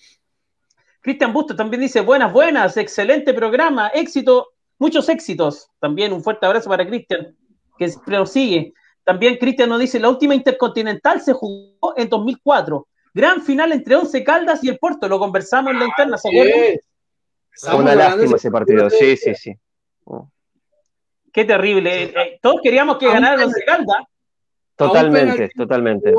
Cristian 1.01 1.33
Busto 1.33 1.57
también 1.57 1.81
dice 1.81 2.03
buenas, 2.03 2.31
buenas, 2.31 2.77
excelente 2.77 3.33
programa, 3.33 3.89
éxito 3.89 4.52
Muchos 4.83 5.09
éxitos. 5.09 5.71
También 5.79 6.13
un 6.13 6.25
fuerte 6.25 6.45
abrazo 6.45 6.69
para 6.69 6.85
Cristian, 6.85 7.37
que 7.79 7.89
prosigue. 8.05 8.75
También 9.05 9.37
Cristian 9.37 9.69
nos 9.69 9.79
dice, 9.79 10.01
la 10.01 10.09
última 10.09 10.35
Intercontinental 10.35 11.21
se 11.21 11.33
jugó 11.33 11.95
en 11.97 12.09
2004. 12.09 12.89
Gran 13.15 13.41
final 13.43 13.71
entre 13.71 13.95
Once 13.95 14.25
Caldas 14.25 14.65
y 14.65 14.71
el 14.71 14.81
Puerto. 14.81 15.09
Lo 15.09 15.21
conversamos 15.21 15.73
en 15.73 15.79
la 15.79 15.85
interna, 15.85 16.19
¿se 16.19 16.29
Una 17.73 17.95
lástima 17.95 18.35
ese 18.35 18.51
partido, 18.51 18.91
sí, 18.91 19.17
sí, 19.17 19.37
sí. 19.37 19.55
Qué 21.33 21.45
terrible. 21.45 22.03
Eh, 22.03 22.15
eh, 22.17 22.39
todos 22.43 22.61
queríamos 22.61 22.99
que 22.99 23.07
ganara 23.07 23.37
el 23.37 23.45
Once 23.45 23.65
Caldas. 23.65 24.03
Totalmente, 24.75 25.49
totalmente. 25.57 26.13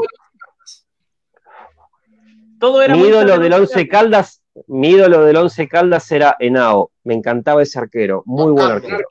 Todo 2.61 2.81
era 2.81 2.95
Mi 2.95 3.07
ídolo 3.07 3.37
del 3.39 3.51
Once 3.51 3.89
Caldas 3.89 4.41
mi 4.67 4.91
ídolo 4.91 5.23
del 5.23 5.37
Once 5.37 5.67
Caldas 5.67 6.11
era 6.11 6.35
Henao. 6.39 6.91
Me 7.03 7.13
encantaba 7.13 7.61
ese 7.61 7.79
arquero. 7.79 8.23
Muy 8.25 8.51
buen 8.51 8.71
arquero. 8.71 9.07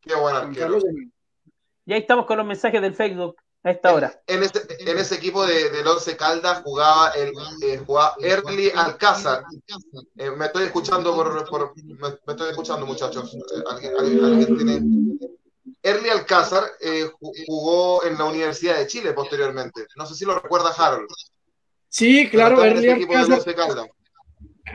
Qué 0.00 0.14
buen 0.14 0.34
arquero. 0.34 0.78
Y 1.84 1.92
ahí 1.92 2.00
estamos 2.00 2.26
con 2.26 2.38
los 2.38 2.46
mensajes 2.46 2.82
del 2.82 2.94
Facebook 2.94 3.36
a 3.62 3.70
esta 3.70 3.94
hora. 3.94 4.20
En, 4.26 4.42
ese, 4.42 5.14
equipo 5.14 5.46
de, 5.46 5.70
del 5.70 5.86
Once 5.86 6.16
Caldas 6.16 6.62
jugaba, 6.62 7.10
el, 7.10 7.32
eh, 7.62 7.82
jugaba 7.84 8.14
Early 8.20 8.70
Alcázar. 8.74 9.44
Eh, 10.16 10.30
me 10.30 10.46
estoy 10.46 10.64
escuchando, 10.64 11.14
por, 11.14 11.72
me, 11.76 12.08
estoy 12.26 12.50
escuchando 12.50 12.86
muchachos. 12.86 13.34
Eh, 13.34 13.62
¿Alguien, 13.70 14.56
tiene... 14.56 14.80
Erly 15.82 16.08
Alcázar 16.08 16.64
eh, 16.80 17.08
jugó 17.46 18.04
en 18.04 18.18
la 18.18 18.24
Universidad 18.24 18.78
de 18.78 18.86
Chile 18.86 19.12
posteriormente. 19.12 19.86
No 19.96 20.06
sé 20.06 20.14
si 20.14 20.24
lo 20.24 20.38
recuerda 20.38 20.70
Harold. 20.70 21.08
Sí, 21.88 22.28
claro, 22.28 22.62
Erly 22.64 22.90
Alcázar. 22.90 23.40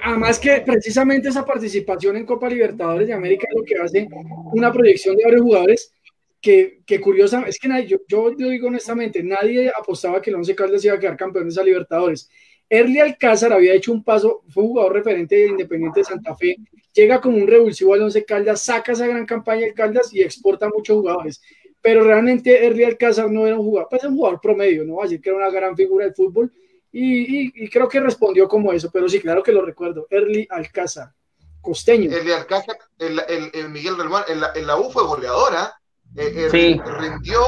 Además 0.04 0.40
que 0.40 0.62
precisamente 0.66 1.30
esa 1.30 1.46
participación 1.46 2.18
en 2.18 2.26
Copa 2.26 2.50
Libertadores 2.50 3.08
de 3.08 3.14
América 3.14 3.48
es 3.50 3.56
lo 3.56 3.64
que 3.64 3.78
hace 3.78 4.08
una 4.54 4.72
proyección 4.72 5.16
de 5.16 5.26
varios 5.26 5.42
jugadores 5.42 5.94
que, 6.42 6.82
que 6.86 7.00
curiosa, 7.00 7.44
es 7.48 7.60
que 7.60 7.68
nadie, 7.68 7.88
yo, 7.88 7.98
yo, 8.08 8.32
digo 8.32 8.68
honestamente, 8.68 9.22
nadie 9.22 9.70
apostaba 9.70 10.22
que 10.22 10.32
el 10.32 10.38
Once 10.38 10.56
Caldas 10.56 10.84
iba 10.84 10.96
a 10.96 11.00
quedar 11.00 11.16
campeón 11.16 11.46
de 11.46 11.52
esa 11.52 11.64
Libertadores. 11.64 12.30
Erly 12.68 13.00
Alcázar 13.00 13.54
había 13.54 13.74
hecho 13.74 13.92
un 13.92 14.04
paso, 14.04 14.44
fue 14.50 14.64
jugador 14.64 14.94
referente 14.94 15.36
de 15.36 15.48
Independiente 15.50 16.00
de 16.00 16.06
Santa 16.06 16.36
Fe, 16.36 16.56
llega 16.94 17.22
como 17.22 17.38
un 17.38 17.48
revulsivo 17.48 17.94
al 17.94 18.02
Once 18.02 18.26
Caldas, 18.26 18.62
saca 18.62 18.94
esa 18.94 19.06
gran 19.06 19.26
campaña 19.26 19.66
de 19.66 19.74
Caldas 19.74 20.12
y 20.14 20.22
exporta 20.22 20.68
muchos 20.70 20.98
jugadores. 20.98 21.42
Pero 21.80 22.04
realmente 22.04 22.66
Erly 22.66 22.86
Alcázar 22.86 23.30
no 23.30 23.46
era 23.46 23.58
un 23.60 23.66
jugador, 23.66 23.88
pues 23.90 24.04
un 24.04 24.16
jugador 24.16 24.40
promedio, 24.42 24.84
no 24.84 24.96
va 24.96 25.04
a 25.04 25.06
decir 25.06 25.22
que 25.22 25.30
era 25.30 25.38
una 25.38 25.52
gran 25.52 25.76
figura 25.76 26.06
del 26.06 26.16
fútbol, 26.16 26.52
y, 26.92 27.70
creo 27.70 27.88
que 27.88 28.00
respondió 28.00 28.48
como 28.48 28.74
eso, 28.74 28.90
pero 28.92 29.08
sí, 29.08 29.22
claro 29.22 29.42
que 29.42 29.52
lo 29.52 29.66
recuerdo. 29.66 30.08
Erly 30.10 30.48
Alcázar, 30.50 31.14
costeño. 31.62 32.12
Erly 32.12 32.34
Alcázar, 32.34 32.78
el, 32.98 33.70
Miguel 33.70 33.98
Relmán, 33.98 34.24
en 34.28 34.42
la, 34.42 34.52
en 34.56 34.68
la 34.68 34.78
U 34.78 34.92
fue 34.92 35.04
goleadora. 35.04 35.74
Eh, 36.14 36.50
eh, 36.54 36.82
rindió 37.00 37.40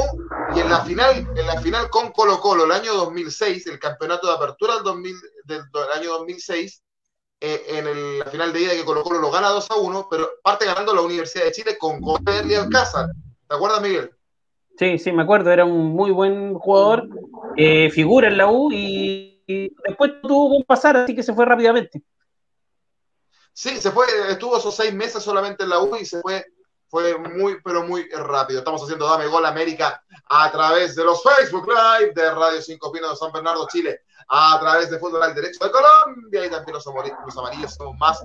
y 0.55 0.59
en 0.61 0.69
la 0.69 0.85
final 0.85 1.27
en 1.35 1.47
la 1.47 1.59
final 1.59 1.89
con 1.89 2.13
Colo 2.13 2.39
Colo 2.39 2.63
el 2.63 2.71
año 2.71 2.93
2006 2.93 3.67
el 3.67 3.77
campeonato 3.77 4.25
de 4.25 4.35
apertura 4.35 4.75
del, 4.75 4.83
2000, 4.85 5.15
del, 5.43 5.61
año 5.93 6.11
2006 6.11 6.81
eh, 7.41 7.61
en 7.67 8.19
la 8.19 8.25
final 8.27 8.53
de 8.53 8.61
ida 8.61 8.71
que 8.71 8.85
Colo 8.85 9.03
Colo 9.03 9.19
lo 9.19 9.31
gana 9.31 9.49
2 9.49 9.69
a 9.69 9.75
1 9.75 10.07
pero 10.09 10.29
parte 10.41 10.65
ganando 10.65 10.95
la 10.95 11.01
Universidad 11.01 11.43
de 11.43 11.51
Chile 11.51 11.77
con 11.77 11.99
Erly 12.25 12.55
Alcázar 12.55 13.09
¿te 13.49 13.53
acuerdas 13.53 13.81
Miguel? 13.81 14.11
Sí, 14.77 14.97
sí, 14.97 15.11
me 15.11 15.23
acuerdo, 15.23 15.51
era 15.51 15.65
un 15.65 15.87
muy 15.89 16.11
buen 16.11 16.55
jugador, 16.55 17.07
figura 17.91 18.29
en 18.29 18.37
la 18.37 18.49
U 18.49 18.71
y 18.71 19.32
y 19.45 19.75
después 19.87 20.13
tuvo 20.21 20.55
un 20.57 20.63
pasar, 20.63 20.97
así 20.97 21.15
que 21.15 21.23
se 21.23 21.33
fue 21.33 21.45
rápidamente. 21.45 22.01
Sí, 23.53 23.79
se 23.79 23.91
fue, 23.91 24.05
estuvo 24.29 24.57
esos 24.57 24.75
seis 24.75 24.93
meses 24.93 25.21
solamente 25.21 25.63
en 25.63 25.69
la 25.69 25.79
U 25.79 25.95
y 25.95 26.05
se 26.05 26.21
fue, 26.21 26.45
fue 26.87 27.17
muy, 27.17 27.61
pero 27.61 27.83
muy 27.83 28.09
rápido. 28.09 28.59
Estamos 28.59 28.81
haciendo 28.81 29.07
Dame 29.07 29.27
Gol 29.27 29.45
América 29.45 30.03
a 30.27 30.51
través 30.51 30.95
de 30.95 31.03
los 31.03 31.21
Facebook 31.21 31.67
Live 31.67 32.13
de 32.15 32.31
Radio 32.31 32.61
5 32.61 32.91
Pinos 32.91 33.11
de 33.11 33.15
San 33.17 33.31
Bernardo, 33.31 33.67
Chile, 33.71 34.01
a 34.27 34.59
través 34.59 34.89
de 34.89 34.97
Fútbol 34.97 35.21
al 35.21 35.35
Derecho 35.35 35.63
de 35.63 35.71
Colombia 35.71 36.45
y 36.45 36.49
también 36.49 36.73
los, 36.73 36.85
los 36.85 37.37
amarillos 37.37 37.75
somos 37.75 37.95
más 37.97 38.23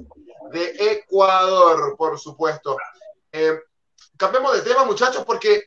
de 0.51 0.93
Ecuador, 0.93 1.95
por 1.97 2.19
supuesto. 2.19 2.77
Eh, 3.33 3.59
cambiemos 4.17 4.55
de 4.55 4.63
tema, 4.63 4.85
muchachos, 4.85 5.25
porque 5.27 5.65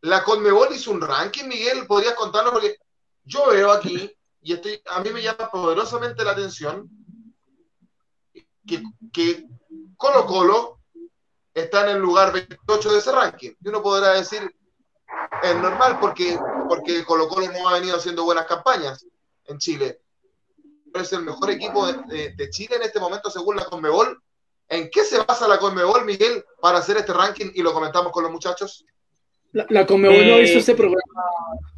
la 0.00 0.22
Conmebol 0.24 0.72
hizo 0.72 0.92
un 0.92 1.00
ranking, 1.00 1.44
Miguel, 1.44 1.86
podrías 1.86 2.14
contarnos, 2.14 2.52
porque 2.52 2.78
yo 3.24 3.48
veo 3.48 3.70
aquí 3.70 4.17
y 4.40 4.52
estoy, 4.52 4.82
a 4.86 5.00
mí 5.00 5.10
me 5.10 5.22
llama 5.22 5.50
poderosamente 5.50 6.24
la 6.24 6.32
atención 6.32 6.88
que, 8.66 8.82
que 9.12 9.46
Colo 9.96 10.26
Colo 10.26 10.78
está 11.54 11.82
en 11.84 11.96
el 11.96 12.02
lugar 12.02 12.32
28 12.32 12.92
de 12.92 12.98
ese 12.98 13.12
ranking. 13.12 13.50
Y 13.62 13.68
uno 13.68 13.82
podrá 13.82 14.12
decir, 14.12 14.54
es 15.42 15.56
normal 15.56 15.98
porque, 16.00 16.38
porque 16.68 17.04
Colo 17.04 17.28
Colo 17.28 17.50
no 17.50 17.68
ha 17.68 17.74
venido 17.74 17.96
haciendo 17.96 18.24
buenas 18.24 18.46
campañas 18.46 19.04
en 19.46 19.58
Chile. 19.58 20.00
Pero 20.92 21.04
es 21.04 21.12
el 21.12 21.22
mejor 21.22 21.50
equipo 21.50 21.86
de, 21.86 22.50
Chile 22.50 22.76
en 22.76 22.82
este 22.82 23.00
momento 23.00 23.30
según 23.30 23.56
la 23.56 23.64
Conmebol. 23.64 24.22
¿En 24.68 24.90
qué 24.90 25.02
se 25.02 25.18
basa 25.18 25.48
la 25.48 25.58
Conmebol, 25.58 26.04
Miguel, 26.04 26.44
para 26.60 26.78
hacer 26.78 26.96
este 26.98 27.12
ranking? 27.12 27.50
Y 27.54 27.62
lo 27.62 27.72
comentamos 27.72 28.12
con 28.12 28.22
los 28.22 28.32
muchachos. 28.32 28.84
La, 29.52 29.86
Conmebol 29.86 30.26
no 30.26 30.34
ha 30.34 30.38
visto 30.38 30.58
eh, 30.58 30.60
este 30.60 30.74
programa, 30.74 31.24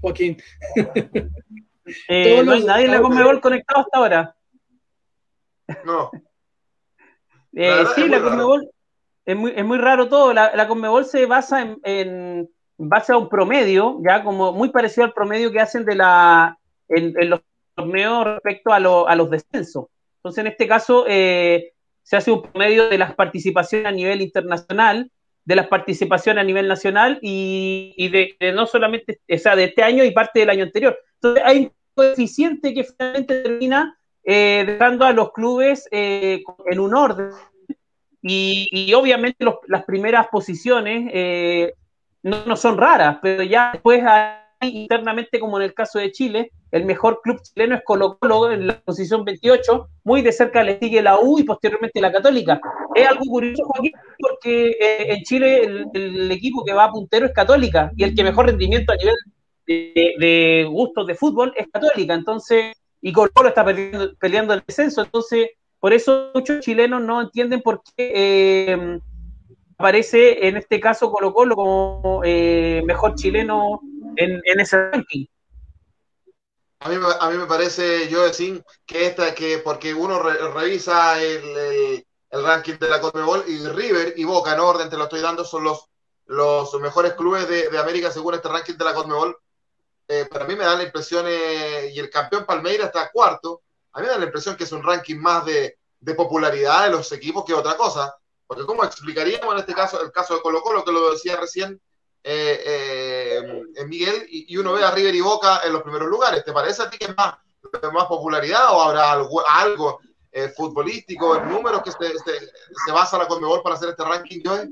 Joaquín. 0.01 0.42
Eh, 2.09 2.43
no 2.45 2.53
hay 2.53 2.64
nadie 2.64 2.85
en 2.87 2.93
la 2.93 3.03
Conmebol 3.03 3.40
conectado 3.40 3.81
hasta 3.81 3.99
ahora. 3.99 4.37
No. 5.85 6.11
Eh, 7.53 7.85
sí, 7.95 8.09
la 8.09 8.23
Conmebol 8.23 8.71
es 9.25 9.37
muy, 9.37 9.53
es 9.55 9.64
muy 9.64 9.79
raro 9.79 10.09
todo. 10.09 10.33
La, 10.33 10.55
la 10.55 10.69
Conmebol 10.69 11.05
se 11.05 11.27
basa 11.27 11.62
en, 11.62 11.79
en, 11.85 12.51
base 12.77 13.12
a 13.12 13.19
un 13.19 13.29
promedio, 13.29 13.99
ya 14.07 14.25
como 14.25 14.53
muy 14.53 14.71
parecido 14.71 15.05
al 15.05 15.12
promedio 15.12 15.53
que 15.53 15.61
hacen 15.61 15.85
de 15.85 15.97
la 15.97 16.59
en, 16.88 17.14
los 17.29 17.40
torneos 17.75 18.25
respecto 18.25 18.73
a, 18.73 18.77
a, 18.77 19.16
los 19.16 19.31
descensos. 19.31 19.87
Entonces, 20.16 20.43
en 20.43 20.47
este 20.49 20.66
caso, 20.66 21.05
eh, 21.07 21.73
se 22.03 22.16
hace 22.16 22.31
un 22.31 22.43
promedio 22.43 22.88
de 22.88 22.99
las 22.99 23.14
participaciones 23.14 23.87
a 23.87 23.93
nivel 23.93 24.23
internacional, 24.23 25.11
de 25.44 25.57
las 25.57 25.66
participaciones 25.68 26.42
a 26.42 26.44
nivel 26.44 26.68
nacional 26.68 27.18
y, 27.22 28.09
de, 28.09 28.53
no 28.53 28.66
solamente, 28.66 29.20
o 29.29 29.38
sea, 29.38 29.57
de 29.57 29.64
este 29.64 29.83
año 29.83 30.05
y 30.05 30.11
parte 30.11 30.40
del 30.40 30.50
año 30.50 30.64
anterior. 30.64 30.98
Entonces, 31.14 31.42
hay 31.44 31.70
coeficiente 31.94 32.74
que 32.74 32.85
finalmente 32.85 33.42
termina 33.42 33.98
eh, 34.24 34.64
dejando 34.66 35.05
a 35.05 35.12
los 35.12 35.33
clubes 35.33 35.88
eh, 35.90 36.42
en 36.66 36.81
un 36.81 36.94
orden. 36.94 37.31
Y, 38.22 38.92
obviamente 38.92 39.46
las 39.66 39.85
primeras 39.85 40.26
posiciones 40.29 41.11
eh, 41.12 41.74
no, 42.22 42.55
son 42.55 42.76
raras, 42.76 43.18
pero 43.22 43.42
ya 43.42 43.70
después 43.72 44.03
hay 44.07 44.76
internamente, 44.76 45.40
como 45.40 45.57
en 45.59 45.64
el 45.64 45.74
caso 45.74 45.98
de 45.98 46.12
Chile, 46.12 46.53
el 46.72 46.85
mejor 46.85 47.20
club 47.22 47.40
chileno 47.42 47.74
es 47.74 47.83
Colo 47.85 48.18
Colo 48.18 48.52
en 48.52 48.66
la 48.66 48.80
posición 48.80 49.24
28, 49.24 49.88
muy 50.04 50.22
de 50.22 50.33
cerca 50.33 50.62
le 50.62 50.78
sigue 50.78 51.02
la 51.02 51.18
U 51.18 51.38
y 51.38 51.44
posteriormente 51.44 52.00
la 52.00 52.12
Católica. 52.12 52.61
Es 52.94 53.09
algo 53.09 53.24
curioso, 53.24 53.64
Joaquín, 53.64 53.92
porque 54.18 54.76
en 54.80 55.22
Chile 55.22 55.87
el, 55.92 56.30
equipo 56.30 56.64
que 56.64 56.72
va 56.72 56.85
a 56.85 56.90
puntero 56.92 57.26
es 57.26 57.33
Católica 57.33 57.90
y 57.96 58.04
el 58.04 58.14
que 58.14 58.24
mejor 58.24 58.46
rendimiento 58.46 58.92
a 58.92 58.96
nivel 58.96 59.14
de, 59.66 60.66
gustos 60.68 61.06
de 61.06 61.14
fútbol 61.14 61.52
es 61.56 61.68
católica, 61.72 62.14
entonces, 62.14 62.72
y 63.00 63.12
Colo 63.12 63.30
Colo 63.33 63.48
está 63.48 63.64
peleando, 63.64 64.54
el 64.54 64.62
descenso, 64.66 65.02
entonces, 65.02 65.50
por 65.78 65.92
eso 65.92 66.30
muchos 66.35 66.61
chilenos 66.61 67.02
no 67.02 67.20
entienden 67.20 67.62
por 67.62 67.83
qué 67.96 68.12
eh, 68.14 68.98
aparece 69.80 70.46
en 70.46 70.59
este 70.59 70.78
caso 70.78 71.11
Colo 71.11 71.33
Colo 71.33 71.56
como 71.56 72.20
eh, 72.24 72.83
mejor 72.85 73.14
chileno 73.14 73.80
en, 74.16 74.61
ese 74.61 74.90
ranking. 74.90 75.24
A 76.83 76.88
mí, 76.88 76.97
a 76.97 77.31
mí 77.31 77.37
me 77.37 77.47
parece, 77.47 78.09
yo 78.09 78.25
decir 78.25 78.64
que 78.87 79.07
esta, 79.07 79.35
que 79.35 79.59
porque 79.59 79.93
uno 79.93 80.19
revisa 80.19 81.23
el, 81.23 82.05
ranking 82.31 82.79
de 82.79 82.88
la 82.88 83.01
Conmebol 83.01 83.45
y 83.47 83.66
River 83.66 84.14
y 84.16 84.25
Boca 84.25 84.55
en 84.55 84.61
orden, 84.61 84.88
te 84.88 84.97
lo 84.97 85.05
estoy 85.05 85.21
dando, 85.21 85.45
son 85.45 85.64
los, 85.64 85.90
los 86.27 86.73
mejores 86.81 87.12
clubes 87.14 87.49
de, 87.49 87.69
de 87.69 87.79
América 87.79 88.11
según 88.11 88.35
este 88.35 88.49
ranking 88.49 88.75
de 88.75 88.85
la 88.85 88.95
Conmebol. 88.95 89.37
Eh, 90.09 90.27
para 90.31 90.45
mí 90.45 90.57
me 90.57 90.64
da 90.64 90.75
la 90.75 90.83
impresión, 90.83 91.27
eh, 91.29 91.93
y 91.95 91.99
el 92.01 92.11
campeón 92.11 92.45
Palmeiras 92.45 92.87
está 92.87 93.11
cuarto, 93.12 93.62
a 93.93 94.01
mí 94.01 94.07
me 94.07 94.12
da 94.12 94.19
la 94.19 94.25
impresión 94.25 94.57
que 94.57 94.64
es 94.64 94.73
un 94.73 94.83
ranking 94.83 95.16
más 95.16 95.45
de, 95.45 95.77
popularidad 96.16 96.85
de 96.85 96.90
los 96.90 97.12
equipos 97.12 97.45
que 97.45 97.55
otra 97.55 97.77
cosa. 97.77 98.16
Porque 98.47 98.64
¿cómo 98.64 98.83
explicaríamos 98.83 99.53
en 99.55 99.61
este 99.61 99.75
caso 99.75 100.03
el 100.03 100.11
caso 100.11 100.35
de 100.35 100.40
Colo 100.40 100.62
Colo, 100.62 100.85
que 100.85 100.90
lo 100.90 101.12
decía 101.12 101.37
recién 101.37 101.81
eh, 102.22 103.40
Miguel, 103.87 104.26
y, 104.28 104.56
uno 104.56 104.72
ve 104.72 104.85
a 104.85 104.90
River 104.90 105.14
y 105.14 105.20
Boca 105.20 105.61
en 105.64 105.72
los 105.72 105.83
primeros 105.83 106.09
lugares? 106.09 106.44
¿Te 106.44 106.52
parece 106.52 106.83
a 106.83 106.90
ti 106.90 106.98
que 106.98 107.06
es 107.06 107.16
más, 107.16 108.06
popularidad 108.09 108.72
o 108.72 108.83
habrá 108.83 109.12
algo, 109.12 109.42
algo 109.46 110.00
futbolístico, 110.56 111.37
en 111.37 111.48
números 111.48 111.83
que 111.83 111.90
se, 111.90 112.18
se, 112.18 112.92
basa 112.92 113.18
la 113.18 113.26
Conmebol 113.26 113.62
para 113.62 113.74
hacer 113.74 113.90
este 113.90 114.04
ranking, 114.04 114.40
Joey? 114.44 114.68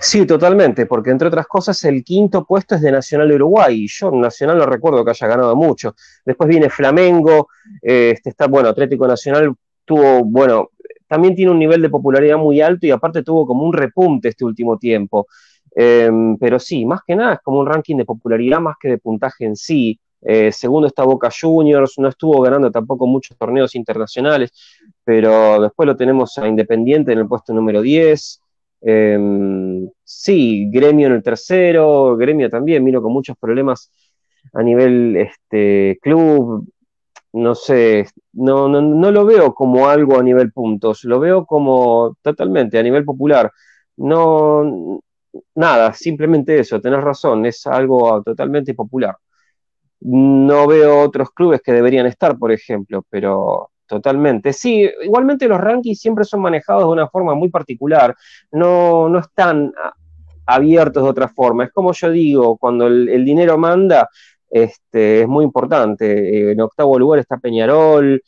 Sí, 0.00 0.26
totalmente, 0.26 0.86
porque 0.86 1.10
entre 1.10 1.28
otras 1.28 1.46
cosas 1.46 1.82
el 1.84 2.04
quinto 2.04 2.44
puesto 2.44 2.74
es 2.74 2.80
de 2.80 2.92
Nacional 2.92 3.28
de 3.28 3.36
Uruguay 3.36 3.86
yo 3.88 4.10
Nacional 4.10 4.58
no 4.58 4.66
recuerdo 4.66 5.04
que 5.04 5.10
haya 5.10 5.26
ganado 5.26 5.56
mucho. 5.56 5.94
Después 6.24 6.48
viene 6.48 6.68
Flamengo, 6.68 7.48
este 7.80 8.30
está, 8.30 8.46
bueno, 8.46 8.68
Atlético 8.68 9.06
Nacional 9.06 9.54
tuvo, 9.84 10.24
bueno, 10.24 10.70
también 11.08 11.34
tiene 11.34 11.50
un 11.50 11.58
nivel 11.58 11.82
de 11.82 11.90
popularidad 11.90 12.38
muy 12.38 12.60
alto 12.60 12.86
y 12.86 12.90
aparte 12.90 13.22
tuvo 13.22 13.46
como 13.46 13.64
un 13.64 13.72
repunte 13.72 14.28
este 14.28 14.44
último 14.44 14.78
tiempo. 14.78 15.26
Em, 15.74 16.36
pero 16.38 16.58
sí, 16.58 16.84
más 16.84 17.00
que 17.06 17.16
nada 17.16 17.34
es 17.34 17.40
como 17.40 17.60
un 17.60 17.66
ranking 17.66 17.96
de 17.96 18.04
popularidad 18.04 18.60
más 18.60 18.76
que 18.80 18.88
de 18.88 18.98
puntaje 18.98 19.44
en 19.44 19.56
sí. 19.56 19.98
Eh, 20.20 20.52
segundo 20.52 20.86
está 20.86 21.04
Boca 21.04 21.30
Juniors, 21.30 21.98
no 21.98 22.08
estuvo 22.08 22.40
ganando 22.40 22.70
tampoco 22.70 23.06
muchos 23.06 23.36
torneos 23.36 23.74
internacionales, 23.74 24.52
pero 25.04 25.60
después 25.60 25.86
lo 25.86 25.96
tenemos 25.96 26.38
a 26.38 26.46
Independiente 26.46 27.12
en 27.12 27.18
el 27.18 27.26
puesto 27.26 27.52
número 27.52 27.82
10. 27.82 28.40
Em, 28.82 29.88
sí, 30.04 30.68
Gremio 30.70 31.06
en 31.08 31.14
el 31.14 31.22
tercero, 31.22 32.16
Gremio 32.16 32.50
también 32.50 32.84
vino 32.84 33.00
con 33.02 33.12
muchos 33.12 33.36
problemas 33.38 33.90
a 34.52 34.62
nivel 34.62 35.16
este, 35.16 35.98
club, 36.02 36.66
no 37.32 37.54
sé, 37.54 38.06
no, 38.32 38.68
no, 38.68 39.10
lo 39.10 39.24
veo 39.24 39.54
como 39.54 39.88
algo 39.88 40.18
a 40.18 40.22
nivel 40.22 40.52
puntos, 40.52 41.04
lo 41.04 41.18
veo 41.20 41.46
como 41.46 42.16
totalmente 42.22 42.78
a 42.78 42.82
nivel 42.82 43.04
popular. 43.04 43.50
No, 43.96 45.00
nada, 45.54 45.92
simplemente 45.94 46.58
eso, 46.58 46.80
tenés 46.80 47.02
razón, 47.02 47.46
es 47.46 47.66
algo 47.66 48.22
totalmente 48.22 48.74
popular. 48.74 49.16
No 50.00 50.66
veo 50.66 51.00
otros 51.00 51.30
clubes 51.30 51.62
que 51.62 51.72
deberían 51.72 52.06
estar, 52.06 52.36
por 52.38 52.52
ejemplo, 52.52 53.04
pero 53.08 53.72
Totalmente. 53.92 54.54
Sí, 54.54 54.88
igualmente 55.02 55.46
los 55.46 55.60
rankings 55.60 56.00
siempre 56.00 56.24
son 56.24 56.40
manejados 56.40 56.84
de 56.84 56.88
una 56.88 57.08
forma 57.08 57.34
muy 57.34 57.50
particular. 57.50 58.16
No, 58.50 59.06
no 59.06 59.18
están 59.18 59.70
abiertos 60.46 61.02
de 61.02 61.10
otra 61.10 61.28
forma. 61.28 61.64
Es 61.64 61.72
como 61.72 61.92
yo 61.92 62.10
digo, 62.10 62.56
cuando 62.56 62.86
el, 62.86 63.22
dinero 63.22 63.58
manda, 63.58 64.08
este, 64.48 65.20
es 65.20 65.28
muy 65.28 65.44
importante. 65.44 66.52
en 66.52 66.60
octavo 66.62 66.98
lugar 66.98 67.20
está 67.20 67.36
Peñarol, 67.36 68.22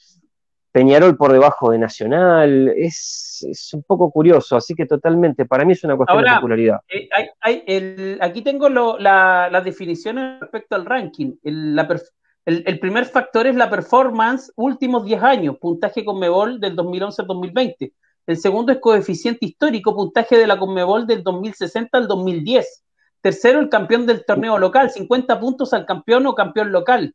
Peñarol 0.75 1.17
por 1.17 1.31
debajo 1.31 1.71
de 1.71 1.79
Nacional, 1.79 2.69
es, 2.77 3.71
un 3.75 3.85
poco 3.85 4.11
curioso, 4.11 4.57
así 4.57 4.75
que 4.75 4.87
totalmente, 4.87 5.47
para 5.47 5.65
mí 5.65 5.73
es 5.73 5.85
una 5.85 5.97
cuestión 5.97 6.25
de 6.25 6.31
popularidad. 6.35 6.81
Eh, 6.89 8.19
aquí 8.21 8.43
tengo 8.43 8.69
las 8.99 9.65
definiciones 9.65 10.41
respecto 10.41 10.75
al 10.75 10.85
ranking. 10.85 11.37
El, 11.45 12.81
primer 12.81 13.05
factor 13.05 13.47
es 13.47 13.55
la 13.55 13.71
performance 13.71 14.53
últimos 14.57 15.05
10 15.05 15.23
años, 15.23 15.59
puntaje 15.61 16.05
Conmebol 16.05 16.59
del 16.59 16.75
2011 16.75 17.23
al 17.23 17.29
2020. 17.29 17.93
El 18.27 18.37
segundo 18.37 18.73
es 18.73 18.79
coeficiente 18.79 19.47
histórico, 19.47 19.95
puntaje 19.95 20.37
de 20.37 20.49
la 20.49 20.59
Conmebol 20.59 21.07
del 21.07 21.23
2060 21.23 21.97
al 21.97 22.09
2010. 22.09 22.85
Tercero, 23.21 23.61
el 23.61 23.69
campeón 23.69 24.07
del 24.07 24.25
torneo 24.25 24.59
local, 24.59 24.91
50 24.91 25.39
puntos 25.39 25.73
al 25.73 25.87
campeón 25.87 26.27
o 26.27 26.35
campeón 26.35 26.73
local. 26.73 27.15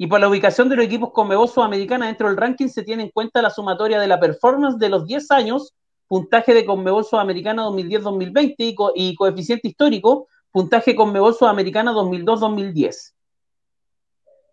Y 0.00 0.06
por 0.06 0.20
la 0.20 0.28
ubicación 0.28 0.68
de 0.68 0.76
los 0.76 0.84
equipos 0.84 1.10
Conmebol 1.12 1.48
Sudamericana 1.48 2.06
dentro 2.06 2.28
del 2.28 2.36
ranking 2.36 2.68
se 2.68 2.84
tiene 2.84 3.02
en 3.02 3.10
cuenta 3.10 3.42
la 3.42 3.50
sumatoria 3.50 3.98
de 3.98 4.06
la 4.06 4.20
performance 4.20 4.78
de 4.78 4.88
los 4.88 5.04
10 5.04 5.32
años, 5.32 5.74
puntaje 6.06 6.54
de 6.54 6.64
Conmebol 6.64 7.04
Sudamericana 7.04 7.66
2010-2020 7.66 8.92
y, 8.94 9.16
coeficiente 9.16 9.66
histórico, 9.66 10.28
puntaje 10.52 10.94
Conmebol 10.94 11.34
Sudamericana 11.34 11.92
2002-2010. 11.92 13.12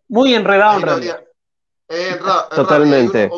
Muy 0.07 0.33
enredado 0.33 0.79
en 0.79 0.81
realidad. 0.81 1.23
Totalmente. 2.55 3.29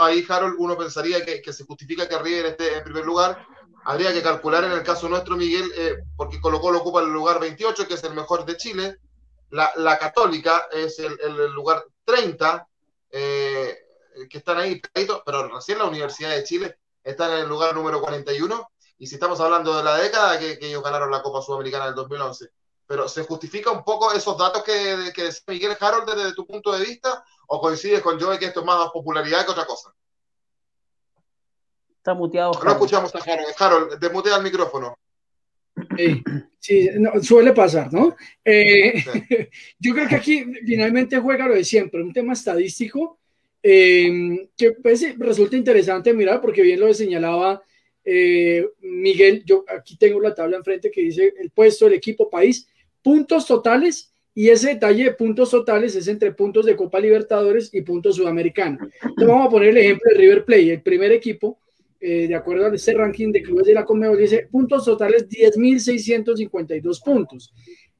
ahí, 0.00 0.24
Harold, 0.28 0.56
uno 0.58 0.76
pensaría 0.76 1.24
que, 1.24 1.52
se 1.52 1.64
justifica 1.64 2.08
que 2.08 2.18
River 2.18 2.46
esté 2.46 2.78
en 2.78 2.82
primer 2.82 3.06
lugar. 3.06 3.46
Habría 3.84 4.12
que 4.12 4.20
calcular 4.20 4.64
en 4.64 4.72
el 4.72 4.82
caso 4.82 5.08
nuestro, 5.08 5.36
Miguel, 5.36 5.70
eh, 5.78 5.94
porque 6.16 6.40
Colo 6.40 6.60
Colo 6.60 6.80
ocupa 6.80 7.00
el 7.02 7.12
lugar 7.12 7.38
28, 7.38 7.86
que 7.86 7.94
es 7.94 8.02
el 8.02 8.14
mejor 8.14 8.44
de 8.44 8.56
Chile 8.56 8.98
la, 9.50 9.98
Católica 9.98 10.68
es 10.72 10.98
el, 10.98 11.52
lugar 11.52 11.84
30, 12.04 12.68
eh, 13.10 13.78
que 14.28 14.38
están 14.38 14.58
ahí, 14.58 14.80
pero 15.24 15.48
recién 15.48 15.78
la 15.78 15.84
Universidad 15.84 16.30
de 16.30 16.44
Chile 16.44 16.78
está 17.02 17.32
en 17.32 17.40
el 17.40 17.48
lugar 17.48 17.74
número 17.74 18.00
41, 18.00 18.70
y 18.98 19.06
si 19.06 19.14
estamos 19.14 19.40
hablando 19.40 19.76
de 19.76 19.82
la 19.82 19.96
década 19.96 20.38
que, 20.38 20.58
ellos 20.60 20.82
ganaron 20.82 21.10
la 21.10 21.22
Copa 21.22 21.42
Sudamericana 21.42 21.84
en 21.84 21.90
el 21.90 21.94
2011. 21.96 22.50
Pero 22.86 23.08
¿se 23.08 23.24
justifica 23.24 23.70
un 23.70 23.84
poco 23.84 24.12
esos 24.12 24.36
datos 24.36 24.62
que, 24.62 25.12
que 25.14 25.24
decía 25.24 25.44
Miguel 25.46 25.76
Harold 25.80 26.12
desde 26.12 26.34
tu 26.34 26.46
punto 26.46 26.72
de 26.72 26.84
vista? 26.84 27.24
¿O 27.46 27.60
coincides 27.60 28.02
con 28.02 28.20
Joey 28.20 28.38
que 28.38 28.46
esto 28.46 28.60
es 28.60 28.66
más 28.66 28.90
popularidad 28.90 29.44
que 29.44 29.52
otra 29.52 29.64
cosa? 29.64 29.94
Está 31.96 32.14
muteado. 32.14 32.52
No 32.62 32.70
escuchamos 32.72 33.14
a 33.14 33.18
Harold. 33.18 33.54
Harold, 33.58 33.98
desmutea 33.98 34.36
el 34.36 34.42
micrófono. 34.42 34.98
Sí, 36.58 36.88
suele 37.22 37.52
pasar, 37.52 37.92
¿no? 37.92 38.14
Eh, 38.44 38.94
yo 39.78 39.94
creo 39.94 40.08
que 40.08 40.16
aquí 40.16 40.44
finalmente 40.66 41.18
juega 41.18 41.48
lo 41.48 41.54
de 41.54 41.64
siempre, 41.64 42.02
un 42.02 42.12
tema 42.12 42.34
estadístico 42.34 43.18
em, 43.62 44.48
que 44.56 44.72
pues, 44.72 45.18
resulta 45.18 45.56
interesante 45.56 46.12
mirar 46.12 46.40
porque 46.40 46.62
bien 46.62 46.80
lo 46.80 46.92
señalaba 46.92 47.62
eh, 48.04 48.66
Miguel, 48.80 49.44
yo 49.44 49.64
aquí 49.68 49.96
tengo 49.96 50.20
la 50.20 50.34
tabla 50.34 50.56
enfrente 50.56 50.90
que 50.90 51.02
dice 51.02 51.34
el 51.38 51.50
puesto 51.50 51.84
del 51.84 51.94
equipo 51.94 52.28
país, 52.28 52.66
puntos 53.02 53.46
totales 53.46 54.12
y 54.34 54.48
ese 54.48 54.68
detalle 54.68 55.04
de 55.04 55.12
puntos 55.12 55.50
totales 55.50 55.94
es 55.96 56.08
entre 56.08 56.32
puntos 56.32 56.66
de 56.66 56.76
Copa 56.76 57.00
Libertadores 57.00 57.72
y 57.72 57.82
puntos 57.82 58.16
Sudamericanos. 58.16 58.88
Entonces 59.02 59.28
vamos 59.28 59.46
a 59.46 59.50
poner 59.50 59.70
el 59.70 59.78
ejemplo 59.78 60.10
de 60.10 60.18
River 60.18 60.44
Plate, 60.44 60.72
el 60.72 60.82
primer 60.82 61.12
equipo 61.12 61.58
eh, 62.00 62.26
de 62.28 62.34
acuerdo 62.34 62.66
a 62.66 62.74
ese 62.74 62.94
ranking 62.94 63.30
de 63.30 63.42
clubes 63.42 63.66
de 63.66 63.74
la 63.74 63.84
Conmebol, 63.84 64.16
dice 64.16 64.48
puntos 64.50 64.84
totales 64.84 65.28
10.652 65.28 67.02
puntos, 67.04 67.52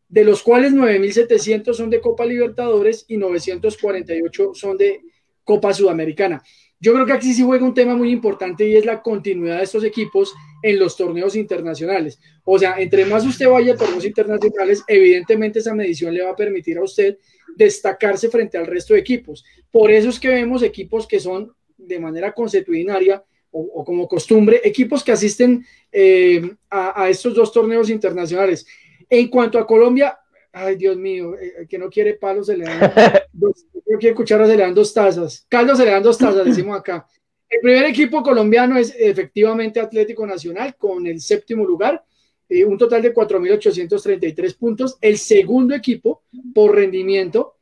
de 0.08 0.24
los 0.24 0.42
cuales 0.42 0.72
9.700 0.72 1.74
son 1.74 1.90
de 1.90 2.00
Copa 2.00 2.24
Libertadores 2.24 3.04
y 3.08 3.18
948 3.18 4.52
son 4.54 4.76
de 4.78 5.02
Copa 5.44 5.74
Sudamericana. 5.74 6.42
Yo 6.82 6.94
creo 6.94 7.04
que 7.04 7.12
aquí 7.12 7.34
sí 7.34 7.42
juega 7.42 7.62
un 7.66 7.74
tema 7.74 7.94
muy 7.94 8.10
importante 8.10 8.66
y 8.66 8.74
es 8.74 8.86
la 8.86 9.02
continuidad 9.02 9.58
de 9.58 9.64
estos 9.64 9.84
equipos 9.84 10.34
en 10.62 10.78
los 10.78 10.96
torneos 10.96 11.36
internacionales. 11.36 12.18
O 12.42 12.58
sea, 12.58 12.80
entre 12.80 13.04
más 13.04 13.26
usted 13.26 13.50
vaya 13.50 13.74
a 13.74 13.76
torneos 13.76 14.06
internacionales, 14.06 14.82
evidentemente 14.88 15.58
esa 15.58 15.74
medición 15.74 16.14
le 16.14 16.22
va 16.22 16.30
a 16.30 16.36
permitir 16.36 16.78
a 16.78 16.82
usted 16.82 17.18
destacarse 17.54 18.30
frente 18.30 18.56
al 18.56 18.66
resto 18.66 18.94
de 18.94 19.00
equipos. 19.00 19.44
Por 19.70 19.90
eso 19.90 20.08
es 20.08 20.18
que 20.18 20.28
vemos 20.28 20.62
equipos 20.62 21.06
que 21.06 21.20
son 21.20 21.52
de 21.76 21.98
manera 21.98 22.32
consuetudinaria 22.32 23.22
o, 23.52 23.84
como 23.84 24.06
costumbre, 24.06 24.60
equipos 24.64 25.02
que 25.02 25.12
asisten 25.12 25.64
eh, 25.90 26.54
a, 26.70 27.08
estos 27.08 27.34
dos 27.34 27.52
torneos 27.52 27.90
internacionales. 27.90 28.66
En 29.08 29.28
cuanto 29.28 29.58
a 29.58 29.66
Colombia, 29.66 30.18
ay 30.52 30.76
Dios 30.76 30.96
mío, 30.96 31.34
eh, 31.36 31.66
que 31.68 31.78
no 31.78 31.90
quiere 31.90 32.14
palos 32.14 32.46
se 32.46 32.56
le 32.56 32.64
dan 32.64 32.92
dos, 33.32 33.66
no 33.86 33.98
quiere 33.98 34.14
cucharas 34.14 34.48
se 34.48 34.56
le 34.56 34.62
dan 34.62 34.74
dos 34.74 34.94
tazas, 34.94 35.46
caldo 35.48 35.74
se 35.74 35.84
le 35.84 35.90
dan 35.90 36.02
dos 36.02 36.18
tazas, 36.18 36.44
decimos 36.44 36.78
acá. 36.78 37.06
El 37.48 37.60
primer 37.60 37.84
equipo 37.86 38.22
colombiano 38.22 38.76
es 38.78 38.94
efectivamente 38.96 39.80
Atlético 39.80 40.24
Nacional 40.24 40.76
con 40.76 41.04
el 41.08 41.20
séptimo 41.20 41.64
lugar, 41.64 42.04
eh, 42.48 42.64
un 42.64 42.78
total 42.78 43.02
de 43.02 43.12
4.833 43.12 44.56
puntos. 44.56 44.98
El 45.00 45.18
segundo 45.18 45.74
equipo 45.74 46.22
por 46.54 46.76
rendimiento 46.76 47.56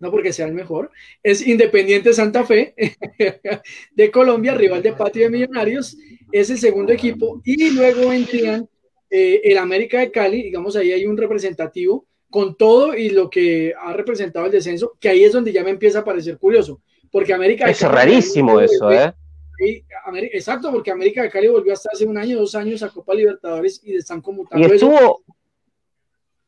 no 0.00 0.10
porque 0.10 0.32
sea 0.32 0.46
el 0.46 0.54
mejor, 0.54 0.90
es 1.22 1.46
Independiente 1.46 2.12
Santa 2.12 2.44
Fe 2.44 2.74
de 3.94 4.10
Colombia, 4.10 4.54
rival 4.54 4.82
de 4.82 4.94
Patria 4.94 5.26
de 5.26 5.30
Millonarios, 5.30 5.96
es 6.32 6.50
el 6.50 6.58
segundo 6.58 6.92
equipo, 6.92 7.40
y 7.44 7.70
luego 7.70 8.08
vendrían 8.08 8.68
eh, 9.10 9.40
el 9.44 9.58
América 9.58 10.00
de 10.00 10.10
Cali, 10.10 10.42
digamos, 10.42 10.74
ahí 10.74 10.92
hay 10.92 11.06
un 11.06 11.16
representativo 11.16 12.06
con 12.30 12.56
todo 12.56 12.94
y 12.94 13.10
lo 13.10 13.28
que 13.28 13.74
ha 13.78 13.92
representado 13.92 14.46
el 14.46 14.52
descenso, 14.52 14.96
que 14.98 15.10
ahí 15.10 15.22
es 15.24 15.32
donde 15.32 15.52
ya 15.52 15.62
me 15.62 15.70
empieza 15.70 16.00
a 16.00 16.04
parecer 16.04 16.38
curioso, 16.38 16.80
porque 17.12 17.34
América 17.34 17.66
de 17.66 17.72
Es 17.72 17.82
rarísimo 17.82 18.58
eso, 18.60 18.90
¿eh? 18.90 19.12
exacto, 20.32 20.70
porque 20.72 20.90
América 20.90 21.22
de 21.22 21.30
Cali 21.30 21.48
volvió 21.48 21.74
hasta 21.74 21.90
hace 21.92 22.06
un 22.06 22.16
año, 22.16 22.38
dos 22.38 22.54
años 22.54 22.82
a 22.82 22.88
Copa 22.88 23.14
Libertadores 23.14 23.82
y 23.84 23.94
están 23.94 24.22
conmutando. 24.22 24.66
Y 24.66 24.70
estuvo 24.70 25.22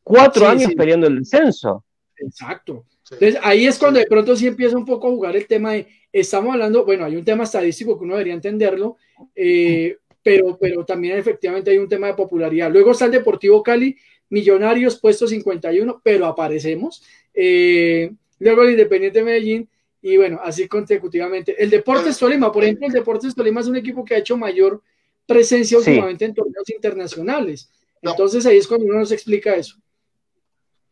cuatro 0.01 0.47
años 0.47 0.73
peleando 0.75 1.05
el 1.05 1.19
descenso. 1.19 1.85
Exacto. 2.17 2.85
Entonces 3.13 3.39
ahí 3.43 3.65
es 3.65 3.77
cuando 3.77 3.99
de 3.99 4.05
pronto 4.05 4.35
sí 4.35 4.47
empieza 4.47 4.77
un 4.77 4.85
poco 4.85 5.07
a 5.07 5.11
jugar 5.11 5.35
el 5.35 5.47
tema 5.47 5.73
de, 5.73 5.87
estamos 6.11 6.53
hablando, 6.53 6.85
bueno, 6.85 7.05
hay 7.05 7.15
un 7.15 7.25
tema 7.25 7.43
estadístico 7.43 7.97
que 7.97 8.03
uno 8.03 8.13
debería 8.13 8.33
entenderlo, 8.33 8.97
eh, 9.35 9.97
pero, 10.21 10.57
pero 10.59 10.85
también 10.85 11.17
efectivamente 11.17 11.71
hay 11.71 11.77
un 11.77 11.89
tema 11.89 12.07
de 12.07 12.13
popularidad. 12.13 12.71
Luego 12.71 12.91
está 12.91 13.05
el 13.05 13.11
Deportivo 13.11 13.61
Cali, 13.61 13.97
Millonarios, 14.29 14.99
puesto 14.99 15.27
51, 15.27 16.01
pero 16.03 16.25
aparecemos. 16.25 17.03
Eh, 17.33 18.11
luego 18.39 18.63
el 18.63 18.71
Independiente 18.71 19.23
Medellín, 19.23 19.69
y 20.01 20.17
bueno, 20.17 20.39
así 20.43 20.67
consecutivamente. 20.67 21.55
El 21.61 21.69
Deportes 21.69 22.17
Tolima, 22.17 22.51
por 22.51 22.63
ejemplo, 22.63 22.87
el 22.87 22.93
Deportes 22.93 23.33
Tolima 23.33 23.61
es 23.61 23.67
un 23.67 23.77
equipo 23.77 24.03
que 24.03 24.15
ha 24.15 24.17
hecho 24.17 24.35
mayor 24.35 24.81
presencia 25.25 25.77
últimamente 25.77 26.25
en 26.25 26.33
torneos 26.33 26.69
internacionales. 26.69 27.71
Entonces 28.01 28.45
ahí 28.45 28.57
es 28.57 28.67
cuando 28.67 28.85
uno 28.85 28.99
nos 28.99 29.11
explica 29.11 29.55
eso. 29.55 29.77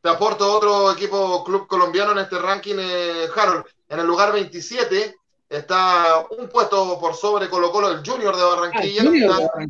Te 0.01 0.09
aporto 0.09 0.51
otro 0.51 0.91
equipo 0.91 1.43
club 1.43 1.67
colombiano 1.67 2.13
en 2.13 2.19
este 2.19 2.39
ranking, 2.39 2.75
eh, 2.79 3.27
Harold. 3.35 3.65
En 3.87 3.99
el 3.99 4.07
lugar 4.07 4.33
27 4.33 5.15
está 5.47 6.25
un 6.39 6.49
puesto 6.49 6.99
por 6.99 7.13
sobre 7.13 7.49
Colo 7.49 7.71
Colo, 7.71 7.91
el 7.91 8.03
Junior 8.03 8.35
de 8.35 8.43
Barranquilla. 8.43 9.03
Ah, 9.29 9.65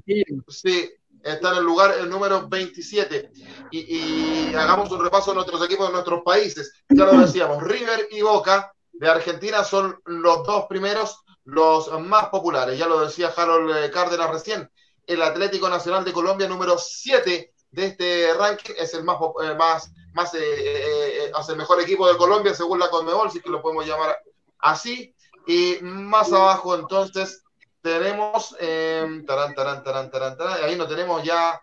sí, 0.47 0.89
está 1.21 1.51
en 1.51 1.57
el 1.57 1.63
lugar 1.65 1.95
el 1.99 2.09
número 2.09 2.47
27. 2.47 3.29
Y, 3.71 4.53
hagamos 4.55 4.89
un 4.91 5.03
repaso 5.03 5.31
de 5.31 5.35
nuestros 5.35 5.65
equipos 5.65 5.87
de 5.87 5.93
nuestros 5.93 6.21
países. 6.23 6.71
Ya 6.87 7.05
lo 7.05 7.19
decíamos, 7.19 7.61
River 7.61 8.07
y 8.11 8.21
Boca 8.21 8.73
de 8.93 9.09
Argentina 9.09 9.65
son 9.65 9.99
los 10.05 10.45
dos 10.45 10.65
primeros, 10.69 11.25
los 11.43 11.91
más 11.99 12.27
populares. 12.27 12.79
Ya 12.79 12.87
lo 12.87 13.01
decía 13.01 13.33
Harold 13.35 13.75
eh, 13.75 13.91
Cárdenas 13.91 14.29
recién. 14.29 14.69
El 15.05 15.21
Atlético 15.23 15.67
Nacional 15.67 16.05
de 16.05 16.13
Colombia, 16.13 16.47
número 16.47 16.77
7 16.77 17.53
de 17.71 17.85
este 17.85 18.33
ranking, 18.33 18.75
es 18.77 18.93
el 18.93 19.03
más, 19.03 19.17
eh, 19.43 19.55
más 19.55 19.91
más 20.13 20.33
eh, 20.33 20.39
eh, 20.39 21.25
eh 21.25 21.31
el 21.49 21.55
mejor 21.55 21.81
equipo 21.81 22.07
de 22.07 22.17
Colombia 22.17 22.53
según 22.53 22.79
la 22.79 22.89
Conmebol, 22.89 23.31
si 23.31 23.41
que 23.41 23.49
lo 23.49 23.61
podemos 23.61 23.85
llamar 23.85 24.17
así. 24.59 25.13
Y 25.47 25.77
más 25.81 26.31
abajo 26.31 26.75
entonces 26.75 27.43
tenemos, 27.81 28.55
eh, 28.59 29.23
tarán, 29.25 29.55
tarán, 29.55 29.83
tarán, 29.83 30.11
tarán, 30.11 30.37
ahí 30.63 30.75
no 30.75 30.87
tenemos 30.87 31.23
ya, 31.23 31.59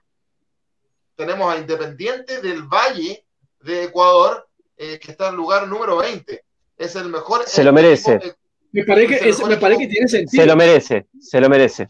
tenemos 1.15 1.53
a 1.53 1.59
Independiente 1.59 2.41
del 2.41 2.63
Valle 2.63 3.25
de 3.61 3.85
Ecuador, 3.85 4.49
que 4.77 5.01
está 5.03 5.29
en 5.29 5.37
lugar 5.37 5.67
número 5.67 5.97
20. 5.97 6.45
Es 6.77 6.95
el 6.95 7.09
mejor. 7.09 7.43
Se 7.47 7.65
lo 7.65 7.73
merece. 7.73 8.37
me 8.71 8.85
parece, 8.85 9.19
que, 9.19 9.47
me 9.47 9.57
parece 9.57 9.81
que 9.81 9.89
tiene 9.89 10.09
sentido. 10.09 10.43
Se 10.43 10.47
lo 10.47 10.57
merece, 10.57 11.07
se 11.21 11.41
lo 11.41 11.49
merece. 11.49 11.89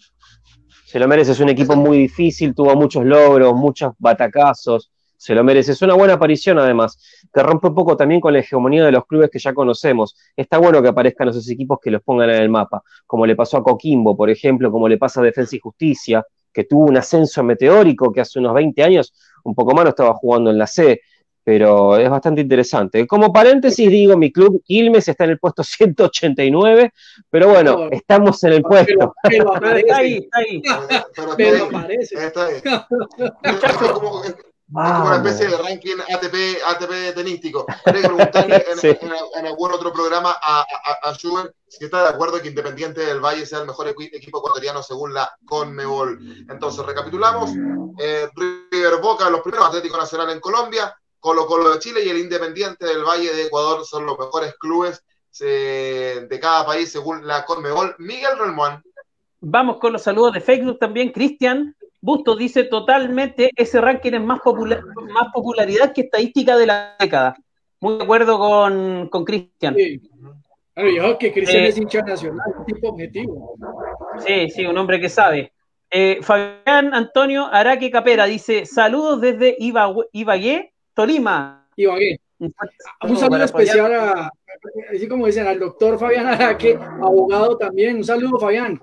Se 0.86 0.98
lo 0.98 1.06
merece, 1.06 1.32
es 1.32 1.40
un 1.40 1.50
equipo 1.50 1.76
muy 1.76 1.98
difícil, 1.98 2.54
tuvo 2.54 2.74
muchos 2.74 3.04
logros, 3.04 3.52
muchos 3.54 3.92
batacazos, 3.98 4.90
se 5.18 5.34
lo 5.34 5.44
merece. 5.44 5.72
Es 5.72 5.82
una 5.82 5.94
buena 5.94 6.14
aparición, 6.14 6.58
además, 6.58 6.98
que 7.34 7.42
rompe 7.42 7.66
un 7.66 7.74
poco 7.74 7.96
también 7.96 8.20
con 8.20 8.32
la 8.32 8.38
hegemonía 8.38 8.84
de 8.84 8.92
los 8.92 9.04
clubes 9.04 9.28
que 9.28 9.38
ya 9.38 9.52
conocemos. 9.52 10.16
Está 10.34 10.58
bueno 10.58 10.80
que 10.80 10.88
aparezcan 10.88 11.28
esos 11.28 11.50
equipos 11.50 11.78
que 11.82 11.90
los 11.90 12.02
pongan 12.02 12.30
en 12.30 12.36
el 12.40 12.48
mapa, 12.48 12.82
como 13.06 13.26
le 13.26 13.36
pasó 13.36 13.58
a 13.58 13.62
Coquimbo, 13.62 14.16
por 14.16 14.30
ejemplo, 14.30 14.70
como 14.70 14.88
le 14.88 14.96
pasa 14.96 15.20
a 15.20 15.24
Defensa 15.24 15.56
y 15.56 15.58
Justicia, 15.58 16.24
que 16.52 16.64
tuvo 16.64 16.86
un 16.86 16.96
ascenso 16.96 17.42
meteórico, 17.42 18.12
que 18.12 18.20
hace 18.20 18.38
unos 18.38 18.54
20 18.54 18.82
años, 18.82 19.12
un 19.44 19.54
poco 19.54 19.74
más, 19.74 19.84
no 19.84 19.90
estaba 19.90 20.14
jugando 20.14 20.50
en 20.50 20.58
la 20.58 20.66
C, 20.66 21.00
pero 21.42 21.96
es 21.96 22.08
bastante 22.08 22.42
interesante. 22.42 23.06
Como 23.06 23.32
paréntesis, 23.32 23.90
digo, 23.90 24.16
mi 24.16 24.30
club 24.30 24.62
Quilmes 24.64 25.08
está 25.08 25.24
en 25.24 25.30
el 25.30 25.38
puesto 25.38 25.62
189, 25.64 26.92
pero 27.28 27.48
bueno, 27.48 27.88
estamos 27.90 28.42
en 28.44 28.52
el 28.52 28.62
puesto. 28.62 29.14
Pero, 29.22 29.54
está 29.76 29.96
ahí, 29.96 30.18
está 30.18 30.38
ahí. 30.38 30.62
Pero. 31.36 31.68
Está 31.88 32.46
ahí. 32.46 32.54
Es 34.68 34.92
como, 34.92 35.06
una 35.06 35.16
especie 35.16 35.48
de 35.48 35.56
ranking 35.56 35.96
ATP, 35.96 36.62
ATP 36.66 37.14
tenístico. 37.14 37.66
Hay 37.86 37.94
que 37.94 38.00
preguntarle 38.00 38.64
en, 39.36 39.46
algún 39.46 39.72
otro 39.72 39.92
programa 39.92 40.36
a, 40.42 40.60
a, 40.60 41.08
a 41.08 41.14
Schubert 41.14 41.54
si 41.68 41.84
está 41.84 42.02
de 42.02 42.08
acuerdo 42.08 42.40
que 42.40 42.48
Independiente 42.48 43.04
del 43.04 43.20
Valle 43.20 43.46
sea 43.46 43.60
el 43.60 43.66
mejor 43.66 43.88
equipo 43.88 44.38
ecuatoriano 44.38 44.82
según 44.82 45.14
la 45.14 45.30
Conmebol. 45.44 46.18
Entonces, 46.48 46.84
recapitulamos. 46.84 47.50
Eh, 47.98 48.28
River 48.34 49.00
Boca, 49.00 49.28
los 49.28 49.42
primeros 49.42 49.68
Atlético 49.68 49.96
Nacional 49.96 50.30
en 50.30 50.40
Colombia, 50.40 50.94
Colo 51.20 51.46
Colo 51.46 51.70
de 51.70 51.78
Chile 51.78 52.04
y 52.04 52.08
el 52.08 52.18
Independiente 52.18 52.86
del 52.86 53.04
Valle 53.04 53.34
de 53.34 53.46
Ecuador 53.46 53.84
son 53.84 54.06
los 54.06 54.18
mejores 54.18 54.54
clubes 54.58 55.04
eh, 55.40 56.26
de 56.28 56.40
cada 56.40 56.64
país 56.64 56.90
según 56.90 57.26
la 57.26 57.44
Conmebol. 57.44 57.94
Miguel 57.98 58.38
Relmuán. 58.38 58.82
Vamos 59.40 59.78
con 59.78 59.92
los 59.92 60.02
saludos 60.02 60.32
de 60.32 60.40
Facebook 60.40 60.78
también. 60.78 61.12
Cristian 61.12 61.76
Busto 62.08 62.34
dice 62.34 62.64
totalmente 62.64 63.50
ese 63.54 63.82
ranking 63.82 64.12
es 64.14 64.22
más, 64.22 64.40
popular, 64.40 64.80
más 65.12 65.28
popularidad 65.30 65.92
que 65.92 66.00
estadística 66.00 66.56
de 66.56 66.64
la 66.64 66.96
década. 66.98 67.36
Muy 67.80 67.98
de 67.98 68.04
acuerdo 68.04 68.38
con, 68.38 69.08
con 69.10 69.26
Cristian. 69.26 69.74
Sí. 69.74 70.00
yo 70.96 71.18
que 71.18 71.30
Cristian 71.30 71.64
eh, 71.64 71.68
es 71.68 71.76
hincha 71.76 72.00
nacional, 72.00 72.46
un 72.60 72.64
tipo 72.64 72.88
objetivo. 72.88 73.56
Sí, 74.26 74.48
sí, 74.48 74.64
un 74.64 74.78
hombre 74.78 74.98
que 74.98 75.10
sabe. 75.10 75.52
Eh, 75.90 76.20
Fabián 76.22 76.94
Antonio 76.94 77.44
Araque 77.44 77.90
Capera 77.90 78.24
dice: 78.24 78.64
Saludos 78.64 79.20
desde 79.20 79.54
Ibagué, 79.58 80.72
Tolima. 80.94 81.68
Ibagué. 81.76 82.20
Un 82.38 83.16
saludo 83.18 83.44
especial 83.44 83.92
a, 83.92 84.32
así 84.94 85.06
como 85.06 85.26
dicen, 85.26 85.46
al 85.46 85.58
doctor 85.58 85.98
Fabián 85.98 86.26
Araque, 86.26 86.78
abogado 87.02 87.58
también. 87.58 87.96
Un 87.96 88.04
saludo, 88.04 88.38
Fabián. 88.38 88.80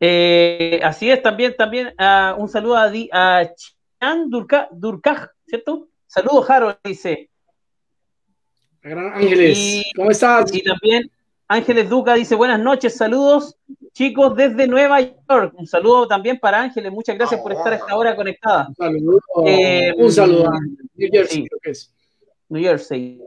Eh, 0.00 0.80
así 0.82 1.10
es, 1.10 1.22
también, 1.22 1.54
también 1.56 1.88
uh, 1.98 2.40
un 2.40 2.48
saludo 2.48 2.76
a, 2.76 2.90
a 3.12 3.54
Chan 4.00 4.30
Durkaj, 4.30 5.30
¿cierto? 5.46 5.88
Saludos, 6.06 6.48
Harold, 6.48 6.78
dice. 6.84 7.30
Gran 8.82 9.12
Ángeles, 9.12 9.84
¿cómo 9.96 10.10
estás? 10.10 10.54
Y 10.54 10.62
también 10.62 11.10
Ángeles 11.48 11.88
Duca 11.88 12.14
dice, 12.14 12.34
buenas 12.34 12.60
noches, 12.60 12.96
saludos, 12.96 13.56
chicos, 13.92 14.36
desde 14.36 14.68
Nueva 14.68 15.00
York. 15.00 15.54
Un 15.56 15.66
saludo 15.66 16.06
también 16.06 16.38
para 16.38 16.60
Ángeles, 16.60 16.92
muchas 16.92 17.16
gracias 17.16 17.40
por 17.40 17.52
estar 17.52 17.72
a 17.72 17.76
esta 17.76 17.96
hora 17.96 18.14
conectada. 18.14 18.68
Un 18.68 18.74
saludo, 18.76 19.20
eh, 19.46 19.94
un 19.96 20.12
saludo 20.12 20.48
a 20.48 20.60
New 20.94 21.08
Jersey, 21.10 21.46
creo 21.46 21.60
que 21.60 21.70
es. 21.70 21.92
New 22.48 22.62
Jersey. 22.62 23.20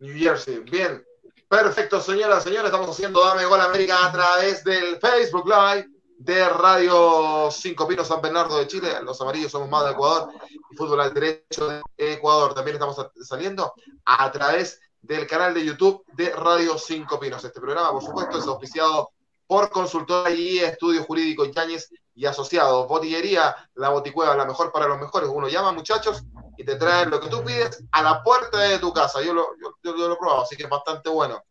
New 0.00 0.18
Jersey, 0.18 0.58
bien. 0.58 1.02
Perfecto, 1.54 2.00
señoras, 2.00 2.42
señores, 2.42 2.64
estamos 2.64 2.90
haciendo 2.90 3.24
Dame 3.24 3.44
Gol 3.44 3.60
América 3.60 4.06
a 4.06 4.10
través 4.10 4.64
del 4.64 4.98
Facebook 4.98 5.46
Live 5.46 5.88
de 6.18 6.48
Radio 6.48 7.48
Cinco 7.52 7.86
Pinos 7.86 8.08
San 8.08 8.20
Bernardo 8.20 8.58
de 8.58 8.66
Chile. 8.66 8.88
Los 9.04 9.20
amarillos 9.20 9.52
somos 9.52 9.68
más 9.68 9.84
de 9.84 9.92
Ecuador 9.92 10.32
y 10.50 10.76
fútbol 10.76 11.00
al 11.00 11.14
derecho 11.14 11.68
de 11.68 11.80
Ecuador. 11.96 12.54
También 12.54 12.74
estamos 12.74 12.96
saliendo 13.22 13.72
a 14.04 14.32
través 14.32 14.80
del 15.00 15.28
canal 15.28 15.54
de 15.54 15.64
YouTube 15.64 16.04
de 16.14 16.30
Radio 16.30 16.76
Cinco 16.76 17.20
Pinos. 17.20 17.44
Este 17.44 17.60
programa, 17.60 17.92
por 17.92 18.02
supuesto, 18.02 18.38
es 18.38 18.46
auspiciado 18.48 19.10
por 19.46 19.70
consultora 19.70 20.32
y 20.32 20.58
estudio 20.58 21.04
jurídico 21.04 21.44
Yáñez 21.44 21.88
y 22.14 22.26
asociados. 22.26 22.88
Botillería, 22.88 23.54
la 23.74 23.90
boticueva, 23.90 24.36
la 24.36 24.44
mejor 24.44 24.70
para 24.72 24.86
los 24.86 24.98
mejores. 24.98 25.28
Uno 25.32 25.48
llama, 25.48 25.72
muchachos, 25.72 26.22
y 26.56 26.64
te 26.64 26.76
traen 26.76 27.10
lo 27.10 27.20
que 27.20 27.28
tú 27.28 27.42
pides 27.42 27.84
a 27.92 28.02
la 28.02 28.22
puerta 28.22 28.58
de 28.58 28.78
tu 28.78 28.92
casa. 28.92 29.20
Yo 29.22 29.34
lo, 29.34 29.48
yo, 29.82 29.92
lo 29.92 30.12
he 30.12 30.16
probado, 30.16 30.42
así 30.42 30.56
que 30.56 30.64
es 30.64 30.68
bastante 30.68 31.08
bueno. 31.08 31.44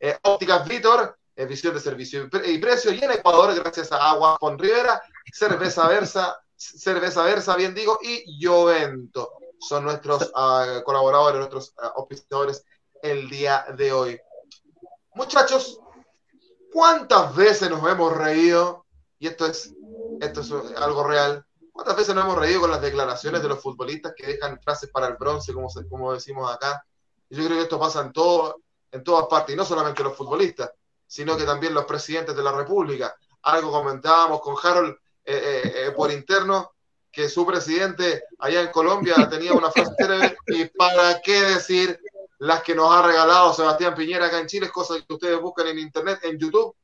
Eh, 0.00 0.18
ópticas 0.22 0.66
Vitor, 0.66 1.16
eh, 1.36 1.46
visión 1.46 1.74
de 1.74 1.80
servicio 1.80 2.28
y 2.44 2.58
precio. 2.58 2.92
Y 2.92 3.02
en 3.02 3.12
Ecuador, 3.12 3.54
gracias 3.54 3.92
a 3.92 4.10
Agua 4.10 4.36
con 4.38 4.58
Rivera, 4.58 5.00
cerveza 5.32 5.86
Versa, 5.88 6.40
cerveza 6.56 7.22
Versa, 7.22 7.56
bien 7.56 7.74
digo, 7.74 7.98
y 8.02 8.44
Jovento. 8.44 9.32
Son 9.60 9.84
nuestros 9.84 10.22
uh, 10.34 10.82
colaboradores, 10.84 11.38
nuestros 11.38 11.74
uh, 11.82 12.52
el 13.02 13.28
día 13.28 13.66
de 13.76 13.92
hoy. 13.92 14.20
Muchachos, 15.14 15.80
¿cuántas 16.72 17.34
veces 17.34 17.68
nos 17.70 17.88
hemos 17.88 18.16
reído? 18.16 18.86
Y 19.18 19.26
esto 19.26 19.46
es, 19.46 19.74
esto 20.20 20.40
es 20.40 20.52
algo 20.76 21.04
real 21.04 21.44
¿Cuántas 21.78 21.96
veces 21.96 22.12
nos 22.12 22.24
hemos 22.24 22.38
reído 22.38 22.62
con 22.62 22.72
las 22.72 22.82
declaraciones 22.82 23.40
de 23.40 23.48
los 23.48 23.62
futbolistas 23.62 24.12
que 24.16 24.26
dejan 24.26 24.60
frases 24.60 24.90
para 24.90 25.06
el 25.06 25.14
bronce, 25.14 25.52
como, 25.52 25.68
como 25.88 26.12
decimos 26.12 26.52
acá? 26.52 26.84
yo 27.30 27.44
creo 27.44 27.56
que 27.56 27.62
esto 27.62 27.78
pasa 27.78 28.00
en, 28.00 28.12
todo, 28.12 28.62
en 28.90 29.04
todas 29.04 29.26
partes, 29.28 29.54
y 29.54 29.56
no 29.56 29.64
solamente 29.64 30.02
los 30.02 30.16
futbolistas, 30.16 30.72
sino 31.06 31.36
que 31.36 31.44
también 31.44 31.74
los 31.74 31.84
presidentes 31.84 32.34
de 32.34 32.42
la 32.42 32.50
República. 32.50 33.14
Algo 33.42 33.70
comentábamos 33.70 34.40
con 34.40 34.56
Harold 34.60 34.96
eh, 35.24 35.36
eh, 35.36 35.72
eh, 35.76 35.90
por 35.92 36.10
interno, 36.10 36.72
que 37.12 37.28
su 37.28 37.46
presidente 37.46 38.24
allá 38.40 38.62
en 38.62 38.72
Colombia 38.72 39.14
tenía 39.30 39.52
una 39.52 39.70
frase 39.70 40.36
y 40.48 40.64
para 40.64 41.20
qué 41.22 41.40
decir 41.42 42.00
las 42.40 42.64
que 42.64 42.74
nos 42.74 42.92
ha 42.92 43.02
regalado 43.02 43.54
Sebastián 43.54 43.94
Piñera 43.94 44.26
acá 44.26 44.40
en 44.40 44.48
Chile, 44.48 44.68
cosas 44.68 45.04
que 45.06 45.14
ustedes 45.14 45.40
buscan 45.40 45.68
en 45.68 45.78
internet, 45.78 46.18
en 46.24 46.40
YouTube, 46.40 46.74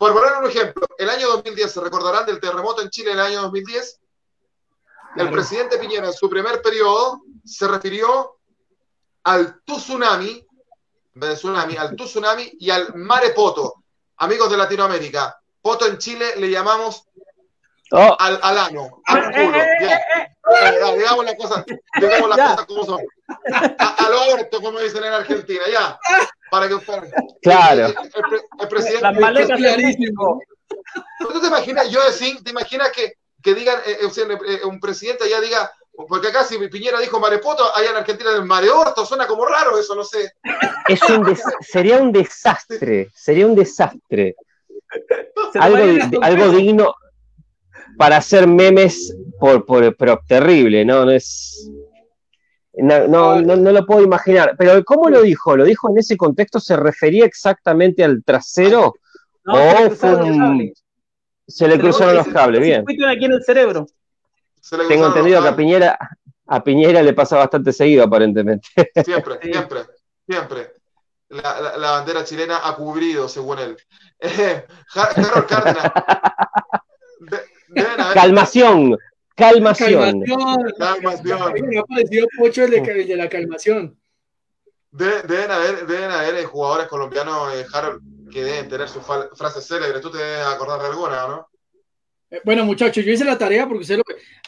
por 0.00 0.14
poner 0.14 0.32
un 0.38 0.48
ejemplo, 0.48 0.86
el 0.96 1.10
año 1.10 1.28
2010, 1.28 1.72
¿se 1.72 1.78
recordarán 1.78 2.24
del 2.24 2.40
terremoto 2.40 2.80
en 2.80 2.88
Chile 2.88 3.12
en 3.12 3.18
el 3.18 3.26
año 3.26 3.42
2010? 3.42 4.00
El 5.16 5.30
presidente 5.30 5.76
Piñera 5.76 6.06
en 6.06 6.14
su 6.14 6.30
primer 6.30 6.62
periodo 6.62 7.20
se 7.44 7.68
refirió 7.68 8.38
al 9.24 9.60
tsunami, 9.62 10.42
de 11.12 11.34
tsunami, 11.34 11.76
al 11.76 11.94
tsunami 11.96 12.50
y 12.58 12.70
al 12.70 12.94
marepoto. 12.94 13.74
Amigos 14.16 14.50
de 14.50 14.56
Latinoamérica, 14.56 15.38
poto 15.60 15.86
en 15.86 15.98
Chile 15.98 16.34
le 16.36 16.48
llamamos 16.48 17.04
oh. 17.92 18.16
al, 18.18 18.38
al, 18.42 18.58
ano, 18.58 19.02
al 19.06 19.22
culo. 19.32 19.58
Ya. 19.80 20.92
digamos 20.96 21.24
las 21.24 21.34
cosas, 21.34 21.64
digamos 22.00 22.28
las 22.28 22.50
cosas 22.50 22.66
como 22.66 22.84
son. 22.84 23.00
al 23.78 24.12
aborto, 24.12 24.60
como 24.60 24.80
dicen 24.80 25.04
en 25.04 25.12
Argentina, 25.12 25.62
ya. 25.70 25.98
Para 26.50 26.68
que 26.68 26.76
Claro. 27.42 27.86
El, 27.86 28.68
presidente. 28.68 29.02
Las 29.02 29.18
maletas 29.18 29.56
clarísimo. 29.56 30.40
¿Tú 31.20 31.40
te 31.40 31.46
imaginas, 31.46 31.88
yo 31.90 32.02
decir, 32.04 32.42
te 32.42 32.50
imaginas 32.50 32.90
que, 32.90 33.14
que 33.42 33.54
digan, 33.54 33.78
eh, 33.86 33.98
eh, 34.02 34.38
eh, 34.46 34.60
un 34.64 34.80
presidente 34.80 35.24
allá 35.24 35.40
diga, 35.40 35.70
porque 36.08 36.28
acá 36.28 36.44
si 36.44 36.58
Piñera 36.68 36.98
dijo 36.98 37.20
marepoto, 37.20 37.74
allá 37.74 37.90
en 37.90 37.96
Argentina 37.96 38.30
el 38.34 38.44
mareorto, 38.44 39.04
suena 39.04 39.26
como 39.26 39.44
raro 39.44 39.78
eso, 39.78 39.94
no 39.94 40.04
sé. 40.04 40.32
Es 40.88 41.02
un 41.02 41.36
sería 41.60 41.98
un 41.98 42.12
desastre, 42.12 43.10
sería 43.14 43.46
un 43.46 43.54
desastre. 43.54 44.34
Algo, 45.54 46.22
algo 46.22 46.48
digno 46.50 46.94
para 47.96 48.16
hacer 48.16 48.46
memes 48.46 49.14
por, 49.38 49.64
por, 49.64 49.96
pero 49.96 50.20
terrible, 50.26 50.84
¿no? 50.84 51.04
No 51.04 51.10
es. 51.10 51.70
No, 52.74 53.06
no, 53.08 53.40
no, 53.40 53.72
lo 53.72 53.86
puedo 53.86 54.02
imaginar. 54.02 54.54
Pero 54.56 54.82
¿cómo 54.84 55.10
lo 55.10 55.22
dijo? 55.22 55.56
¿Lo 55.56 55.64
dijo 55.64 55.90
en 55.90 55.98
ese 55.98 56.16
contexto? 56.16 56.60
¿Se 56.60 56.76
refería 56.76 57.24
exactamente 57.24 58.04
al 58.04 58.22
trasero? 58.24 58.94
No, 59.44 59.54
¿O 59.54 59.90
fue 59.90 60.14
un... 60.14 60.72
Se 61.46 61.66
le 61.66 61.78
cruzaron 61.80 62.14
los 62.14 62.28
cables, 62.28 62.60
bien. 62.60 62.84
aquí 63.08 63.24
en 63.24 63.32
el 63.32 63.42
cerebro. 63.42 63.86
Tengo 64.88 65.06
entendido 65.08 65.42
que 65.42 65.48
a 65.48 65.56
Piñera, 65.56 65.98
a 66.46 66.62
Piñera 66.62 67.02
le 67.02 67.12
pasa 67.12 67.36
bastante 67.36 67.72
seguido, 67.72 68.04
aparentemente. 68.04 68.68
Siempre, 69.04 69.38
siempre, 69.42 69.80
siempre. 70.28 70.72
La, 71.28 71.60
la, 71.60 71.76
la, 71.76 71.90
bandera 71.92 72.24
chilena 72.24 72.60
ha 72.62 72.74
cubrido, 72.74 73.28
según 73.28 73.58
él. 73.58 73.76
Eh, 74.22 74.66
Harold 74.94 75.46
Cárdenas. 75.46 75.92
Calmación, 78.14 78.98
calmación. 79.34 80.22
Calmación. 80.78 81.60
Me 81.68 81.78
ha 81.78 81.84
parecido 81.84 82.26
mucho 82.38 82.64
el 82.64 82.70
de, 82.70 82.78
el 82.78 83.08
de 83.08 83.16
la 83.16 83.28
calmación. 83.28 83.98
De, 84.90 85.22
deben, 85.22 85.50
haber, 85.50 85.86
deben 85.86 86.10
haber 86.10 86.44
jugadores 86.44 86.88
colombianos, 86.88 87.54
eh, 87.54 87.64
Harold, 87.72 88.02
que 88.30 88.42
deben 88.42 88.68
tener 88.68 88.88
sus 88.88 89.02
frases 89.04 89.66
célebres. 89.66 90.00
Tú 90.00 90.10
te 90.10 90.18
debes 90.18 90.46
acordar 90.46 90.80
de 90.80 90.86
alguna, 90.88 91.28
¿no? 91.28 91.48
Eh, 92.30 92.40
bueno, 92.44 92.64
muchachos, 92.64 93.04
yo 93.04 93.12
hice 93.12 93.24
la 93.24 93.38
tarea 93.38 93.68
porque 93.68 93.84
sé 93.84 93.96
lo. 93.96 94.02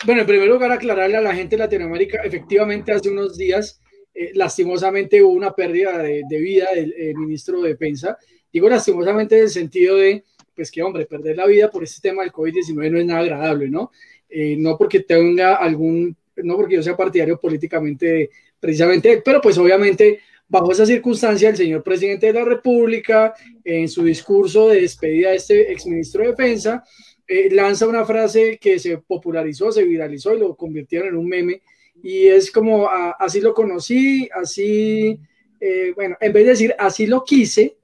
Bueno, 0.05 0.23
en 0.23 0.27
primer 0.27 0.49
lugar, 0.49 0.73
aclararle 0.73 1.17
a 1.17 1.21
la 1.21 1.35
gente 1.35 1.57
de 1.57 1.63
Latinoamérica, 1.63 2.23
efectivamente, 2.23 2.93
hace 2.93 3.09
unos 3.09 3.37
días, 3.37 3.81
eh, 4.13 4.33
lastimosamente, 4.35 5.23
hubo 5.23 5.33
una 5.33 5.53
pérdida 5.53 5.99
de, 5.99 6.23
de 6.29 6.39
vida 6.39 6.69
del 6.75 7.15
ministro 7.15 7.63
de 7.63 7.71
Defensa. 7.71 8.19
Digo 8.53 8.69
lastimosamente 8.69 9.37
en 9.39 9.45
el 9.45 9.51
sentido 9.51 9.97
de 9.97 10.25
pues 10.55 10.71
que, 10.71 10.83
hombre, 10.83 11.07
perder 11.07 11.37
la 11.37 11.47
vida 11.47 11.71
por 11.71 11.85
este 11.85 12.09
tema 12.09 12.23
del 12.23 12.33
COVID-19 12.33 12.91
no 12.91 12.99
es 12.99 13.07
nada 13.07 13.21
agradable, 13.21 13.69
¿no? 13.69 13.91
Eh, 14.29 14.57
no 14.59 14.77
porque 14.77 15.01
tenga 15.01 15.57
algún, 15.57 16.17
no 16.37 16.57
porque 16.57 16.77
yo 16.77 16.83
sea 16.83 16.97
partidario 16.97 17.39
políticamente 17.39 18.31
precisamente, 18.61 19.23
pero 19.25 19.41
pues 19.41 19.59
obviamente 19.59 20.21
Bajo 20.53 20.71
esa 20.71 20.85
circunstancia, 20.85 21.49
el 21.49 21.57
señor 21.57 21.83
presidente 21.83 22.27
de 22.27 22.35
la 22.35 22.45
República, 22.45 23.33
en 23.65 23.89
su 23.89 24.05
discurso 24.05 24.69
de 24.69 24.83
despedida 24.83 25.31
de 25.31 25.37
este 25.37 25.73
exministro 25.73 26.21
de 26.21 26.29
Defensa, 26.29 26.85
eh, 27.27 27.49
lanza 27.51 27.87
una 27.87 28.05
frase 28.05 28.59
que 28.59 28.79
se 28.79 28.99
popularizó, 28.99 29.73
se 29.73 29.83
viralizó 29.83 30.35
y 30.35 30.41
lo 30.41 30.55
convirtieron 30.55 31.09
en 31.09 31.17
un 31.17 31.27
meme. 31.27 31.63
Y 32.03 32.27
es 32.27 32.51
como, 32.51 32.87
así 32.87 33.41
lo 33.41 33.55
conocí, 33.55 34.29
así, 34.31 35.19
eh, 35.59 35.93
bueno, 35.95 36.19
en 36.21 36.33
vez 36.35 36.45
de 36.45 36.51
decir 36.51 36.75
así 36.79 37.07
lo 37.07 37.25
quise, 37.25 37.79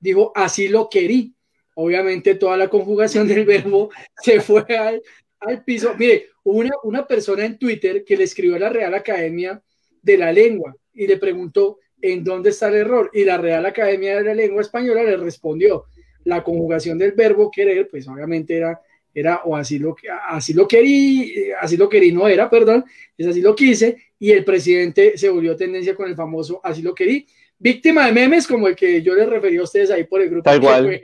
dijo 0.00 0.32
así 0.34 0.66
lo 0.66 0.88
querí. 0.88 1.35
Obviamente 1.78 2.34
toda 2.34 2.56
la 2.56 2.68
conjugación 2.68 3.28
del 3.28 3.44
verbo 3.44 3.90
se 4.22 4.40
fue 4.40 4.64
al, 4.76 5.02
al 5.40 5.62
piso. 5.64 5.94
Mire, 5.98 6.28
una, 6.44 6.70
una 6.84 7.06
persona 7.06 7.44
en 7.44 7.58
Twitter 7.58 8.04
que 8.04 8.16
le 8.16 8.24
escribió 8.24 8.56
a 8.56 8.60
la 8.60 8.68
Real 8.68 8.94
Academia 8.94 9.62
de 10.02 10.18
la 10.18 10.32
Lengua 10.32 10.74
y 10.94 11.06
le 11.06 11.18
preguntó 11.18 11.78
en 12.00 12.24
dónde 12.24 12.50
está 12.50 12.68
el 12.68 12.76
error. 12.76 13.10
Y 13.12 13.24
la 13.24 13.38
Real 13.38 13.66
Academia 13.66 14.16
de 14.16 14.24
la 14.24 14.34
Lengua 14.34 14.62
Española 14.62 15.02
le 15.02 15.16
respondió, 15.16 15.86
la 16.26 16.42
conjugación 16.42 16.98
del 16.98 17.12
verbo 17.12 17.50
querer, 17.50 17.88
pues 17.88 18.06
obviamente 18.08 18.56
era, 18.56 18.80
era 19.14 19.42
o 19.44 19.56
así 19.56 19.78
lo, 19.78 19.96
así 20.28 20.52
lo 20.54 20.66
querí, 20.66 21.50
así 21.60 21.76
lo 21.76 21.88
querí, 21.88 22.12
no 22.12 22.26
era, 22.26 22.50
perdón, 22.50 22.84
es 23.16 23.26
así 23.28 23.40
lo 23.40 23.54
quise, 23.54 23.96
y 24.18 24.32
el 24.32 24.44
presidente 24.44 25.16
se 25.16 25.28
volvió 25.28 25.54
tendencia 25.56 25.94
con 25.94 26.08
el 26.08 26.16
famoso 26.16 26.60
así 26.64 26.82
lo 26.82 26.94
querí, 26.94 27.26
víctima 27.58 28.06
de 28.06 28.12
memes 28.12 28.46
como 28.46 28.66
el 28.66 28.74
que 28.74 29.02
yo 29.02 29.14
les 29.14 29.28
referí 29.28 29.56
a 29.56 29.62
ustedes 29.62 29.90
ahí 29.90 30.04
por 30.04 30.20
el 30.20 30.30
grupo. 30.30 30.50
Tal 30.50 30.60
cual. 30.60 31.00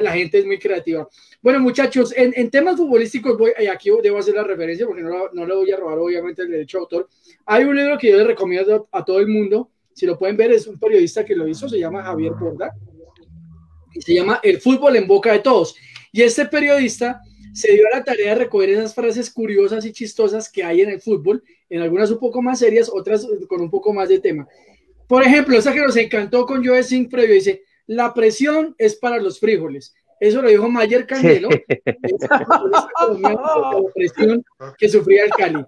La 0.00 0.12
gente 0.12 0.38
es 0.38 0.46
muy 0.46 0.58
creativa. 0.58 1.08
Bueno, 1.42 1.60
muchachos, 1.60 2.14
en, 2.16 2.50
temas 2.50 2.76
futbolísticos, 2.76 3.36
voy, 3.36 3.52
y 3.58 3.66
aquí 3.66 3.90
debo 4.02 4.18
hacer 4.18 4.34
la 4.34 4.44
referencia 4.44 4.86
porque 4.86 5.02
no, 5.02 5.28
no 5.32 5.46
le 5.46 5.54
voy 5.54 5.70
a 5.70 5.76
robar 5.76 5.98
obviamente 5.98 6.42
el 6.42 6.50
derecho 6.50 6.78
de 6.78 6.82
autor. 6.82 7.08
Hay 7.46 7.64
un 7.64 7.76
libro 7.76 7.98
que 7.98 8.10
yo 8.10 8.16
les 8.16 8.26
recomiendo 8.26 8.88
a 8.90 9.04
todo 9.04 9.20
el 9.20 9.28
mundo, 9.28 9.70
si 9.94 10.06
lo 10.06 10.18
pueden 10.18 10.36
ver, 10.36 10.52
es 10.52 10.66
un 10.66 10.78
periodista 10.78 11.24
que 11.24 11.36
lo 11.36 11.46
hizo, 11.46 11.68
se 11.68 11.78
llama 11.78 12.02
Javier 12.02 12.32
Borda, 12.32 12.72
y 13.94 14.00
se 14.00 14.14
llama 14.14 14.40
El 14.42 14.60
fútbol 14.60 14.96
en 14.96 15.06
boca 15.06 15.32
de 15.32 15.40
todos. 15.40 15.76
Y 16.12 16.22
este 16.22 16.46
periodista 16.46 17.20
se 17.52 17.72
dio 17.72 17.86
a 17.86 17.98
la 17.98 18.04
tarea 18.04 18.30
de 18.30 18.44
recoger 18.44 18.70
esas 18.70 18.94
frases 18.94 19.30
curiosas 19.30 19.84
y 19.84 19.92
chistosas 19.92 20.50
que 20.50 20.64
hay 20.64 20.80
en 20.80 20.90
el 20.90 21.00
fútbol, 21.00 21.42
en 21.68 21.82
algunas 21.82 22.10
un 22.10 22.18
poco 22.18 22.40
más 22.40 22.58
serias, 22.58 22.90
otras 22.92 23.26
con 23.48 23.60
un 23.60 23.70
poco 23.70 23.92
más 23.92 24.08
de 24.08 24.18
tema. 24.18 24.48
Por 25.06 25.22
ejemplo, 25.22 25.58
esa 25.58 25.74
que 25.74 25.80
nos 25.80 25.96
encantó 25.96 26.46
con 26.46 26.64
Joe 26.64 26.82
Singh 26.82 27.10
previo, 27.10 27.34
dice, 27.34 27.62
la 27.94 28.14
presión 28.14 28.74
es 28.78 28.96
para 28.96 29.18
los 29.18 29.38
frijoles. 29.38 29.94
Eso 30.18 30.40
lo 30.40 30.48
dijo 30.48 30.68
Mayer 30.68 31.06
Canelo, 31.06 31.48
la 33.20 33.82
presión 33.94 34.44
que 34.78 34.88
sufría 34.88 35.24
el 35.24 35.30
Cali. 35.30 35.64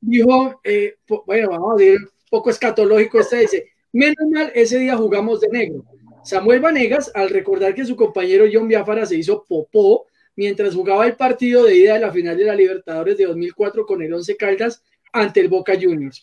Dijo, 0.00 0.60
eh, 0.64 0.96
bueno, 1.26 1.50
vamos 1.50 1.74
a 1.74 1.76
decir, 1.76 1.98
un 2.00 2.08
poco 2.28 2.50
escatológico 2.50 3.20
este, 3.20 3.36
dice, 3.38 3.68
menos 3.92 4.28
mal, 4.30 4.50
ese 4.54 4.80
día 4.80 4.96
jugamos 4.96 5.40
de 5.40 5.48
negro. 5.48 5.84
Samuel 6.24 6.60
Vanegas, 6.60 7.10
al 7.14 7.30
recordar 7.30 7.74
que 7.74 7.84
su 7.84 7.94
compañero 7.94 8.44
John 8.52 8.68
Biafara 8.68 9.06
se 9.06 9.16
hizo 9.16 9.44
popó 9.44 10.06
mientras 10.34 10.74
jugaba 10.74 11.06
el 11.06 11.14
partido 11.14 11.64
de 11.64 11.76
ida 11.76 11.94
de 11.94 12.00
la 12.00 12.10
final 12.10 12.36
de 12.36 12.44
la 12.44 12.54
Libertadores 12.54 13.16
de 13.16 13.26
2004 13.26 13.86
con 13.86 14.02
el 14.02 14.12
Once 14.12 14.36
Caldas 14.36 14.82
ante 15.12 15.40
el 15.40 15.48
Boca 15.48 15.74
Juniors. 15.80 16.22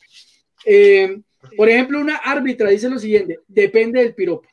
Eh, 0.66 1.22
por 1.56 1.70
ejemplo, 1.70 2.00
una 2.00 2.18
árbitra 2.18 2.70
dice 2.70 2.90
lo 2.90 3.00
siguiente, 3.00 3.40
depende 3.48 4.02
del 4.02 4.14
piropo. 4.14 4.50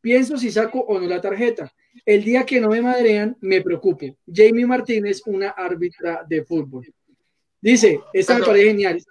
Pienso 0.00 0.36
si 0.38 0.50
saco 0.50 0.80
o 0.80 0.98
no 0.98 1.06
la 1.06 1.20
tarjeta. 1.20 1.72
El 2.04 2.24
día 2.24 2.46
que 2.46 2.60
no 2.60 2.68
me 2.68 2.80
madrean, 2.80 3.36
me 3.40 3.60
preocupo. 3.60 4.06
Jamie 4.26 4.66
Martínez, 4.66 5.22
una 5.26 5.50
árbitra 5.50 6.24
de 6.26 6.44
fútbol. 6.44 6.86
Dice, 7.60 8.00
esta 8.12 8.38
me 8.38 8.44
parece 8.44 8.66
genial. 8.66 9.04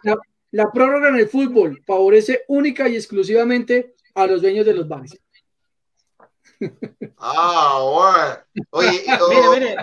La, 0.51 0.71
prórroga 0.71 1.09
en 1.09 1.17
el 1.17 1.29
fútbol 1.29 1.83
favorece 1.85 2.43
única 2.47 2.89
y 2.89 2.95
exclusivamente 2.95 3.93
a 4.15 4.25
los 4.25 4.41
dueños 4.41 4.65
de 4.65 4.73
los 4.73 4.87
bares. 4.87 5.17
Ah, 7.21 7.79
bueno. 7.81 8.65
Oye, 8.71 9.05
mire, 9.29 9.49
mire. 9.49 9.75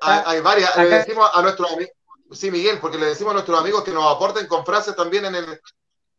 hay, 0.00 0.40
varias. 0.40 0.74
Le 0.78 0.88
decimos 0.88 1.30
a 1.34 1.42
nuestros 1.42 1.72
amigos, 1.72 1.92
sí, 2.32 2.50
Miguel, 2.50 2.78
porque 2.80 2.96
le 2.96 3.06
decimos 3.06 3.32
a 3.32 3.34
nuestros 3.34 3.60
amigos 3.60 3.84
que 3.84 3.90
nos 3.90 4.14
aporten 4.14 4.46
con 4.46 4.64
frases 4.64 4.96
también 4.96 5.26
en, 5.26 5.34
el, 5.34 5.60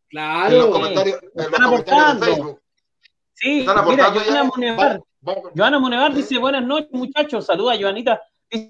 claro, 0.08 0.56
en 0.56 0.62
los 0.62 0.70
comentarios, 0.70 1.20
en 1.34 1.52
los 1.52 1.62
comentarios 1.62 2.20
de 2.20 2.26
Facebook. 2.28 2.62
Sí, 3.42 3.66
mira, 3.90 4.12
Joana 4.12 4.44
Monevar, 4.44 5.02
Joana 5.56 5.80
Monevar 5.80 6.14
dice, 6.14 6.38
buenas 6.38 6.64
noches, 6.64 6.92
muchachos. 6.92 7.48
Saluda, 7.48 7.76
Joanita. 7.80 8.22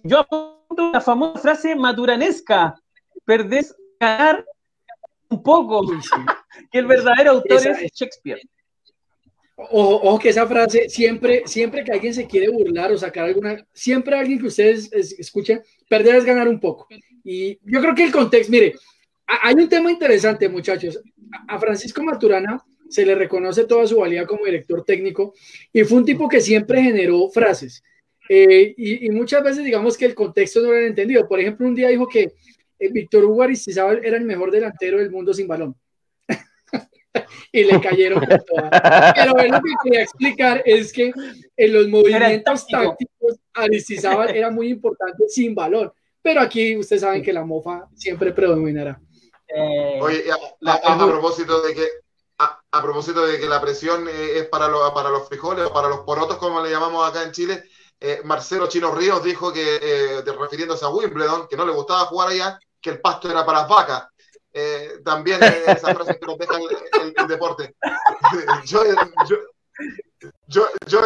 Yo 0.04 0.20
apunto 0.20 0.92
la 0.94 1.02
famosa 1.02 1.40
frase 1.40 1.76
maturanesca. 1.76 2.74
Perdés 3.26 3.76
ganar 4.00 4.46
un 5.28 5.44
poco. 5.44 5.82
que 6.72 6.80
el 6.80 6.86
verdadero 6.86 7.32
autor 7.32 7.68
es 7.68 7.92
Shakespeare. 7.94 8.42
Ojo, 9.58 10.18
que 10.18 10.30
esa 10.30 10.48
frase, 10.48 10.88
siempre, 10.88 11.44
siempre 11.46 11.84
que 11.84 11.92
alguien 11.92 12.14
se 12.14 12.26
quiere 12.26 12.50
burlar 12.50 12.94
o 12.94 12.98
sacar 12.98 13.26
alguna, 13.26 13.58
siempre 13.74 14.18
alguien 14.18 14.40
que 14.40 14.48
ustedes 14.48 14.92
escuchen, 14.94 15.62
perder 15.90 16.16
es 16.16 16.24
ganar 16.24 16.48
un 16.48 16.62
poco. 16.62 16.88
Y 17.26 17.60
yo 17.70 17.82
creo 17.82 17.94
que 17.94 18.06
el 18.06 18.12
contexto, 18.12 18.50
mire, 18.50 18.76
hay 19.28 19.54
un 19.54 19.68
tema 19.68 19.92
interesante, 19.92 20.48
muchachos. 20.48 20.98
A 21.48 21.60
Francisco 21.60 22.02
Maturana 22.02 22.64
se 22.92 23.06
le 23.06 23.16
reconoce 23.16 23.66
toda 23.66 23.88
su 23.88 23.98
valía 23.98 24.26
como 24.28 24.46
director 24.46 24.84
técnico 24.84 25.34
y 25.72 25.84
fue 25.84 26.00
un 26.00 26.06
tipo 26.06 26.28
que 26.28 26.42
siempre 26.42 26.84
generó 26.84 27.30
frases. 27.30 27.82
Eh, 28.30 28.74
y, 28.78 29.10
muchas 29.10 29.44
veces 29.44 29.64
digamos 29.64 29.98
que 29.98 30.06
el 30.06 30.16
contexto 30.16 30.62
no 30.62 30.72
lo 30.72 30.78
han 30.78 30.86
entendido. 30.86 31.28
Por 31.28 31.40
ejemplo, 31.40 31.68
un 31.68 31.76
día 31.76 31.90
dijo 31.90 32.08
que 32.08 32.34
eh, 32.80 32.90
Víctor 32.92 33.26
Hugo 33.26 33.44
Aristizábal 33.44 34.02
era 34.04 34.18
el 34.18 34.26
mejor 34.26 34.52
delantero 34.52 35.00
del 35.00 35.12
mundo 35.12 35.34
sin 35.34 35.48
balón. 35.48 35.76
y 37.52 37.64
le 37.64 37.82
cayeron 37.82 38.24
Pero 38.26 39.34
lo 39.34 39.62
que 39.62 39.74
quería 39.84 40.04
explicar 40.04 40.62
es 40.66 40.94
que 40.94 41.12
en 41.58 41.74
los 41.74 41.88
movimientos 41.88 42.68
tácticos 42.68 43.40
Aristizábal 43.54 44.36
era 44.36 44.50
muy 44.50 44.70
importante 44.70 45.28
sin 45.28 45.56
balón. 45.56 45.92
Pero 46.22 46.42
aquí 46.42 46.78
ustedes 46.78 47.02
saben 47.02 47.24
que 47.24 47.34
la 47.34 47.44
mofa 47.44 47.88
siempre 47.96 48.32
predominará. 48.32 49.02
Eh, 49.54 50.00
Oye, 50.00 50.24
a, 50.66 51.06
propósito 51.06 51.62
de 51.64 51.74
que 51.74 51.84
a, 52.72 52.82
propósito 52.82 53.26
de 53.26 53.40
que 53.40 53.48
la 53.48 53.62
presión 53.62 54.08
es 54.08 54.48
para, 54.48 54.68
para 54.94 55.10
los 55.10 55.28
frijoles 55.28 55.66
o 55.66 55.74
para 55.74 55.90
los 55.90 56.02
porotos, 56.02 56.38
como 56.38 56.62
le 56.62 56.72
llamamos 56.72 57.08
acá 57.08 57.24
en 57.24 57.32
Chile, 57.32 57.64
eh, 58.04 58.20
Marcelo 58.24 58.68
Chino 58.68 58.96
Ríos 58.96 59.24
dijo 59.24 59.54
que, 59.54 59.80
eh, 59.80 60.24
refiriéndose 60.40 60.84
a 60.84 60.90
Wimbledon, 60.90 61.48
que 61.48 61.56
no 61.56 61.68
le 61.68 61.72
gustaba 61.72 62.06
jugar 62.06 62.30
allá, 62.30 62.60
que 62.82 62.90
el 62.90 63.00
pasto 63.00 63.30
era 63.30 63.46
para 63.46 63.60
las 63.60 63.70
vacas. 63.70 64.08
Eh, 64.52 65.02
también 65.06 65.40
esa 65.44 65.94
frase 65.94 66.18
que 66.20 66.26
nos 66.26 66.36
deja 66.36 66.58
el, 66.58 67.28
deporte. 67.28 67.76
yo, 68.66 68.84
yo, 69.30 69.38
yo, 70.48 70.68
yo 70.88 71.02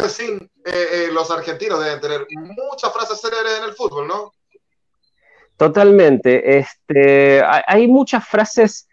los 1.12 1.30
argentinos 1.30 1.84
deben 1.84 2.00
tener 2.00 2.26
muchas 2.30 2.90
frases 2.94 3.20
célebres 3.20 3.58
en 3.58 3.64
el 3.64 3.74
fútbol, 3.74 4.08
¿no? 4.08 4.32
Totalmente. 5.58 6.58
Este, 6.58 7.44
hay 7.44 7.86
muchas 7.88 8.26
frases 8.26 8.88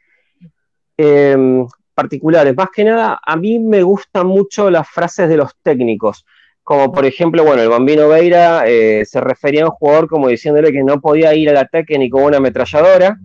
particulares. 1.94 2.56
Más 2.56 2.70
que 2.74 2.84
nada, 2.84 3.20
a 3.24 3.36
mí 3.36 3.60
me 3.60 3.84
gustan 3.84 4.28
mucho 4.28 4.70
las 4.70 4.90
frases 4.90 5.30
de 5.30 5.38
los 5.38 5.52
técnicos 5.62 6.26
como 6.64 6.94
por 6.94 7.06
ejemplo, 7.06 7.44
bueno, 7.44 7.62
el 7.62 7.70
Bambino 7.70 8.08
Veira 8.08 8.64
eh, 8.66 9.04
se 9.06 9.20
refería 9.20 9.64
a 9.64 9.66
un 9.68 9.72
jugador 9.72 10.08
como 10.08 10.30
diciéndole 10.30 10.72
que 10.72 10.84
no 10.84 11.02
podía 11.02 11.36
ir 11.36 11.50
al 11.50 11.58
ataque 11.58 11.98
ni 11.98 12.10
con 12.10 12.24
una 12.24 12.38
ametralladora. 12.38 13.18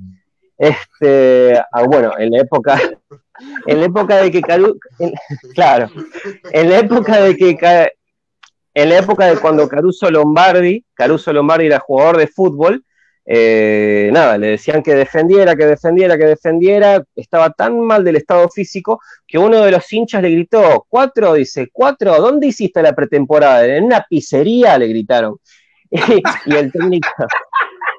Este, 0.57 1.57
ah, 1.57 1.85
bueno, 1.85 2.13
en 2.19 2.33
la 2.33 2.41
época, 2.41 2.81
en 3.67 3.81
la 3.81 3.87
época 3.87 4.17
de 4.17 4.31
que 4.33 4.43
claro, 5.55 5.89
en 6.53 6.69
la 6.69 6.79
época 6.81 7.23
de 7.23 7.37
que 7.37 7.93
en 8.75 8.89
la 8.89 8.99
época 8.99 9.27
de 9.27 9.37
cuando 9.37 9.69
Caruso 9.69 10.11
Lombardi, 10.11 10.85
Caruso 10.95 11.33
Lombardi 11.33 11.67
era 11.67 11.79
jugador 11.79 12.17
de 12.17 12.27
fútbol, 12.27 12.85
eh, 13.31 14.09
nada, 14.11 14.39
le 14.39 14.53
decían 14.53 14.83
que 14.83 14.95
defendiera, 14.95 15.55
que 15.55 15.67
defendiera, 15.67 16.17
que 16.17 16.25
defendiera, 16.25 17.05
estaba 17.15 17.51
tan 17.51 17.79
mal 17.79 18.03
del 18.03 18.17
estado 18.17 18.49
físico 18.49 19.03
que 19.27 19.37
uno 19.37 19.61
de 19.61 19.71
los 19.71 19.93
hinchas 19.93 20.23
le 20.23 20.31
gritó, 20.31 20.87
cuatro, 20.89 21.35
dice, 21.35 21.69
cuatro, 21.71 22.19
¿dónde 22.23 22.47
hiciste 22.47 22.81
la 22.81 22.95
pretemporada? 22.95 23.67
En 23.67 23.85
una 23.85 24.07
pizzería 24.09 24.79
le 24.79 24.89
gritaron. 24.89 25.37
y, 25.91 26.55
el 26.55 26.73
técnico... 26.73 27.09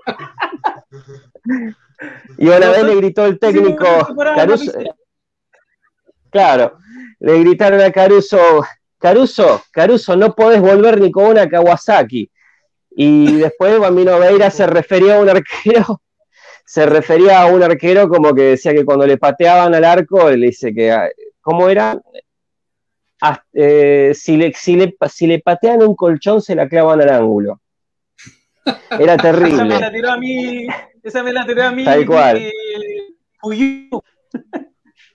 y 2.40 2.48
una 2.48 2.70
vez 2.72 2.84
le 2.84 2.96
gritó 2.96 3.28
el 3.28 3.38
técnico, 3.38 3.86
Caruso, 4.36 4.72
claro, 6.32 6.80
le 7.20 7.38
gritaron 7.38 7.82
a 7.82 7.92
Caruso, 7.92 8.66
Caruso, 8.98 9.62
Caruso, 9.72 10.16
no 10.16 10.34
podés 10.34 10.60
volver 10.60 11.00
ni 11.00 11.12
con 11.12 11.26
una 11.26 11.48
Kawasaki. 11.48 12.32
Y 12.92 13.38
después 13.38 13.80
Bambino 13.80 14.20
Veira 14.20 14.50
se 14.50 14.68
refería 14.68 15.18
a 15.18 15.22
un 15.22 15.30
arquero, 15.30 16.02
se 16.66 16.86
refería 16.86 17.42
a 17.42 17.46
un 17.48 17.64
arquero 17.64 18.10
como 18.10 18.34
que 18.34 18.44
decía 18.44 18.74
que 18.74 18.86
cuando 18.86 19.06
le 19.06 19.18
pateaban 19.18 19.74
al 19.74 19.84
arco, 19.84 20.30
le 20.30 20.48
dice 20.48 20.74
que, 20.74 20.92
ah, 20.92 21.10
¿cómo 21.42 21.70
era? 21.70 22.00
Ah, 23.22 23.44
eh, 23.54 24.12
si, 24.16 24.38
le, 24.38 24.54
si, 24.54 24.76
le, 24.76 25.40
patean 25.40 25.84
un 25.84 25.96
colchón, 25.96 26.42
se 26.42 26.56
la 26.56 26.70
clavan 26.70 27.02
al 27.02 27.10
ángulo. 27.10 27.62
Era 28.92 29.18
terrible. 29.18 29.50
esa 29.56 29.66
me 29.66 29.80
la 29.80 29.92
tiró 29.92 30.12
a 30.12 30.18
mí, 30.18 30.68
esa 31.04 31.24
me 31.24 31.34
la 31.34 31.46
tiró 31.46 31.64
a 31.64 31.72
mí. 31.72 31.86
Tal 31.86 32.06
cual. 32.06 32.52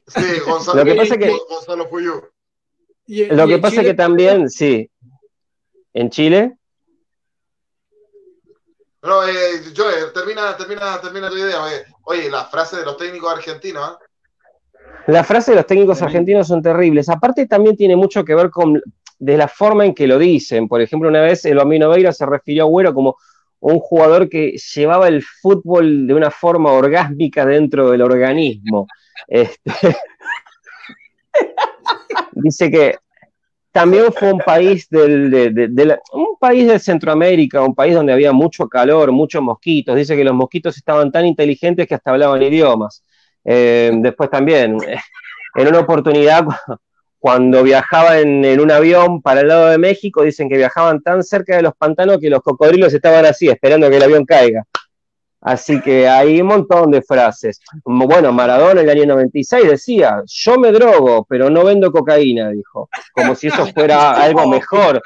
Sí, 0.06 0.38
Gonzalo, 0.44 0.78
lo 0.78 0.84
que 0.84 0.94
pasa 0.94 1.16
que, 1.16 1.30
Gonzalo 1.48 1.88
Puyú. 1.88 2.22
lo 3.06 3.46
que 3.46 3.58
pasa 3.58 3.82
que 3.82 3.94
también, 3.94 4.50
sí, 4.50 4.90
en 5.92 6.10
Chile. 6.10 6.58
No, 9.04 9.22
eh, 9.28 9.60
Joe, 9.76 9.92
termina, 10.14 10.56
termina, 10.56 10.98
termina 10.98 11.28
tu 11.28 11.36
idea. 11.36 11.58
Oye, 12.04 12.30
la 12.30 12.46
frase 12.46 12.78
de 12.78 12.86
los 12.86 12.96
técnicos 12.96 13.32
argentinos. 13.32 13.90
¿eh? 13.90 14.04
Las 15.08 15.26
frases 15.26 15.48
de 15.48 15.56
los 15.56 15.66
técnicos 15.66 16.00
argentinos 16.00 16.48
son 16.48 16.62
terribles. 16.62 17.10
Aparte, 17.10 17.46
también 17.46 17.76
tiene 17.76 17.96
mucho 17.96 18.24
que 18.24 18.34
ver 18.34 18.50
con 18.50 18.80
de 19.18 19.36
la 19.36 19.46
forma 19.46 19.84
en 19.84 19.94
que 19.94 20.06
lo 20.06 20.18
dicen. 20.18 20.68
Por 20.68 20.80
ejemplo, 20.80 21.10
una 21.10 21.20
vez 21.20 21.44
el 21.44 21.58
Bambino 21.58 21.90
Veira 21.90 22.12
se 22.12 22.24
refirió 22.24 22.64
a 22.64 22.66
Güero 22.66 22.94
como 22.94 23.16
un 23.60 23.78
jugador 23.78 24.28
que 24.28 24.56
llevaba 24.74 25.08
el 25.08 25.22
fútbol 25.22 26.06
de 26.06 26.14
una 26.14 26.30
forma 26.30 26.72
orgásmica 26.72 27.44
dentro 27.44 27.90
del 27.90 28.00
organismo. 28.00 28.86
Este, 29.28 29.70
dice 32.32 32.70
que 32.70 32.96
también 33.74 34.12
fue 34.12 34.32
un 34.32 34.38
país 34.38 34.88
del, 34.88 35.32
de, 35.32 35.98
un 36.12 36.36
país 36.38 36.68
de 36.68 36.78
Centroamérica, 36.78 37.60
un 37.60 37.74
país 37.74 37.92
donde 37.92 38.12
había 38.12 38.30
mucho 38.30 38.68
calor, 38.68 39.10
muchos 39.10 39.42
mosquitos. 39.42 39.96
Dice 39.96 40.14
que 40.14 40.22
los 40.22 40.32
mosquitos 40.32 40.76
estaban 40.76 41.10
tan 41.10 41.26
inteligentes 41.26 41.88
que 41.88 41.96
hasta 41.96 42.12
hablaban 42.12 42.40
idiomas. 42.40 43.02
Eh, 43.44 43.90
después 43.96 44.30
también, 44.30 44.78
en 45.56 45.66
una 45.66 45.80
oportunidad, 45.80 46.44
cuando 47.18 47.64
viajaba 47.64 48.20
en, 48.20 48.44
en, 48.44 48.60
un 48.60 48.70
avión 48.70 49.20
para 49.20 49.40
el 49.40 49.48
lado 49.48 49.66
de 49.70 49.78
México, 49.78 50.22
dicen 50.22 50.48
que 50.48 50.56
viajaban 50.56 51.02
tan 51.02 51.24
cerca 51.24 51.56
de 51.56 51.62
los 51.62 51.74
pantanos 51.74 52.18
que 52.20 52.30
los 52.30 52.42
cocodrilos 52.42 52.94
estaban 52.94 53.26
así, 53.26 53.48
esperando 53.48 53.90
que 53.90 53.96
el 53.96 54.04
avión 54.04 54.24
caiga. 54.24 54.62
Así 55.44 55.78
que 55.82 56.08
hay 56.08 56.40
un 56.40 56.46
montón 56.46 56.90
de 56.90 57.02
frases. 57.02 57.60
Bueno, 57.84 58.32
Maradona 58.32 58.80
en 58.80 58.88
el 58.88 58.96
año 58.96 59.06
96 59.14 59.68
decía, 59.68 60.22
yo 60.24 60.58
me 60.58 60.72
drogo, 60.72 61.26
pero 61.28 61.50
no 61.50 61.64
vendo 61.64 61.92
cocaína, 61.92 62.48
dijo, 62.48 62.88
como 63.12 63.34
si 63.34 63.48
eso 63.48 63.66
fuera 63.66 64.12
algo 64.12 64.48
mejor. 64.48 65.02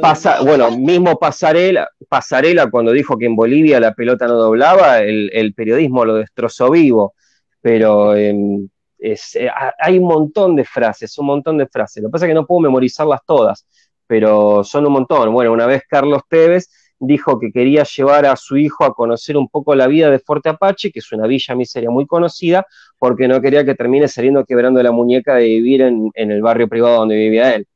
Pasa, 0.00 0.40
bueno, 0.40 0.70
mismo 0.70 1.18
Pasarela, 1.18 1.86
Pasarela 2.08 2.70
cuando 2.70 2.92
dijo 2.92 3.18
que 3.18 3.26
en 3.26 3.36
Bolivia 3.36 3.78
la 3.78 3.92
pelota 3.92 4.26
no 4.26 4.36
doblaba, 4.36 5.00
el, 5.00 5.52
periodismo 5.54 6.06
lo 6.06 6.14
destrozó 6.14 6.70
vivo, 6.70 7.12
pero 7.60 8.16
em, 8.16 8.70
es, 8.98 9.36
eh, 9.36 9.50
hay 9.78 9.98
un 9.98 10.06
montón 10.06 10.56
de 10.56 10.64
frases, 10.64 11.18
un 11.18 11.26
montón 11.26 11.58
de 11.58 11.66
frases. 11.66 12.02
Lo 12.02 12.08
que 12.08 12.12
pasa 12.12 12.24
es 12.24 12.30
que 12.30 12.34
no 12.34 12.46
puedo 12.46 12.62
memorizarlas 12.62 13.20
todas, 13.26 13.66
pero 14.06 14.64
son 14.64 14.86
un 14.86 14.94
montón. 14.94 15.30
Bueno, 15.30 15.52
una 15.52 15.66
vez 15.66 15.82
Carlos 15.86 16.22
Tevez 16.26 16.70
dijo 17.00 17.38
que 17.38 17.52
quería 17.52 17.84
llevar 17.84 18.26
a 18.26 18.36
su 18.36 18.56
hijo 18.56 18.84
a 18.84 18.94
conocer 18.94 19.36
un 19.36 19.48
poco 19.48 19.74
la 19.74 19.86
vida 19.86 20.10
de 20.10 20.18
Fuerte 20.18 20.48
Apache, 20.48 20.90
que 20.90 20.98
es 20.98 21.12
una 21.12 21.26
villa 21.26 21.54
miseria 21.54 21.90
muy 21.90 22.06
conocida, 22.06 22.66
porque 22.98 23.28
no 23.28 23.40
quería 23.40 23.64
que 23.64 23.74
termine 23.74 24.08
saliendo 24.08 24.44
quebrando 24.44 24.82
la 24.82 24.92
muñeca 24.92 25.36
de 25.36 25.44
vivir 25.44 25.82
en, 25.82 26.10
el 26.14 26.42
barrio 26.42 26.68
privado 26.68 26.96
donde 26.98 27.16
vivía 27.16 27.54
él. 27.54 27.66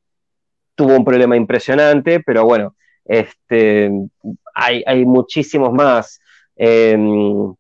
Tuvo 0.74 0.96
un 0.96 1.04
problema 1.04 1.36
impresionante, 1.36 2.20
pero 2.20 2.44
bueno, 2.44 2.74
este, 3.04 3.90
hay, 4.54 5.04
muchísimos 5.04 5.72
más. 5.72 6.20
Em, 6.56 7.54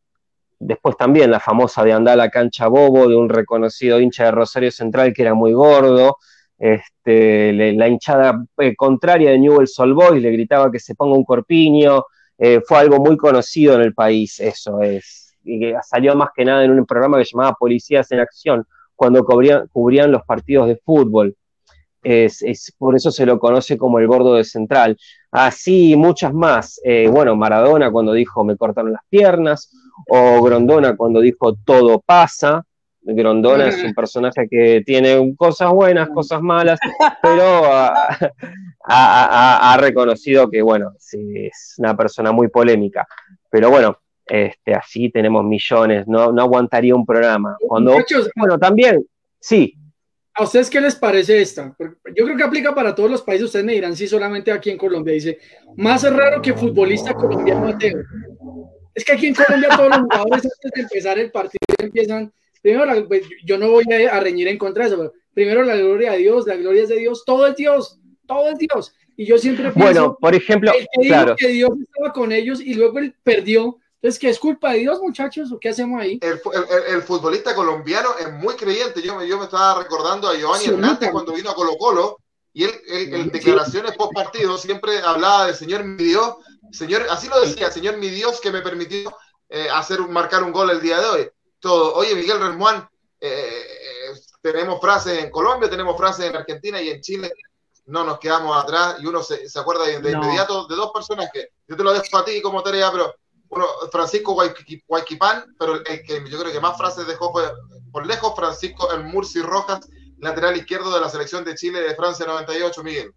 después 0.58 0.96
también 0.96 1.30
la 1.30 1.40
famosa 1.40 1.84
de 1.84 1.92
andar 1.92 2.14
a 2.14 2.16
la 2.16 2.30
cancha 2.30 2.68
bobo 2.68 3.08
de 3.08 3.16
un 3.16 3.28
reconocido 3.28 4.00
hincha 4.00 4.24
de 4.24 4.30
Rosario 4.30 4.70
Central 4.70 5.12
que 5.12 5.22
era 5.22 5.34
muy 5.34 5.52
gordo, 5.52 6.16
este, 6.62 7.52
la 7.72 7.88
hinchada 7.88 8.40
eh, 8.58 8.76
contraria 8.76 9.32
de 9.32 9.38
Newell's 9.40 9.76
Old 9.80 9.94
Boys 9.94 10.22
le 10.22 10.30
gritaba 10.30 10.70
que 10.70 10.78
se 10.78 10.94
ponga 10.94 11.16
un 11.16 11.24
corpiño, 11.24 12.04
eh, 12.38 12.60
fue 12.64 12.78
algo 12.78 12.98
muy 12.98 13.16
conocido 13.16 13.74
en 13.74 13.80
el 13.80 13.94
país, 13.94 14.38
eso 14.38 14.80
es, 14.80 15.34
y 15.42 15.72
salió 15.82 16.14
más 16.14 16.28
que 16.32 16.44
nada 16.44 16.64
en 16.64 16.70
un 16.70 16.86
programa 16.86 17.18
que 17.18 17.24
llamaba 17.24 17.56
Policías 17.58 18.12
en 18.12 18.20
Acción, 18.20 18.64
cuando 18.94 19.24
cubrían, 19.24 20.12
los 20.12 20.22
partidos 20.22 20.68
de 20.68 20.76
fútbol. 20.76 21.34
Es, 22.00 22.72
por 22.78 22.94
eso 22.94 23.10
se 23.10 23.26
lo 23.26 23.40
conoce 23.40 23.76
como 23.76 23.98
el 23.98 24.06
gordo 24.06 24.34
de 24.34 24.44
Central. 24.44 24.96
Así 25.32 25.96
muchas 25.96 26.32
más. 26.32 26.80
Eh, 26.84 27.08
bueno, 27.08 27.34
Maradona 27.34 27.90
cuando 27.90 28.12
dijo 28.12 28.44
me 28.44 28.56
cortaron 28.56 28.92
las 28.92 29.02
piernas, 29.08 29.72
o 30.08 30.40
Grondona 30.42 30.96
cuando 30.96 31.20
dijo 31.20 31.54
todo 31.64 32.00
pasa, 32.00 32.64
Grondona 33.04 33.68
es 33.68 33.82
un 33.82 33.94
personaje 33.94 34.48
que 34.48 34.82
tiene 34.86 35.34
cosas 35.36 35.70
buenas, 35.72 36.08
cosas 36.10 36.40
malas, 36.40 36.78
pero 37.22 37.64
ha, 38.84 39.76
reconocido 39.80 40.48
que, 40.48 40.62
bueno, 40.62 40.92
es 40.98 41.74
una 41.78 41.96
persona 41.96 42.32
muy 42.32 42.48
polémica. 42.48 43.06
Pero 43.50 43.70
bueno, 43.70 43.98
este, 44.26 44.74
así 44.74 45.10
tenemos 45.10 45.44
millones, 45.44 46.06
no, 46.06 46.32
no 46.32 46.42
aguantaría 46.42 46.94
un 46.94 47.04
programa. 47.04 47.56
Cuando, 47.66 47.96
bueno, 48.36 48.58
también, 48.58 49.04
sí. 49.40 49.76
¿A 50.34 50.44
ustedes 50.44 50.70
qué 50.70 50.80
les 50.80 50.94
parece 50.94 51.42
esta? 51.42 51.76
Yo 51.78 52.24
creo 52.24 52.36
que 52.36 52.44
aplica 52.44 52.74
para 52.74 52.94
todos 52.94 53.10
los 53.10 53.22
países, 53.22 53.46
ustedes 53.46 53.66
me 53.66 53.74
dirán 53.74 53.94
si 53.94 54.06
solamente 54.06 54.50
aquí 54.50 54.70
en 54.70 54.78
Colombia 54.78 55.12
dice, 55.12 55.38
más 55.76 56.10
raro 56.10 56.40
que 56.40 56.54
futbolista 56.54 57.12
colombiano 57.12 57.68
ateo. 57.68 57.98
Es 58.94 59.04
que 59.04 59.12
aquí 59.12 59.26
en 59.26 59.34
Colombia 59.34 59.70
todos 59.76 59.90
los 59.90 59.98
jugadores 60.00 60.44
antes 60.44 60.70
de 60.74 60.80
empezar 60.80 61.18
el 61.18 61.30
partido 61.30 61.58
empiezan 61.78 62.32
primero, 62.62 63.08
pues, 63.08 63.24
yo 63.44 63.58
no 63.58 63.70
voy 63.70 63.84
a, 63.92 64.20
reñir 64.20 64.48
en 64.48 64.56
contra 64.56 64.84
de 64.84 64.90
eso, 64.90 64.98
pero 64.98 65.12
primero 65.34 65.62
la 65.64 65.76
gloria 65.76 66.12
de 66.12 66.18
Dios, 66.18 66.46
la 66.46 66.56
gloria 66.56 66.84
es 66.84 66.88
de 66.88 66.96
Dios, 66.96 67.24
todo 67.26 67.46
es 67.46 67.56
Dios, 67.56 67.98
todo 68.26 68.48
es 68.48 68.58
Dios. 68.58 68.94
Y 69.16 69.26
yo 69.26 69.36
siempre 69.36 69.70
pienso, 69.72 69.80
bueno, 69.80 70.18
por 70.18 70.34
ejemplo, 70.34 70.72
claro. 71.02 71.36
que 71.36 71.48
Dios 71.48 71.70
estaba 71.80 72.12
con 72.12 72.32
ellos 72.32 72.60
y 72.60 72.74
luego 72.74 72.98
él 72.98 73.14
perdió. 73.22 73.78
Entonces, 73.96 74.18
¿qué 74.18 74.30
es 74.30 74.38
culpa 74.38 74.72
de 74.72 74.78
Dios, 74.78 75.00
muchachos? 75.00 75.52
¿O 75.52 75.60
qué 75.60 75.68
hacemos 75.68 76.00
ahí? 76.00 76.18
El, 76.22 77.02
futbolista 77.02 77.54
colombiano 77.54 78.08
es 78.18 78.32
muy 78.32 78.54
creyente. 78.54 79.00
Yo, 79.02 79.22
yo 79.22 79.38
me 79.38 79.44
estaba 79.44 79.80
recordando 79.80 80.28
a 80.28 80.34
Giovanni 80.34 80.66
Hernández 80.66 81.10
cuando 81.12 81.34
vino 81.34 81.50
a 81.50 81.54
Colo 81.54 81.76
Colo 81.76 82.18
y 82.52 82.64
él, 82.64 82.72
en 82.88 83.28
declaraciones 83.30 83.96
post 83.96 84.12
partido 84.12 84.58
siempre 84.58 84.98
hablaba 84.98 85.46
del 85.46 85.54
Señor 85.54 85.84
mi 85.84 86.02
Dios, 86.02 86.36
Señor, 86.70 87.06
así 87.10 87.28
lo 87.28 87.40
decía, 87.40 87.70
Señor 87.70 87.96
mi 87.98 88.08
Dios 88.08 88.40
que 88.40 88.50
me 88.50 88.60
permitió 88.60 89.14
eh, 89.48 89.68
hacer 89.72 90.00
marcar 90.00 90.42
un 90.42 90.52
gol 90.52 90.70
el 90.70 90.80
día 90.80 91.00
de 91.00 91.06
hoy 91.06 91.30
todo. 91.62 91.94
Oye, 91.94 92.14
Miguel 92.14 92.40
Remuán, 92.40 92.86
eh, 93.20 93.30
eh, 93.30 94.20
tenemos 94.42 94.80
frases 94.80 95.24
en 95.24 95.30
Colombia, 95.30 95.70
tenemos 95.70 95.96
frases 95.96 96.26
en 96.26 96.36
Argentina 96.36 96.82
y 96.82 96.90
en 96.90 97.00
Chile. 97.00 97.32
No 97.86 98.04
nos 98.04 98.18
quedamos 98.18 98.62
atrás 98.62 98.96
y 99.00 99.06
uno 99.06 99.22
se, 99.22 99.46
acuerda 99.58 99.84
de, 99.84 100.10
inmediato 100.10 100.66
de 100.66 100.76
dos 100.76 100.92
personas 100.92 101.30
que 101.32 101.48
yo 101.66 101.76
te 101.76 101.82
lo 101.82 101.92
dejo 101.92 102.18
a 102.18 102.24
ti 102.24 102.42
como 102.42 102.62
tarea, 102.62 102.90
pero 102.92 103.14
uno, 103.48 103.66
Francisco 103.90 104.34
Guayquipán, 104.86 105.54
pero 105.58 105.76
el 105.76 106.02
que 106.02 106.24
yo 106.28 106.38
creo 106.38 106.52
que 106.52 106.60
más 106.60 106.76
frases 106.76 107.06
dejó 107.06 107.32
fue 107.32 107.44
por 107.90 108.06
lejos 108.06 108.34
Francisco 108.34 108.90
El 108.92 109.04
Murci 109.04 109.40
Rojas, 109.40 109.88
lateral 110.18 110.56
izquierdo 110.56 110.92
de 110.94 111.00
la 111.00 111.08
selección 111.08 111.44
de 111.44 111.54
Chile 111.54 111.80
de 111.80 111.94
Francia 111.94 112.26
98, 112.26 112.82
Miguel. 112.82 113.12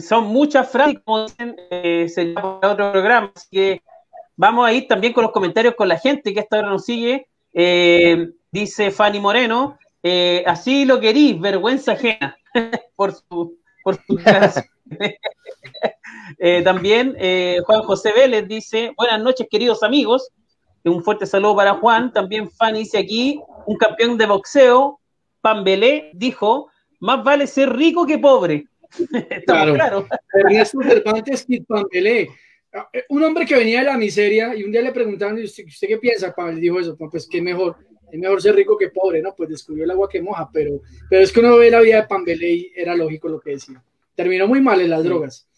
Son 0.00 0.24
muchas 0.24 0.70
frases, 0.70 0.98
como 1.04 1.24
dicen, 1.24 1.56
eh, 1.70 2.08
se 2.08 2.26
llama 2.26 2.60
otro 2.62 2.92
programa, 2.92 3.32
así 3.34 3.48
que 3.50 3.82
Vamos 4.38 4.68
a 4.68 4.72
ir 4.72 4.86
también 4.86 5.12
con 5.12 5.24
los 5.24 5.32
comentarios 5.32 5.74
con 5.74 5.88
la 5.88 5.98
gente 5.98 6.32
que 6.32 6.38
hasta 6.38 6.56
ahora 6.56 6.70
nos 6.70 6.84
sigue. 6.84 7.26
Eh, 7.52 8.28
dice 8.52 8.92
Fanny 8.92 9.18
Moreno, 9.18 9.76
eh, 10.00 10.44
así 10.46 10.84
lo 10.84 11.00
querís, 11.00 11.40
vergüenza 11.40 11.92
ajena 11.92 12.38
por 12.94 13.12
su, 13.12 13.58
por 13.82 13.96
su 13.96 14.16
eh, 16.38 16.62
también 16.62 17.16
Juan 17.66 17.82
José 17.82 18.12
Vélez 18.12 18.46
dice, 18.46 18.92
buenas 18.96 19.20
noches 19.20 19.48
queridos 19.50 19.82
amigos, 19.82 20.30
un 20.84 21.02
fuerte 21.02 21.26
saludo 21.26 21.56
para 21.56 21.74
Juan. 21.74 22.12
También 22.12 22.48
Fanny 22.48 22.80
dice 22.80 22.98
aquí, 22.98 23.42
un 23.66 23.76
campeón 23.76 24.16
de 24.16 24.26
boxeo, 24.26 25.00
Pambelé, 25.40 26.12
dijo, 26.14 26.70
más 27.00 27.24
vale 27.24 27.48
ser 27.48 27.74
rico 27.74 28.06
que 28.06 28.18
pobre. 28.18 28.66
claro. 29.46 29.74
claro. 29.74 30.06
Ernesto 30.32 30.80
Cervantes 30.80 31.44
y 31.48 31.60
Pambelé 31.60 32.22
eh, 32.22 32.30
un 33.08 33.22
hombre 33.22 33.46
que 33.46 33.56
venía 33.56 33.80
de 33.80 33.86
la 33.86 33.96
miseria 33.96 34.54
y 34.54 34.64
un 34.64 34.72
día 34.72 34.82
le 34.82 34.92
preguntaron, 34.92 35.38
¿usted, 35.42 35.66
usted 35.66 35.88
qué 35.88 35.98
piensa? 35.98 36.34
Pablo 36.34 36.56
dijo 36.56 36.78
eso, 36.78 36.96
pues 36.96 37.28
qué 37.30 37.40
mejor, 37.40 37.76
es 38.10 38.18
mejor 38.18 38.40
ser 38.40 38.54
rico 38.54 38.76
que 38.76 38.90
pobre, 38.90 39.22
¿no? 39.22 39.34
Pues 39.34 39.48
descubrió 39.50 39.84
el 39.84 39.90
agua 39.90 40.08
que 40.08 40.22
moja, 40.22 40.48
pero, 40.52 40.80
pero 41.08 41.22
es 41.22 41.32
que 41.32 41.40
uno 41.40 41.56
ve 41.56 41.70
la 41.70 41.80
vida 41.80 42.02
de 42.02 42.08
Pambele 42.08 42.50
y 42.50 42.72
era 42.74 42.94
lógico 42.94 43.28
lo 43.28 43.40
que 43.40 43.52
decía. 43.52 43.82
Terminó 44.14 44.46
muy 44.46 44.60
mal 44.60 44.80
en 44.80 44.90
las 44.90 45.04
drogas. 45.04 45.48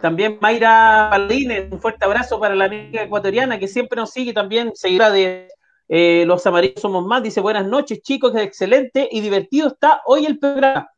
También 0.00 0.38
Mayra 0.40 1.08
Paladines, 1.10 1.70
un 1.70 1.80
fuerte 1.80 2.04
abrazo 2.04 2.40
para 2.40 2.54
la 2.54 2.64
amiga 2.64 3.02
ecuatoriana 3.02 3.58
que 3.58 3.68
siempre 3.68 3.96
nos 3.96 4.10
sigue, 4.10 4.32
también 4.32 4.72
seguirá 4.74 5.10
de 5.10 5.48
eh, 5.88 6.24
Los 6.26 6.46
Amarillos 6.46 6.80
Somos 6.80 7.04
Más, 7.04 7.22
dice 7.22 7.40
buenas 7.40 7.66
noches 7.66 8.00
chicos, 8.00 8.34
excelente 8.36 9.08
y 9.10 9.20
divertido 9.20 9.68
está 9.68 10.00
hoy 10.06 10.24
el 10.24 10.38
programa. 10.38 10.90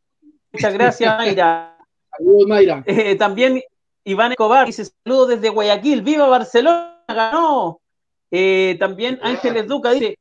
Muchas 0.53 0.73
gracias 0.73 1.17
Mayra. 1.19 1.77
Saludos 2.17 2.47
Mayra. 2.47 2.85
Eh, 2.87 3.17
también 3.17 3.61
Iván 4.05 4.33
Escobar 4.33 4.67
dice 4.67 4.85
saludos 4.85 5.29
desde 5.29 5.49
Guayaquil, 5.49 6.03
viva 6.03 6.27
Barcelona, 6.29 7.05
ganó. 7.09 7.81
Eh, 8.31 8.77
también 8.81 9.19
Ángeles 9.23 9.67
Duca 9.67 9.93
dice, 9.93 10.19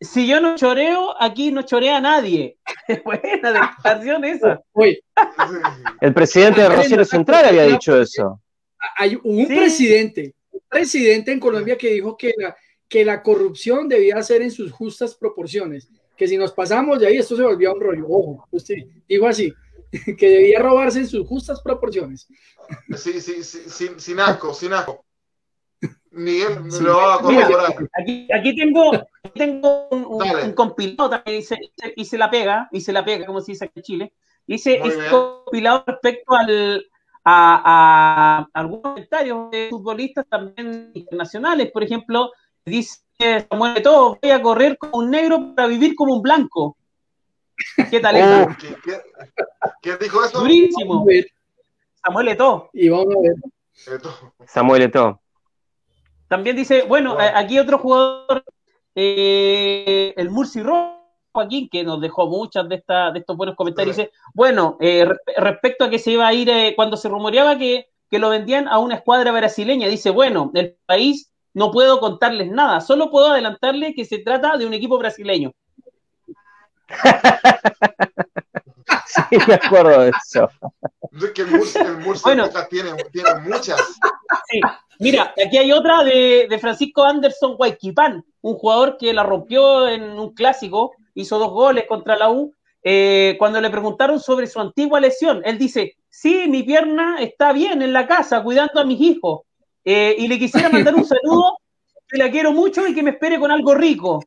si 0.00 0.26
yo 0.26 0.40
no 0.40 0.56
choreo, 0.56 1.14
aquí 1.20 1.50
no 1.50 1.62
chorea 1.62 2.00
nadie. 2.00 2.56
Buena 3.04 3.52
declaración 3.52 4.24
esa. 4.24 4.60
El 6.00 6.14
presidente 6.14 6.60
de 6.60 6.68
Rosario 6.68 7.04
Central 7.04 7.46
había 7.46 7.64
dicho 7.64 8.00
eso. 8.00 8.40
Hay 8.96 9.18
un 9.22 9.46
presidente, 9.46 10.34
un 10.52 10.60
presidente 10.68 11.32
en 11.32 11.40
Colombia 11.40 11.76
que 11.76 11.90
dijo 11.90 12.16
que, 12.16 12.32
que 12.88 13.04
la 13.04 13.22
corrupción 13.22 13.88
debía 13.88 14.22
ser 14.22 14.42
en 14.42 14.50
sus 14.50 14.70
justas 14.70 15.14
proporciones, 15.14 15.88
que 16.16 16.28
si 16.28 16.36
nos 16.36 16.52
pasamos 16.52 17.00
de 17.00 17.08
ahí 17.08 17.16
esto 17.16 17.36
se 17.36 17.42
volvía 17.42 17.72
un 17.72 17.80
rollo. 17.80 18.06
Ojo, 18.08 18.46
usted 18.52 18.76
dijo 19.08 19.26
así, 19.26 19.52
que 20.18 20.28
debía 20.28 20.60
robarse 20.60 21.00
en 21.00 21.08
sus 21.08 21.26
justas 21.26 21.60
proporciones. 21.60 22.26
Sí, 22.96 23.20
sí, 23.20 23.42
sí, 23.42 23.60
sin, 23.68 23.98
sin 24.00 24.20
asco, 24.20 24.52
sin 24.54 24.72
asco. 24.72 25.04
Miguel 26.10 26.64
me 26.64 26.80
lo 26.80 26.96
va 26.96 27.14
a 27.14 27.20
corroborar. 27.20 27.74
Aquí, 28.00 28.28
aquí 28.32 28.56
tengo, 28.56 28.90
tengo 29.34 29.88
un, 29.90 30.04
un, 30.04 30.22
un 30.22 30.52
compilado 30.52 31.10
también, 31.10 31.38
dice, 31.38 31.56
y 31.94 32.04
se 32.04 32.18
la 32.18 32.30
pega, 32.30 32.68
y 32.72 32.80
se 32.80 32.92
la 32.92 33.04
pega, 33.04 33.26
como 33.26 33.40
se 33.40 33.52
dice 33.52 33.66
aquí 33.66 33.74
en 33.76 33.82
Chile. 33.82 34.12
Es 34.48 34.64
bien. 34.64 34.82
compilado 35.10 35.84
respecto 35.86 36.34
al, 36.34 36.86
a, 37.22 38.46
a 38.46 38.60
algunos 38.60 38.82
comentarios 38.82 39.50
de 39.50 39.68
futbolistas 39.68 40.26
también 40.26 40.90
internacionales. 40.94 41.70
Por 41.70 41.84
ejemplo, 41.84 42.32
dice 42.64 43.02
Samuel 43.50 43.76
Eto'o, 43.76 44.18
voy 44.20 44.30
a 44.30 44.40
correr 44.40 44.78
como 44.78 44.98
un 44.98 45.10
negro 45.10 45.54
para 45.54 45.68
vivir 45.68 45.94
como 45.94 46.14
un 46.14 46.22
blanco. 46.22 46.78
¿Qué 47.90 48.00
tal 48.00 48.16
eso? 48.16 48.42
Oh. 48.50 48.56
¿Quién, 48.58 48.76
quién- 48.82 49.00
quién 49.82 49.96
dijo 50.00 50.24
eso? 50.24 50.40
Durísimo. 50.40 51.04
Samuel 52.04 52.28
Eto'o. 52.28 52.70
y 52.72 52.88
vamos 52.88 53.14
a 53.16 53.20
ver. 53.20 53.34
Samuel 54.46 54.82
Eto'o. 54.82 55.20
También 56.28 56.56
dice, 56.56 56.82
bueno, 56.82 57.14
Wow. 57.14 57.22
aquí 57.34 57.58
otro 57.58 57.78
jugador, 57.78 58.44
eh, 58.94 60.12
el 60.16 60.30
Murci 60.30 60.62
Rojo, 60.62 60.98
Joaquín, 61.32 61.68
que 61.70 61.84
nos 61.84 62.00
dejó 62.00 62.26
muchas 62.28 62.68
de, 62.68 62.76
esta, 62.76 63.10
de 63.12 63.20
estos 63.20 63.36
buenos 63.36 63.54
comentarios, 63.56 63.96
dice, 63.96 64.10
bueno, 64.34 64.76
eh, 64.80 65.04
re- 65.04 65.16
respecto 65.36 65.84
a 65.84 65.90
que 65.90 65.98
se 65.98 66.10
iba 66.12 66.26
a 66.26 66.32
ir, 66.34 66.48
eh, 66.50 66.72
cuando 66.76 66.96
se 66.96 67.08
rumoreaba 67.08 67.56
que, 67.58 67.86
que 68.10 68.18
lo 68.18 68.28
vendían 68.30 68.68
a 68.68 68.78
una 68.78 68.96
escuadra 68.96 69.30
brasileña, 69.32 69.88
dice, 69.88 70.10
bueno, 70.10 70.50
el 70.54 70.76
país 70.86 71.30
no 71.54 71.70
puedo 71.70 72.00
contarles 72.00 72.50
nada, 72.50 72.80
solo 72.80 73.10
puedo 73.10 73.28
adelantarle 73.28 73.94
que 73.94 74.04
se 74.04 74.18
trata 74.18 74.56
de 74.56 74.66
un 74.66 74.74
equipo 74.74 74.98
brasileño. 74.98 75.52
Sí, 79.06 79.38
me 79.46 79.54
acuerdo 79.54 80.00
de 80.02 80.10
eso. 80.10 80.48
Es 81.12 81.30
que 81.32 81.42
el 81.42 81.50
Murcia, 81.50 81.82
el 81.82 81.98
Murcia 81.98 82.22
Bueno. 82.24 82.48
Tiene, 82.70 82.92
tiene 83.12 83.34
muchas. 83.40 83.80
Sí. 84.50 84.60
Mira, 85.00 85.34
aquí 85.44 85.56
hay 85.58 85.72
otra 85.72 86.04
de, 86.04 86.46
de 86.48 86.58
Francisco 86.58 87.04
Anderson 87.04 87.56
Guayquipán, 87.56 88.24
un 88.40 88.54
jugador 88.54 88.96
que 88.98 89.12
la 89.12 89.22
rompió 89.22 89.88
en 89.88 90.18
un 90.18 90.34
clásico, 90.34 90.92
hizo 91.14 91.38
dos 91.38 91.50
goles 91.50 91.84
contra 91.86 92.16
la 92.16 92.30
U. 92.30 92.52
Eh, 92.82 93.36
cuando 93.38 93.60
le 93.60 93.70
preguntaron 93.70 94.20
sobre 94.20 94.46
su 94.46 94.60
antigua 94.60 95.00
lesión, 95.00 95.42
él 95.44 95.58
dice: 95.58 95.96
Sí, 96.08 96.46
mi 96.48 96.62
pierna 96.62 97.20
está 97.20 97.52
bien 97.52 97.82
en 97.82 97.92
la 97.92 98.06
casa, 98.06 98.42
cuidando 98.42 98.80
a 98.80 98.84
mis 98.84 99.00
hijos. 99.00 99.42
Eh, 99.84 100.16
y 100.18 100.28
le 100.28 100.38
quisiera 100.38 100.68
mandar 100.68 100.94
un 100.94 101.04
saludo, 101.04 101.58
que 102.08 102.18
la 102.18 102.30
quiero 102.30 102.52
mucho 102.52 102.86
y 102.86 102.94
que 102.94 103.02
me 103.02 103.10
espere 103.10 103.38
con 103.38 103.50
algo 103.50 103.74
rico. 103.74 104.20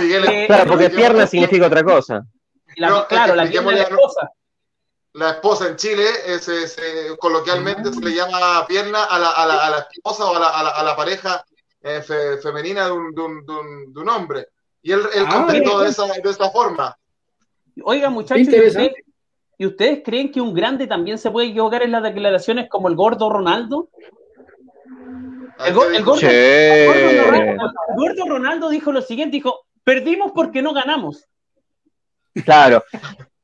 Eh, 0.00 0.44
Claro, 0.46 0.70
porque 0.70 0.90
pierna 0.90 1.26
significa 1.26 1.66
otra 1.66 1.82
cosa. 1.84 2.24
La- 2.76 2.88
No, 2.88 3.06
claro, 3.06 3.34
la 3.34 3.46
pierna 3.46 3.70
la 3.72 3.82
esposa. 3.82 4.30
la 5.12 5.30
esposa 5.30 5.68
en 5.68 5.76
Chile, 5.76 6.04
es, 6.26 6.48
es, 6.48 6.76
eh, 6.78 7.16
coloquialmente 7.18 7.92
se 7.92 8.00
le 8.00 8.12
llama 8.14 8.66
pierna 8.66 9.04
a 9.04 9.18
la, 9.18 9.30
a 9.30 9.46
la, 9.46 9.66
a 9.66 9.70
la 9.70 9.86
esposa 9.92 10.24
o 10.24 10.34
a 10.34 10.40
la, 10.40 10.48
a 10.48 10.62
la, 10.64 10.70
a 10.70 10.82
la 10.82 10.96
pareja 10.96 11.44
eh, 11.82 12.02
fe- 12.02 12.38
femenina 12.38 12.86
de 12.86 12.92
un, 12.92 13.14
de, 13.14 13.22
un, 13.22 13.46
de, 13.46 13.52
un, 13.52 13.92
de 13.92 14.00
un 14.00 14.08
hombre. 14.08 14.48
Y 14.82 14.90
él, 14.92 15.00
él 15.14 15.24
Ah, 15.28 15.34
contestó 15.44 15.78
de 15.80 15.88
esa, 15.90 16.06
de 16.06 16.30
esa 16.30 16.50
forma. 16.50 16.96
Oiga, 17.84 18.10
muchachos, 18.10 18.38
¿y 18.38 18.50
Interesante. 18.50 18.86
ustedes, 18.88 19.04
¿y 19.58 19.66
ustedes 19.66 20.02
creen 20.04 20.32
que 20.32 20.40
un 20.40 20.52
grande 20.52 20.86
también 20.88 21.18
se 21.18 21.30
puede 21.30 21.48
equivocar 21.48 21.82
en 21.82 21.92
las 21.92 22.02
declaraciones 22.02 22.68
como 22.68 22.88
el 22.88 22.96
gordo 22.96 23.30
Ronaldo? 23.30 23.88
El 25.66 25.74
go- 25.74 25.84
el 25.86 26.04
gordo- 26.04 26.20
Ronaldo, 27.30 27.72
Gordo 27.96 28.24
Ronaldo 28.28 28.68
dijo 28.68 28.92
lo 28.92 29.02
siguiente, 29.02 29.36
dijo, 29.36 29.60
perdimos 29.84 30.32
porque 30.34 30.62
no 30.62 30.72
ganamos. 30.72 31.24
Claro. 32.44 32.82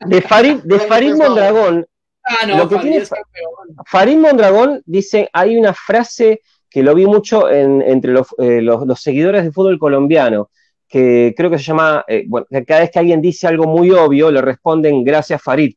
De 0.07 0.21
Farid, 0.23 0.57
de 0.65 0.79
Farid 0.81 1.15
Mondragón, 1.15 1.87
Ah, 2.23 2.47
no, 2.47 2.59
Lo 2.59 2.69
que 2.69 2.77
Farid 2.77 2.91
tiene-. 2.91 3.07
Farid 3.87 4.17
Mondragón 4.19 4.83
dice, 4.85 5.29
hay 5.33 5.57
una 5.57 5.73
frase 5.73 6.43
que 6.69 6.83
lo 6.83 6.95
vi 6.95 7.07
mucho 7.07 7.51
en- 7.51 7.81
entre 7.83 8.13
los, 8.13 8.29
eh, 8.39 8.61
los- 8.61 8.87
los 8.87 9.01
seguidores 9.01 9.43
de 9.43 9.51
fútbol 9.53 9.79
colombiano, 9.79 10.51
que 10.87 11.33
creo 11.37 11.51
que 11.51 11.57
se 11.59 11.65
llama, 11.65 12.05
eh, 12.07 12.25
bueno, 12.29 12.47
que 12.51 12.65
cada 12.65 12.81
vez 12.81 12.91
que 12.91 12.99
alguien 12.99 13.23
dice 13.23 13.47
algo 13.49 13.65
muy 13.65 13.91
obvio, 13.91 14.31
le 14.31 14.43
responden 14.43 15.03
gracias 15.03 15.43
Farid, 15.43 15.75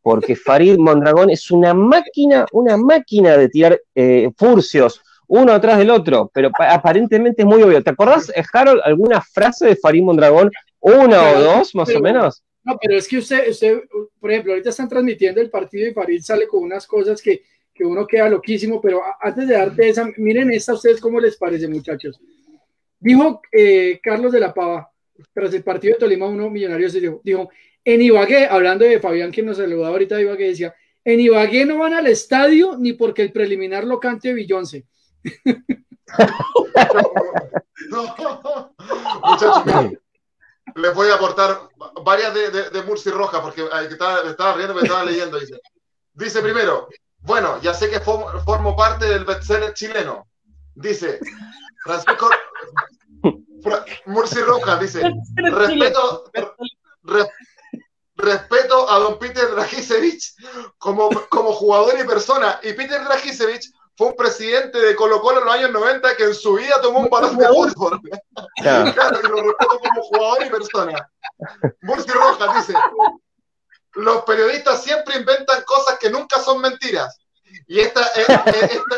porque 0.00 0.34
Farid 0.34 0.78
Mondragón 0.78 1.28
es 1.30 1.50
una 1.50 1.74
máquina, 1.74 2.46
una 2.52 2.76
máquina 2.78 3.36
de 3.36 3.48
tirar 3.50 3.80
eh, 3.94 4.30
furcios, 4.36 5.02
uno 5.34 5.52
atrás 5.52 5.78
del 5.78 5.88
otro, 5.90 6.30
pero 6.34 6.50
pa- 6.50 6.74
aparentemente 6.74 7.40
es 7.42 7.46
muy 7.46 7.62
obvio. 7.62 7.82
¿Te 7.82 7.88
acordás, 7.90 8.30
eh, 8.36 8.42
Harold, 8.52 8.82
alguna 8.84 9.22
frase 9.22 9.66
de 9.66 9.76
Farid 9.76 10.02
Mondragón? 10.02 10.50
¿Una 10.80 11.30
o 11.30 11.40
dos, 11.40 11.74
más 11.74 11.88
o 11.94 12.00
menos? 12.00 12.42
No, 12.64 12.76
pero 12.80 12.96
es 12.98 13.08
que 13.08 13.16
usted, 13.18 13.48
usted, 13.48 13.80
por 14.20 14.30
ejemplo, 14.30 14.52
ahorita 14.52 14.68
están 14.68 14.88
transmitiendo 14.90 15.40
el 15.40 15.48
partido 15.48 15.88
y 15.88 15.94
Farid 15.94 16.20
sale 16.22 16.46
con 16.46 16.62
unas 16.62 16.86
cosas 16.86 17.22
que, 17.22 17.42
que 17.72 17.82
uno 17.84 18.06
queda 18.06 18.28
loquísimo, 18.28 18.78
pero 18.80 19.00
antes 19.20 19.48
de 19.48 19.54
darte 19.54 19.88
esa, 19.88 20.06
miren 20.18 20.50
esta 20.52 20.72
a 20.72 20.74
ustedes 20.74 21.00
cómo 21.00 21.18
les 21.18 21.36
parece, 21.38 21.66
muchachos. 21.66 22.20
Dijo 23.00 23.40
eh, 23.50 24.00
Carlos 24.02 24.32
de 24.32 24.40
la 24.40 24.52
Pava, 24.52 24.90
tras 25.32 25.54
el 25.54 25.64
partido 25.64 25.94
de 25.94 26.00
Tolima 26.00 26.26
1, 26.26 26.50
Millonarios, 26.50 26.92
dijo, 26.92 27.20
dijo, 27.24 27.48
en 27.84 28.02
Ibagué, 28.02 28.46
hablando 28.46 28.84
de 28.84 29.00
Fabián, 29.00 29.32
que 29.32 29.42
nos 29.42 29.56
saludaba 29.56 29.88
ahorita 29.88 30.16
de 30.16 30.22
Ibagué, 30.22 30.48
decía, 30.48 30.74
en 31.04 31.20
Ibagué 31.20 31.64
no 31.64 31.78
van 31.78 31.94
al 31.94 32.06
estadio 32.06 32.76
ni 32.78 32.92
porque 32.92 33.22
el 33.22 33.32
preliminar 33.32 33.84
lo 33.84 33.98
cante 33.98 34.32
Muchachos, 39.22 39.66
miren, 39.66 40.00
les 40.76 40.94
voy 40.94 41.08
a 41.10 41.14
aportar 41.14 41.68
varias 42.04 42.34
de, 42.34 42.50
de, 42.50 42.70
de 42.70 42.82
Murci 42.82 43.10
Roja, 43.10 43.42
porque 43.42 43.62
eh, 43.62 43.68
que 43.88 43.94
estaba, 43.94 44.20
estaba 44.22 44.54
riendo, 44.54 44.74
me 44.74 44.82
estaba 44.82 45.04
leyendo. 45.04 45.38
Dice, 45.38 45.60
dice 46.14 46.42
primero, 46.42 46.88
bueno, 47.20 47.60
ya 47.60 47.74
sé 47.74 47.90
que 47.90 48.00
formo, 48.00 48.26
formo 48.44 48.76
parte 48.76 49.06
del 49.06 49.24
bestseller 49.24 49.74
chileno. 49.74 50.26
Dice, 50.74 51.20
Francisco 51.84 52.30
Fra- 53.62 53.84
Murci 54.06 54.40
Roja, 54.40 54.76
dice, 54.76 55.02
respeto, 55.36 56.24
re- 57.02 57.28
respeto 58.16 58.90
a 58.90 58.98
don 58.98 59.18
Peter 59.18 59.50
Dragisevich 59.50 60.34
como, 60.78 61.10
como 61.28 61.52
jugador 61.52 61.94
y 62.00 62.04
persona. 62.04 62.58
Y 62.62 62.72
Peter 62.72 63.04
Dragisevich 63.04 63.70
fue 63.96 64.08
un 64.08 64.16
presidente 64.16 64.78
de 64.78 64.96
Colo 64.96 65.20
Colo 65.20 65.40
en 65.40 65.44
los 65.44 65.54
años 65.54 65.70
90 65.70 66.16
que 66.16 66.24
en 66.24 66.34
su 66.34 66.54
vida 66.54 66.80
tomó 66.80 67.00
un 67.00 67.10
balón 67.10 67.36
de 67.36 67.46
fútbol. 67.48 68.00
Claro. 68.56 68.92
Claro, 68.92 69.18
y 69.22 69.28
lo 69.28 69.36
respeto 69.42 69.78
como 69.80 70.02
jugador 70.02 70.46
y 70.46 70.50
persona. 70.50 71.10
Murci 71.82 72.10
Rojas 72.10 72.66
dice, 72.66 72.78
los 73.94 74.22
periodistas 74.24 74.82
siempre 74.82 75.16
inventan 75.18 75.62
cosas 75.64 75.98
que 75.98 76.08
nunca 76.10 76.40
son 76.40 76.60
mentiras. 76.60 77.18
Y 77.66 77.80
esta 77.80 78.00
es, 78.16 78.28
es- 78.28 78.70
esta, 78.72 78.96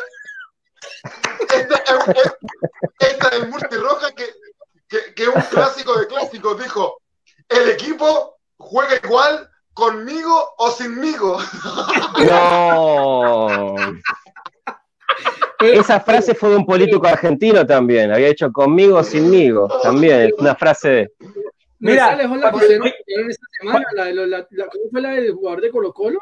esta 1.57 1.77
es- 1.77 2.09
es- 2.25 2.37
esta 3.01 3.29
es 3.31 3.49
Murci 3.49 3.77
Rojas 3.77 4.13
que, 4.13 5.13
que, 5.15 5.29
un 5.29 5.41
clásico 5.51 5.99
de 5.99 6.07
clásicos. 6.07 6.63
Dijo, 6.63 7.01
el 7.49 7.71
equipo 7.71 8.39
juega 8.59 8.95
igual 9.03 9.51
conmigo 9.73 10.55
o 10.59 10.71
sinmigo. 10.71 11.39
No. 12.29 13.77
Esa 15.61 16.01
frase 16.01 16.35
fue 16.35 16.51
de 16.51 16.57
un 16.57 16.67
político 16.67 17.07
argentino 17.07 17.65
también. 17.67 18.13
Había 18.13 18.29
hecho 18.29 18.53
conmigo 18.53 18.99
o 18.99 19.03
sinmigo. 19.05 19.69
También 19.83 20.21
es 20.23 20.33
una 20.39 20.55
frase 20.55 20.89
de. 20.89 21.13
¿No 21.21 21.91
Mira, 21.91 22.17
la 22.17 22.51
que 22.53 22.67
esta 23.29 23.47
semana? 23.61 23.85
La, 23.95 24.05
la- 24.13 24.27
la- 24.27 24.47
¿Cómo 24.67 24.85
fue 24.91 25.01
la 25.01 25.11
del 25.11 25.33
jugador 25.33 25.61
de 25.61 25.71
Colo 25.71 25.93
Colo? 25.93 26.19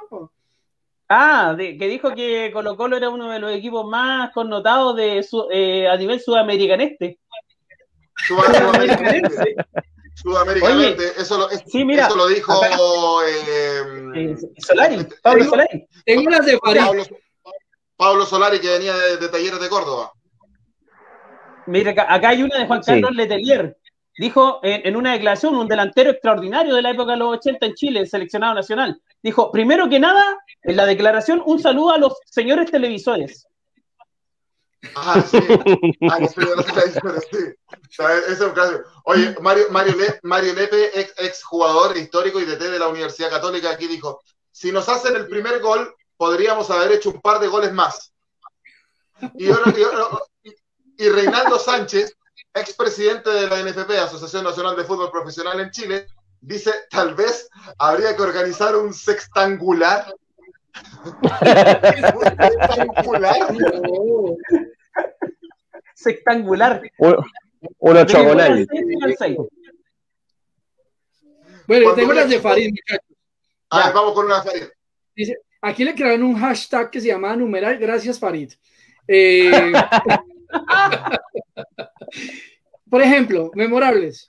Ah, 1.09 1.55
de- 1.57 1.77
que 1.77 1.87
dijo 1.89 2.15
que 2.15 2.51
Colo 2.53 2.77
Colo 2.77 2.97
era 2.97 3.11
uno 3.11 3.31
de 3.31 3.39
los 3.39 3.53
equipos 3.53 3.85
más 3.87 4.33
connotados 4.33 4.97
de 4.97 5.23
su- 5.23 5.49
eh, 5.53 5.87
a 5.89 5.97
nivel 5.97 6.21
sudamericaneste. 6.21 7.19
Sudamericanamente. 8.27 9.55
Sudamericanamente. 10.15 11.05
Eso 11.19 11.39
lo, 11.39 11.51
es- 11.51 11.63
Sí, 11.67 11.85
mira, 11.85 12.07
eso 12.07 12.17
lo 12.17 12.29
dijo 12.29 12.53
acá- 12.53 12.77
eh, 14.15 14.37
Solari, 14.59 15.07
Pablo 15.23 15.45
Solari. 15.45 15.87
Tengo 16.05 16.31
las 16.31 16.47
de 16.47 16.59
Farid. 16.59 16.81
Pablo, 18.03 18.27
Solari, 18.27 18.59
que 18.61 18.69
venía 18.69 18.97
de, 18.97 19.17
de 19.17 19.29
Talleres 19.29 19.61
de 19.61 19.69
Córdoba. 19.69 20.11
Mira, 21.67 21.93
acá, 21.93 22.29
hay 22.31 22.43
una 22.43 22.59
de 22.59 22.67
Juan 22.67 22.83
Sí. 22.83 22.91
Carlos 22.91 23.13
Letelier. 23.15 23.77
Dijo 24.19 24.59
en, 24.65 24.85
en 24.89 24.97
una 24.97 25.13
declaración, 25.13 25.55
un 25.55 25.69
delantero 25.69 26.11
extraordinario 26.11 26.75
de 26.75 26.83
la 26.83 26.91
época 26.91 27.13
de 27.13 27.19
los 27.19 27.37
80 27.39 27.65
en 27.67 27.75
Chile, 27.75 28.01
el 28.01 28.09
seleccionado 28.09 28.55
nacional. 28.55 29.01
Dijo, 29.23 29.53
primero 29.53 29.89
que 29.89 30.01
nada, 30.01 30.23
en 30.63 30.77
la 30.77 30.85
declaración, 30.85 31.43
un 31.47 31.61
saludo 31.63 31.93
a 31.93 31.99
los 31.99 32.15
señores 32.27 32.71
televisores. 32.73 33.47
Ah, 34.97 35.23
sí. 35.23 35.39
Ah, 36.11 36.19
sí, 36.27 36.41
sí. 37.31 37.39
Ese 38.27 38.33
es 38.33 38.41
un 38.41 38.51
clásico. 38.51 38.81
Oye, 39.05 39.35
Mario, 39.41 39.67
Mario, 39.71 39.95
Le- 39.97 40.19
Mario 40.25 40.55
Lepe, 40.55 40.99
ex, 41.01 41.15
ex 41.19 41.45
jugador 41.45 41.97
histórico 41.97 42.41
y 42.41 42.45
DT 42.47 42.69
de 42.69 42.79
la 42.81 42.89
Universidad 42.89 43.31
Católica, 43.31 43.71
aquí 43.71 43.87
dijo: 43.87 44.21
si 44.51 44.73
nos 44.73 44.89
hacen 44.89 45.15
el 45.15 45.29
primer 45.29 45.61
gol, 45.61 45.95
podríamos 46.27 46.71
haber 46.71 46.93
hecho 46.93 47.11
un 47.11 47.21
par 47.21 47.41
de 47.41 47.49
goles 47.49 47.73
más. 47.73 48.13
Y, 49.35 49.51
ahora- 49.51 49.75
y 49.77 49.83
ahora- 49.83 50.19
y- 50.45 50.55
y 51.05 51.09
Reinaldo 51.09 51.59
Sánchez, 51.59 52.17
expresidente 52.55 53.29
de 53.29 53.49
la 53.49 53.59
NFP, 53.59 53.99
Asociación 53.99 54.45
Nacional 54.45 54.77
de 54.77 54.85
Fútbol 54.85 55.11
Profesional 55.11 55.59
en 55.59 55.73
Chile, 55.73 56.07
dice, 56.41 56.71
tal 56.91 57.17
vez 57.17 57.49
habría 57.77 58.15
que 58.15 58.23
organizar 58.23 58.77
un 58.77 58.95
sextangular. 58.95 60.15
¿Un 62.15 62.23
sextangular? 62.77 63.37
Sextangular. 65.97 66.83
Un 67.79 67.97
octogonal. 67.97 68.69
Bueno, 71.67 71.95
tengo 71.95 72.13
las 72.13 72.29
de 72.31 72.41
Farid, 72.41 72.71
muchachos. 72.71 73.17
A 73.71 73.87
ver, 73.87 73.93
vamos 73.95 74.13
con 74.15 74.27
una 74.27 74.41
Farid. 74.43 74.65
Dice, 75.17 75.37
aquí 75.63 75.85
le 75.85 75.95
crearon 75.95 76.25
un 76.25 76.39
hashtag 76.39 76.91
que 76.91 77.01
se 77.01 77.09
llama 77.09 77.35
numeral 77.37 77.79
gracias 77.79 78.19
Farid. 78.19 78.53
Eh, 79.09 79.51
por 82.91 83.01
ejemplo, 83.01 83.51
memorables. 83.55 84.29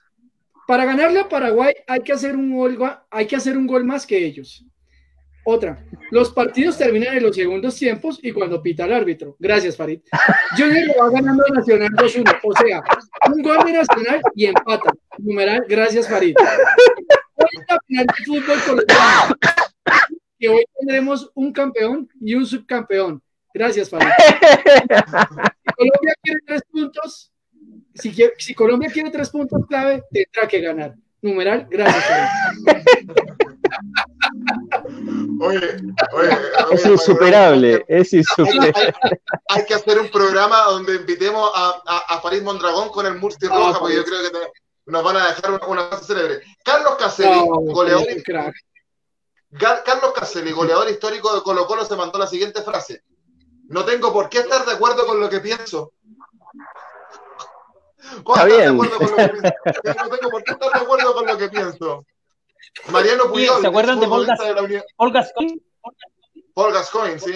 Para 0.66 0.86
ganarle 0.86 1.20
a 1.20 1.28
Paraguay 1.28 1.74
hay 1.86 2.00
que 2.00 2.12
hacer 2.12 2.34
un 2.34 2.56
gol, 2.56 2.78
hay 3.10 3.26
que 3.26 3.36
hacer 3.36 3.58
un 3.58 3.66
gol 3.66 3.84
más 3.84 4.06
que 4.06 4.24
ellos. 4.24 4.64
Otra, 5.46 5.84
los 6.10 6.32
partidos 6.32 6.78
terminan 6.78 7.18
en 7.18 7.22
los 7.22 7.36
segundos 7.36 7.76
tiempos 7.76 8.18
y 8.22 8.32
cuando 8.32 8.62
pita 8.62 8.86
el 8.86 8.94
árbitro. 8.94 9.36
Gracias, 9.38 9.76
Farid. 9.76 10.00
Junior 10.56 10.86
lo 10.86 11.04
va 11.04 11.10
ganando 11.10 11.44
Nacional 11.52 11.90
2-1. 11.90 12.38
O 12.42 12.52
sea, 12.54 12.82
un 13.30 13.42
gol 13.42 13.58
de 13.66 13.74
Nacional 13.74 14.22
y 14.34 14.46
empata. 14.46 14.90
Numeral, 15.18 15.62
gracias, 15.68 16.08
Farid. 16.08 16.34
Final 17.86 18.06
de 18.06 18.24
fútbol 18.24 18.58
colombiano. 18.64 19.36
Que 20.44 20.50
hoy 20.50 20.64
tendremos 20.78 21.30
un 21.34 21.50
campeón 21.54 22.06
y 22.20 22.34
un 22.34 22.44
subcampeón. 22.44 23.22
Gracias, 23.54 23.88
Farid. 23.88 24.08
Si 24.18 25.72
Colombia 25.74 26.14
quiere 26.22 26.40
tres 26.46 26.62
puntos, 26.70 27.32
si, 27.94 28.12
quiere- 28.12 28.34
si 28.36 28.54
Colombia 28.54 28.90
quiere 28.92 29.10
tres 29.10 29.30
puntos 29.30 29.62
clave, 29.66 30.02
tendrá 30.12 30.46
que 30.46 30.60
ganar. 30.60 30.94
Numeral, 31.22 31.66
gracias. 31.70 32.28
Oye, 35.40 35.76
oye, 36.12 36.30
Es 36.72 36.84
insuperable, 36.84 37.82
es 37.88 38.12
Hay, 38.12 38.18
insuperable. 38.18 38.72
hay- 38.74 38.92
hay 39.48 39.64
que 39.64 39.74
hacer 39.74 39.98
un 39.98 40.10
programa 40.10 40.64
donde 40.64 40.96
invitemos 40.96 41.50
a, 41.54 41.80
a, 41.86 42.16
a 42.16 42.20
Farid 42.20 42.42
Mondragón 42.42 42.90
con 42.90 43.06
el 43.06 43.14
Ah, 43.14 43.48
roja, 43.48 43.78
porque 43.80 43.96
yo 43.96 44.04
creo 44.04 44.22
que 44.22 44.28
te- 44.30 44.52
nos 44.92 45.02
van 45.02 45.16
a 45.16 45.28
dejar 45.28 45.52
una, 45.52 45.66
una 45.66 45.96
célebre. 46.02 46.42
Carlos 46.62 46.96
Caselli, 46.98 47.30
No, 47.30 47.46
goleador, 47.72 48.04
Carlos 49.58 50.12
Caselli, 50.14 50.52
goleador 50.52 50.90
histórico 50.90 51.34
de 51.34 51.42
Colo 51.42 51.66
Colo, 51.66 51.84
se 51.84 51.96
mandó 51.96 52.18
la 52.18 52.26
siguiente 52.26 52.62
frase. 52.62 53.02
No 53.68 53.84
tengo 53.84 54.12
por 54.12 54.28
qué 54.28 54.38
estar 54.40 54.64
de 54.66 54.72
acuerdo 54.72 55.06
con 55.06 55.20
lo 55.20 55.28
que 55.28 55.40
pienso. 55.40 55.92
¿Cómo 58.22 58.36
Está 58.36 58.46
de 58.46 58.56
bien. 58.56 58.74
acuerdo 58.74 58.96
con 58.98 59.10
lo 59.10 59.16
que 59.16 59.28
pienso? 59.28 59.52
No 60.02 60.16
tengo 60.16 60.30
por 60.30 60.44
qué 60.44 60.52
estar 60.52 60.72
de 60.72 60.78
acuerdo 60.80 61.14
con 61.14 61.26
lo 61.26 61.38
que 61.38 61.48
pienso. 61.48 62.04
Mariano 62.90 63.24
Puyol, 63.30 63.60
¿se 63.60 63.66
acuerdan 63.66 64.00
de 64.00 64.08
Paul 64.08 64.26
de 64.26 64.32
la 64.32 64.84
Paul 64.96 65.12
Gascoigne. 65.12 65.60
Paul 66.54 66.72
Gascoigne, 66.72 67.18
¿sí? 67.18 67.32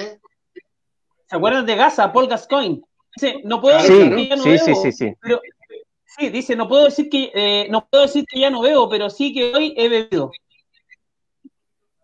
¿Se 1.27 1.37
acuerdan 1.37 1.67
de 1.67 1.77
Gaza, 1.77 2.13
Paul 2.13 2.27
Gascoigne? 2.29 2.83
Dice, 3.15 3.41
no 3.45 3.61
puedo 3.61 3.79
Sí, 3.81 3.89
decir 3.93 4.09
Sí, 4.09 4.17
que 4.17 4.29
ya 4.29 4.37
no 4.37 4.43
sí, 4.43 4.51
veo, 4.51 4.65
sí, 4.65 4.75
sí, 4.75 4.93
sí. 4.93 5.15
pero 5.21 5.41
sí, 6.05 6.29
dice, 6.31 6.57
no 6.57 6.69
puedo 6.69 6.85
decir 6.85 7.09
que 7.09 7.31
eh, 7.35 7.67
no 7.71 7.87
puedo 7.89 8.03
decir 8.05 8.25
que 8.27 8.41
ya 8.41 8.51
no 8.51 8.61
veo, 8.63 8.89
pero 8.89 9.09
sí 9.11 9.33
que 9.33 9.55
hoy 9.55 9.75
he 9.77 9.89
bebido. 9.89 10.31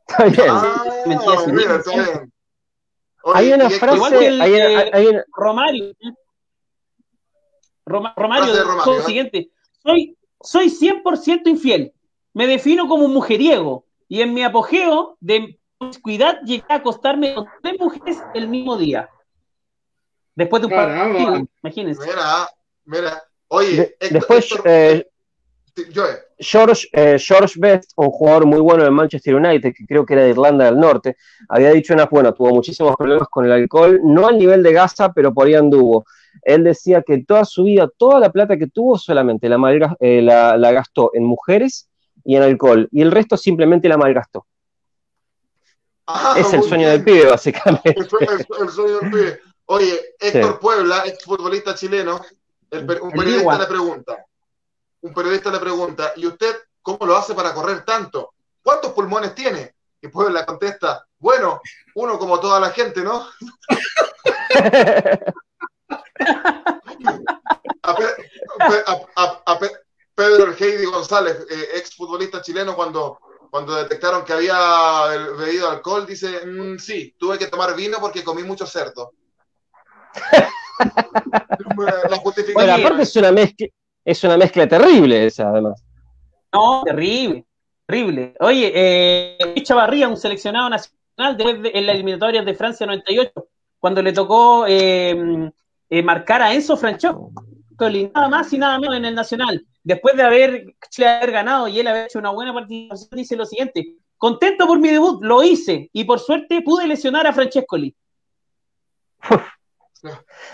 Está 0.06 0.24
bien. 0.24 0.46
Ah, 0.50 0.84
mentira, 1.06 1.36
sí. 1.44 1.52
mira, 1.52 1.76
está 1.76 1.90
bien. 1.92 2.32
Oye, 3.26 3.38
Hay 3.38 3.52
una 3.54 3.70
frase, 3.70 3.96
igual 3.96 4.18
que 4.18 4.26
el, 4.26 4.40
hay, 4.40 4.52
una- 4.52 4.82
eh, 4.82 4.90
hay 4.92 5.06
una- 5.06 5.24
Romario. 5.34 5.92
Roma- 7.86 8.14
Romario, 8.16 8.54
Frase 8.54 8.64
Romario, 8.64 9.02
siguiente, 9.02 9.50
soy, 9.82 10.16
soy 10.42 10.70
100% 10.70 11.48
infiel, 11.50 11.92
me 12.32 12.46
defino 12.46 12.88
como 12.88 13.04
un 13.04 13.12
mujeriego 13.14 13.84
y 14.08 14.22
en 14.22 14.32
mi 14.32 14.42
apogeo 14.42 15.16
de 15.20 15.58
promiscuidad 15.78 16.40
llegué 16.42 16.64
a 16.68 16.76
acostarme 16.76 17.34
con 17.34 17.46
tres 17.62 17.74
mujeres 17.78 18.18
el 18.34 18.48
mismo 18.48 18.76
día. 18.78 19.08
Después 20.34 20.62
de 20.62 20.66
un 20.66 20.72
Caramba. 20.72 21.18
partido, 21.18 21.48
imagínense. 21.62 22.06
Mira, 22.06 22.48
mira. 22.84 23.22
Oye, 23.48 23.76
de- 23.76 23.82
Héctor- 24.00 24.10
después, 24.12 24.50
Héctor- 24.52 24.62
eh, 24.66 25.10
George, 26.38 26.88
eh, 26.92 27.16
George 27.18 27.54
Best, 27.58 27.92
un 27.96 28.10
jugador 28.10 28.46
muy 28.46 28.60
bueno 28.60 28.82
del 28.82 28.92
Manchester 28.92 29.34
United, 29.34 29.72
que 29.76 29.86
creo 29.86 30.04
que 30.04 30.14
era 30.14 30.24
de 30.24 30.30
Irlanda 30.30 30.64
del 30.64 30.78
Norte, 30.78 31.16
había 31.48 31.70
dicho 31.70 31.94
una, 31.94 32.06
bueno, 32.06 32.32
tuvo 32.34 32.50
muchísimos 32.50 32.94
problemas 32.96 33.28
con 33.28 33.44
el 33.44 33.52
alcohol, 33.52 34.00
no 34.02 34.26
al 34.26 34.38
nivel 34.38 34.62
de 34.62 34.72
Gaza, 34.72 35.12
pero 35.12 35.32
por 35.32 35.46
ahí 35.46 35.54
anduvo. 35.54 36.04
Él 36.42 36.64
decía 36.64 37.02
que 37.02 37.24
toda 37.24 37.44
su 37.44 37.64
vida, 37.64 37.88
toda 37.96 38.18
la 38.18 38.30
plata 38.32 38.56
que 38.56 38.66
tuvo, 38.66 38.98
solamente 38.98 39.48
la, 39.48 39.56
malga- 39.58 39.96
eh, 40.00 40.20
la, 40.20 40.56
la 40.56 40.72
gastó 40.72 41.10
en 41.14 41.24
mujeres 41.24 41.88
y 42.24 42.36
en 42.36 42.42
alcohol, 42.42 42.88
y 42.90 43.02
el 43.02 43.12
resto 43.12 43.36
simplemente 43.36 43.88
la 43.88 43.96
malgastó. 43.96 44.46
Ah, 46.06 46.34
es 46.36 46.52
el 46.52 46.62
sueño 46.62 46.88
bien. 46.88 46.90
del 46.90 47.04
pibe, 47.04 47.30
básicamente. 47.30 47.94
El, 47.96 48.08
sue- 48.08 48.18
el- 48.28 48.62
el 48.62 48.68
sueño 48.68 48.98
del 49.00 49.10
pibe. 49.10 49.40
Oye, 49.66 49.98
Héctor 50.20 50.58
Puebla, 50.58 51.04
exfutbolista 51.06 51.74
chileno, 51.74 52.20
el 52.70 52.80
un 53.00 53.10
periodista 53.12 53.58
le 53.58 53.66
pregunta, 53.66 54.26
un 55.04 55.12
periodista 55.12 55.50
le 55.50 55.58
pregunta, 55.60 56.12
¿y 56.16 56.26
usted 56.26 56.56
cómo 56.80 57.04
lo 57.06 57.14
hace 57.16 57.34
para 57.34 57.52
correr 57.52 57.84
tanto? 57.84 58.32
¿Cuántos 58.62 58.92
pulmones 58.92 59.34
tiene? 59.34 59.74
Y 60.00 60.08
Puebla 60.08 60.46
contesta, 60.46 61.06
bueno, 61.18 61.60
uno 61.94 62.18
como 62.18 62.40
toda 62.40 62.58
la 62.58 62.70
gente, 62.70 63.02
¿no? 63.02 63.26
A, 67.86 67.94
Pe- 67.94 68.84
a- 68.86 69.00
a- 69.16 69.42
a 69.44 69.58
Pe- 69.58 69.76
Pedro 70.14 70.54
Heidi 70.58 70.86
González, 70.86 71.36
eh, 71.50 71.68
exfutbolista 71.74 72.40
chileno, 72.40 72.74
cuando, 72.74 73.18
cuando 73.50 73.74
detectaron 73.74 74.24
que 74.24 74.32
había 74.32 75.06
bebido 75.36 75.68
alcohol, 75.68 76.06
dice, 76.06 76.46
"Mm, 76.46 76.78
sí, 76.78 77.14
tuve 77.18 77.38
que 77.38 77.48
tomar 77.48 77.74
vino 77.76 77.98
porque 78.00 78.24
comí 78.24 78.42
mucho 78.42 78.66
cerdo. 78.66 79.12
La 82.08 82.16
justificación. 82.18 82.54
Bueno, 82.54 82.72
aparte 82.74 83.02
es 83.02 83.16
una 83.16 83.32
mezcla, 83.32 83.66
es 84.04 84.22
una 84.24 84.36
mezcla 84.36 84.68
terrible 84.68 85.26
esa, 85.26 85.48
además. 85.48 85.82
No, 86.52 86.82
terrible, 86.84 87.44
terrible. 87.86 88.34
Oye, 88.40 88.72
eh, 88.74 89.38
Luis 89.44 89.62
Chavarría, 89.64 90.08
un 90.08 90.16
seleccionado 90.16 90.68
nacional 90.70 91.36
después 91.36 91.62
de, 91.62 91.70
en 91.74 91.86
las 91.86 91.94
eliminatorias 91.94 92.44
de 92.44 92.54
Francia 92.54 92.86
98, 92.86 93.32
cuando 93.78 94.02
le 94.02 94.12
tocó 94.12 94.66
eh, 94.68 95.50
eh, 95.90 96.02
marcar 96.02 96.42
a 96.42 96.52
Enzo 96.54 96.76
Francescoli, 96.76 98.10
nada 98.14 98.28
más 98.28 98.52
y 98.52 98.58
nada 98.58 98.78
menos 98.78 98.96
en 98.96 99.04
el 99.04 99.14
Nacional. 99.14 99.64
Después 99.82 100.16
de 100.16 100.22
haber, 100.22 100.74
Chile 100.90 101.08
haber 101.08 101.30
ganado 101.32 101.68
y 101.68 101.78
él 101.80 101.86
haber 101.86 102.06
hecho 102.06 102.18
una 102.18 102.30
buena 102.30 102.54
participación, 102.54 103.10
dice 103.12 103.36
lo 103.36 103.44
siguiente, 103.46 103.96
contento 104.16 104.66
por 104.66 104.78
mi 104.78 104.88
debut, 104.88 105.22
lo 105.22 105.42
hice, 105.42 105.90
y 105.92 106.04
por 106.04 106.20
suerte 106.20 106.62
pude 106.62 106.86
lesionar 106.86 107.26
a 107.26 107.32
Francescoli. 107.32 107.94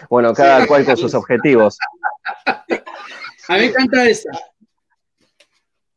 Bueno, 0.08 0.32
cada 0.32 0.62
Sí. 0.62 0.66
cual 0.68 0.84
con 0.84 0.96
sus 0.96 1.14
objetivos. 1.14 1.78
A 3.50 3.54
mí 3.54 3.60
me 3.62 3.66
encanta 3.66 4.08
esta. 4.08 4.30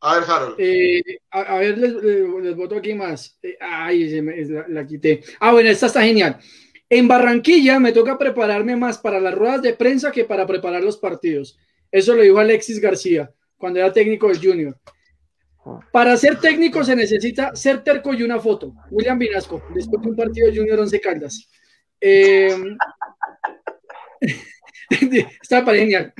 A 0.00 0.18
ver, 0.18 0.24
Harold. 0.28 0.56
Eh, 0.58 1.02
a, 1.30 1.40
a 1.40 1.58
ver, 1.58 1.78
les, 1.78 1.92
les, 1.94 2.56
voto 2.56 2.76
aquí 2.76 2.94
más. 2.94 3.38
Eh, 3.42 3.56
ay, 3.60 4.10
se 4.10 4.20
me- 4.22 4.44
la, 4.44 4.66
la 4.68 4.86
quité. 4.86 5.22
Ah, 5.40 5.52
bueno, 5.52 5.70
esta 5.70 5.86
está 5.86 6.02
genial. 6.02 6.38
En 6.90 7.08
Barranquilla 7.08 7.78
me 7.78 7.92
toca 7.92 8.18
prepararme 8.18 8.76
más 8.76 8.98
para 8.98 9.20
las 9.20 9.34
ruedas 9.34 9.62
de 9.62 9.72
prensa 9.74 10.12
que 10.12 10.24
para 10.24 10.46
preparar 10.46 10.82
los 10.82 10.98
partidos. 10.98 11.56
Eso 11.90 12.14
lo 12.14 12.22
dijo 12.22 12.38
Alexis 12.38 12.80
García 12.80 13.32
cuando 13.56 13.78
era 13.78 13.92
técnico 13.92 14.28
del 14.28 14.38
Junior. 14.44 14.76
Para 15.92 16.16
ser 16.16 16.38
técnico 16.40 16.84
se 16.84 16.94
necesita 16.94 17.54
ser 17.56 17.82
terco 17.82 18.12
y 18.12 18.22
una 18.24 18.38
foto. 18.38 18.74
William 18.90 19.18
Vinasco, 19.18 19.62
después 19.74 20.02
de 20.02 20.08
un 20.08 20.16
partido 20.16 20.48
de 20.50 20.56
Junior 20.58 20.80
11 20.80 21.00
Caldas. 21.00 21.48
Eh, 22.00 22.54
está 25.42 25.64
para 25.64 25.78
genial. 25.78 26.12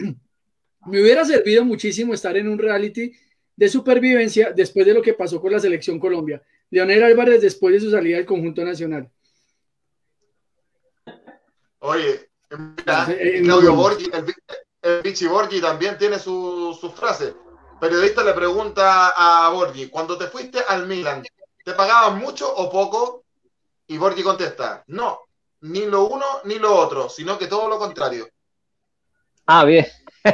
Me 0.87 1.01
hubiera 1.01 1.24
servido 1.24 1.64
muchísimo 1.64 2.14
estar 2.14 2.37
en 2.37 2.49
un 2.49 2.59
reality 2.59 3.12
de 3.57 3.68
supervivencia 3.68 4.53
después 4.55 4.85
de 4.85 4.95
lo 4.95 5.03
que 5.03 5.14
pasó 5.14 5.41
con 5.41 5.53
la 5.53 5.61
selección 5.61 5.99
Colombia. 5.99 6.43
Leonel 6.70 7.03
Álvarez 7.05 7.41
después 7.41 7.74
de 7.74 7.80
su 7.80 7.91
salida 7.91 8.16
del 8.16 8.26
conjunto 8.26 8.64
nacional. 8.64 9.09
Oye, 11.80 12.28
mira, 12.51 13.07
Eh, 13.11 13.39
eh, 13.39 13.43
Claudio. 13.43 13.74
Borghi, 13.74 14.11
el 14.82 15.03
Vichy 15.03 15.26
Borghi 15.26 15.61
también 15.61 15.97
tiene 15.99 16.18
su, 16.18 16.76
su 16.78 16.91
frase. 16.91 17.35
Periodista 17.80 18.24
le 18.24 18.32
pregunta 18.32 19.12
a 19.16 19.51
Borghi, 19.51 19.89
cuando 19.89 20.16
te 20.16 20.26
fuiste 20.26 20.61
al 20.66 20.87
Milan, 20.87 21.22
¿te 21.64 21.72
pagaban 21.72 22.18
mucho 22.18 22.53
o 22.55 22.70
poco? 22.70 23.24
Y 23.87 23.99
Borghi 23.99 24.22
contesta, 24.22 24.82
no, 24.87 25.20
ni 25.61 25.85
lo 25.87 26.05
uno 26.05 26.24
ni 26.45 26.59
lo 26.59 26.74
otro, 26.74 27.09
sino 27.09 27.39
que 27.39 27.47
todo 27.47 27.68
lo 27.68 27.78
contrario. 27.78 28.28
Ah, 29.47 29.64
bien. 29.64 29.87
Eh, 30.25 30.33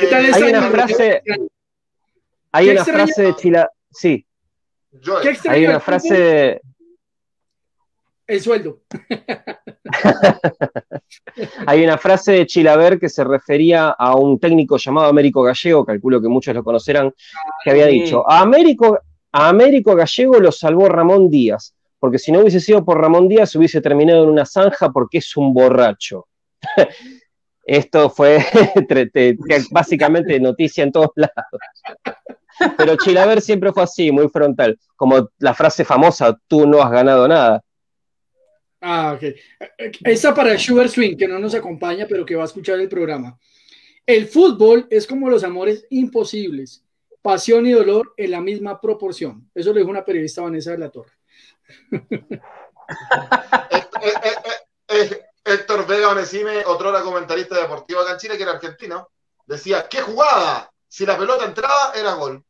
¿Qué 0.00 0.06
tal 0.06 0.34
Hay 0.34 0.42
una 0.42 0.62
frase, 0.70 1.22
hay 2.52 2.70
una 2.70 2.84
frase 2.84 3.22
de 3.22 3.36
Chila, 3.36 3.70
sí, 3.90 4.26
hay 5.48 5.66
una 5.66 5.80
frase, 5.80 6.60
El 8.26 8.40
sueldo. 8.40 8.80
Hay 11.66 11.84
una 11.84 11.98
frase 11.98 12.32
de 12.32 12.46
Chilaver 12.46 12.98
que 12.98 13.08
se 13.08 13.24
refería 13.24 13.90
a 13.90 14.16
un 14.16 14.38
técnico 14.38 14.76
llamado 14.76 15.08
Américo 15.08 15.42
Gallego, 15.42 15.84
calculo 15.84 16.22
que 16.22 16.28
muchos 16.28 16.54
lo 16.54 16.62
conocerán, 16.64 17.12
que 17.62 17.70
había 17.70 17.86
dicho, 17.86 18.28
a 18.28 18.40
Américo, 18.40 18.98
a 19.32 19.48
Américo 19.48 19.94
Gallego 19.94 20.38
lo 20.38 20.52
salvó 20.52 20.88
Ramón 20.88 21.28
Díaz, 21.28 21.74
porque 21.98 22.18
si 22.18 22.32
no 22.32 22.40
hubiese 22.40 22.60
sido 22.60 22.84
por 22.84 23.00
Ramón 23.00 23.28
Díaz 23.28 23.54
hubiese 23.56 23.80
terminado 23.80 24.24
en 24.24 24.30
una 24.30 24.46
zanja 24.46 24.90
porque 24.90 25.18
es 25.18 25.36
un 25.36 25.52
borracho. 25.52 26.28
Esto 27.66 28.10
fue 28.10 28.44
básicamente 29.70 30.38
noticia 30.38 30.84
en 30.84 30.92
todos 30.92 31.10
lados. 31.16 31.60
Pero 32.76 32.96
Chilaver 32.96 33.40
siempre 33.40 33.72
fue 33.72 33.82
así, 33.82 34.12
muy 34.12 34.28
frontal, 34.28 34.78
como 34.96 35.30
la 35.38 35.54
frase 35.54 35.84
famosa, 35.84 36.38
tú 36.46 36.66
no 36.66 36.82
has 36.82 36.90
ganado 36.90 37.26
nada. 37.26 37.62
Ah, 38.80 39.16
ok. 39.16 39.34
Esta 40.04 40.34
para 40.34 40.58
Sugar 40.58 40.88
Swing, 40.88 41.16
que 41.16 41.26
no 41.26 41.38
nos 41.38 41.54
acompaña, 41.54 42.06
pero 42.06 42.26
que 42.26 42.36
va 42.36 42.42
a 42.42 42.46
escuchar 42.46 42.78
el 42.78 42.88
programa. 42.88 43.38
El 44.06 44.26
fútbol 44.26 44.86
es 44.90 45.06
como 45.06 45.30
los 45.30 45.42
amores 45.42 45.86
imposibles, 45.88 46.84
pasión 47.22 47.66
y 47.66 47.72
dolor 47.72 48.12
en 48.18 48.32
la 48.32 48.42
misma 48.42 48.78
proporción. 48.78 49.50
Eso 49.54 49.72
lo 49.72 49.78
dijo 49.78 49.90
una 49.90 50.04
periodista 50.04 50.42
Vanessa 50.42 50.72
de 50.72 50.78
la 50.78 50.90
Torre. 50.90 51.12
Héctor 55.44 55.86
Vega 55.86 56.08
Onesime, 56.08 56.64
otro 56.66 56.92
comentarista 57.02 57.58
deportivo 57.58 58.00
acá 58.00 58.12
en 58.12 58.18
Chile, 58.18 58.36
que 58.36 58.44
era 58.44 58.52
argentino, 58.52 59.08
decía, 59.46 59.86
¡qué 59.88 60.00
jugada! 60.00 60.70
Si 60.88 61.04
la 61.04 61.18
pelota 61.18 61.44
entraba, 61.44 61.92
era 61.94 62.14
gol. 62.14 62.42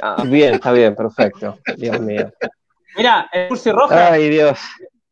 Ah, 0.00 0.22
bien, 0.24 0.54
está 0.54 0.72
bien, 0.72 0.94
perfecto. 0.94 1.58
Dios 1.76 2.00
mío. 2.00 2.32
Mira, 2.96 3.28
el 3.32 3.48
Murcia 3.48 3.72
Roja. 3.72 4.12
Ay, 4.12 4.30
Dios 4.30 4.58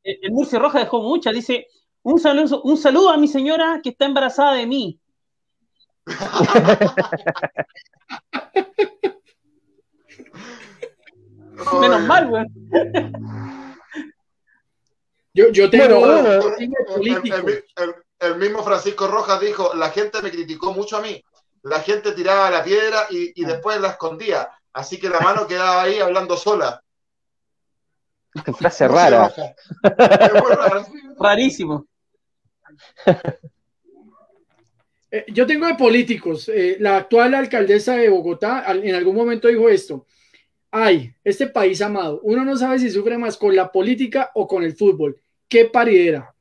el 0.04 0.32
Murcia 0.32 0.58
Roja 0.58 0.80
dejó 0.80 1.02
mucha, 1.02 1.30
dice, 1.30 1.66
un 2.02 2.18
saludo, 2.18 2.62
un 2.62 2.78
saludo 2.78 3.10
a 3.10 3.16
mi 3.16 3.28
señora 3.28 3.78
que 3.82 3.90
está 3.90 4.06
embarazada 4.06 4.54
de 4.54 4.66
mí. 4.66 4.98
Menos 11.80 12.00
mal, 12.02 12.28
güey. 12.28 12.46
Yo, 15.40 15.48
yo 15.50 15.70
tengo. 15.70 16.06
el, 18.20 18.36
mismo 18.36 18.62
Francisco 18.62 19.06
Rojas 19.06 19.40
dijo: 19.40 19.74
La 19.74 19.90
gente 19.90 20.20
me 20.22 20.30
criticó 20.30 20.72
mucho 20.72 20.98
a 20.98 21.00
mí. 21.00 21.22
La 21.62 21.80
gente 21.80 22.12
tiraba 22.12 22.50
la 22.50 22.62
piedra 22.62 23.06
y, 23.10 23.32
y 23.40 23.44
después 23.44 23.80
la 23.80 23.88
escondía. 23.88 24.50
Así 24.72 24.98
que 24.98 25.08
la 25.08 25.20
mano 25.20 25.46
quedaba 25.46 25.82
ahí 25.82 25.98
hablando 25.98 26.36
sola. 26.36 26.82
Frase 28.56 28.86
rara. 28.86 29.32
Rarísimo. 31.18 31.86
Eh, 35.10 35.24
yo 35.28 35.46
tengo 35.46 35.66
de 35.66 35.74
políticos. 35.74 36.48
Eh, 36.48 36.76
la 36.78 36.98
actual 36.98 37.34
alcaldesa 37.34 37.96
de 37.96 38.08
Bogotá 38.08 38.64
en 38.68 38.94
algún 38.94 39.16
momento 39.16 39.48
dijo 39.48 39.68
esto. 39.68 40.06
Ay, 40.70 41.12
este 41.24 41.48
país 41.48 41.82
amado, 41.82 42.20
uno 42.22 42.44
no 42.44 42.56
sabe 42.56 42.78
si 42.78 42.90
sufre 42.90 43.18
más 43.18 43.36
con 43.36 43.56
la 43.56 43.72
política 43.72 44.30
o 44.34 44.46
con 44.46 44.62
el 44.62 44.76
fútbol. 44.76 45.20
Qué 45.50 45.64
paridera. 45.64 46.32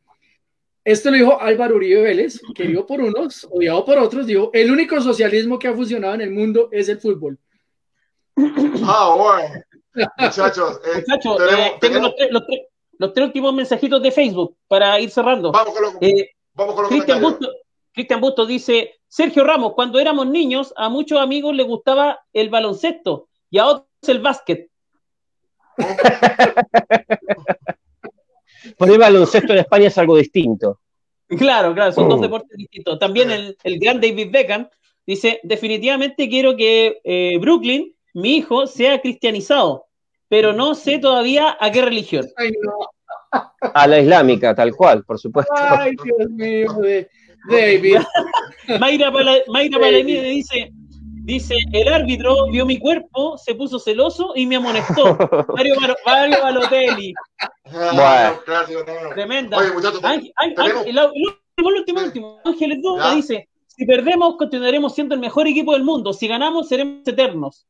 Esto 0.85 1.09
lo 1.09 1.17
dijo 1.17 1.41
Álvaro 1.41 1.75
Uribe 1.75 2.03
Vélez, 2.03 2.39
querido 2.53 2.85
por 2.85 3.01
unos, 3.01 3.47
odiado 3.51 3.83
por 3.83 3.97
otros. 3.97 4.27
Dijo, 4.27 4.51
el 4.53 4.71
único 4.71 5.01
socialismo 5.01 5.57
que 5.57 5.67
ha 5.67 5.73
funcionado 5.73 6.13
en 6.13 6.21
el 6.21 6.31
mundo 6.31 6.69
es 6.71 6.87
el 6.89 6.99
fútbol. 6.99 7.37
Ah, 8.85 9.15
bueno. 9.17 9.63
Muchachos, 10.17 10.79
eh, 10.85 10.99
eh, 10.99 11.03
tengo 11.81 11.99
Los, 11.99 12.15
tres, 12.15 12.29
los, 12.99 13.13
tres, 13.13 13.25
últimos 13.25 13.53
mensajitos 13.53 14.01
de 14.01 14.11
Facebook 14.11 14.55
para 14.67 14.99
ir 14.99 15.09
cerrando. 15.09 15.51
Vamos 15.51 15.73
con, 15.73 15.97
eh, 16.01 16.29
vamos 16.53 16.75
con 16.75 16.87
Cristian 16.87 17.19
Busto, 17.19 17.51
Cristian 17.91 18.21
Busto 18.21 18.45
dice, 18.45 19.01
Sergio 19.07 19.43
Ramos, 19.43 19.73
cuando 19.73 19.99
éramos 19.99 20.27
niños, 20.27 20.71
a 20.77 20.87
muchos 20.87 21.19
amigos 21.19 21.55
les 21.55 21.65
gustaba 21.65 22.19
el 22.31 22.49
baloncesto 22.49 23.27
y 23.49 23.57
a 23.57 23.65
otros 23.65 23.87
el 24.07 24.21
básquet. 24.21 24.69
Por 28.77 28.89
el 28.89 28.97
baloncesto 28.97 29.53
en 29.53 29.59
España 29.59 29.87
es 29.87 29.97
algo 29.97 30.17
distinto. 30.17 30.79
Claro, 31.27 31.73
claro, 31.73 31.91
son 31.91 32.09
dos 32.09 32.21
deportes 32.21 32.57
distintos. 32.57 32.97
También 32.97 33.29
el, 33.29 33.57
el 33.63 33.79
gran 33.79 34.01
David 34.01 34.29
Beckham 34.31 34.67
dice, 35.05 35.39
definitivamente 35.43 36.27
quiero 36.27 36.55
que 36.55 37.37
Brooklyn 37.39 37.93
mi 38.13 38.37
hijo 38.37 38.67
sea 38.67 39.01
cristianizado, 39.01 39.85
pero 40.27 40.53
no 40.53 40.75
sé 40.75 40.99
todavía 40.99 41.57
a 41.59 41.71
qué 41.71 41.81
religión. 41.81 42.27
A 43.61 43.87
la 43.87 43.99
islámica, 43.99 44.55
tal 44.55 44.75
cual, 44.75 45.03
por 45.03 45.19
supuesto. 45.19 45.53
Ay, 45.55 45.95
Dios 46.03 46.29
mío, 46.31 46.77
David. 47.47 47.97
Mayra, 48.79 49.11
dice, 50.11 50.71
dice, 51.29 51.55
el 51.71 51.87
árbitro 51.87 52.49
vio 52.51 52.65
mi 52.65 52.79
cuerpo, 52.79 53.37
se 53.37 53.53
puso 53.53 53.79
celoso 53.79 54.33
y 54.35 54.47
me 54.47 54.55
amonestó. 54.55 55.15
Mario, 55.55 55.75
Mario 56.05 56.37
Balotelli. 56.41 57.13
Bueno. 57.71 58.39
Tremenda. 59.13 59.57
Oye, 59.57 59.71
muchachos, 59.71 60.03
Ángel, 60.03 60.33
el, 60.85 60.99
último, 61.57 62.01
último, 62.01 62.41
Ángeles 62.43 62.81
Duda 62.81 63.13
dice, 63.13 63.47
si 63.67 63.85
perdemos, 63.85 64.37
continuaremos 64.37 64.95
siendo 64.95 65.13
el 65.13 65.21
mejor 65.21 65.47
equipo 65.47 65.73
del 65.73 65.83
mundo. 65.83 66.13
Si 66.13 66.27
ganamos, 66.27 66.67
seremos 66.67 67.07
eternos. 67.07 67.67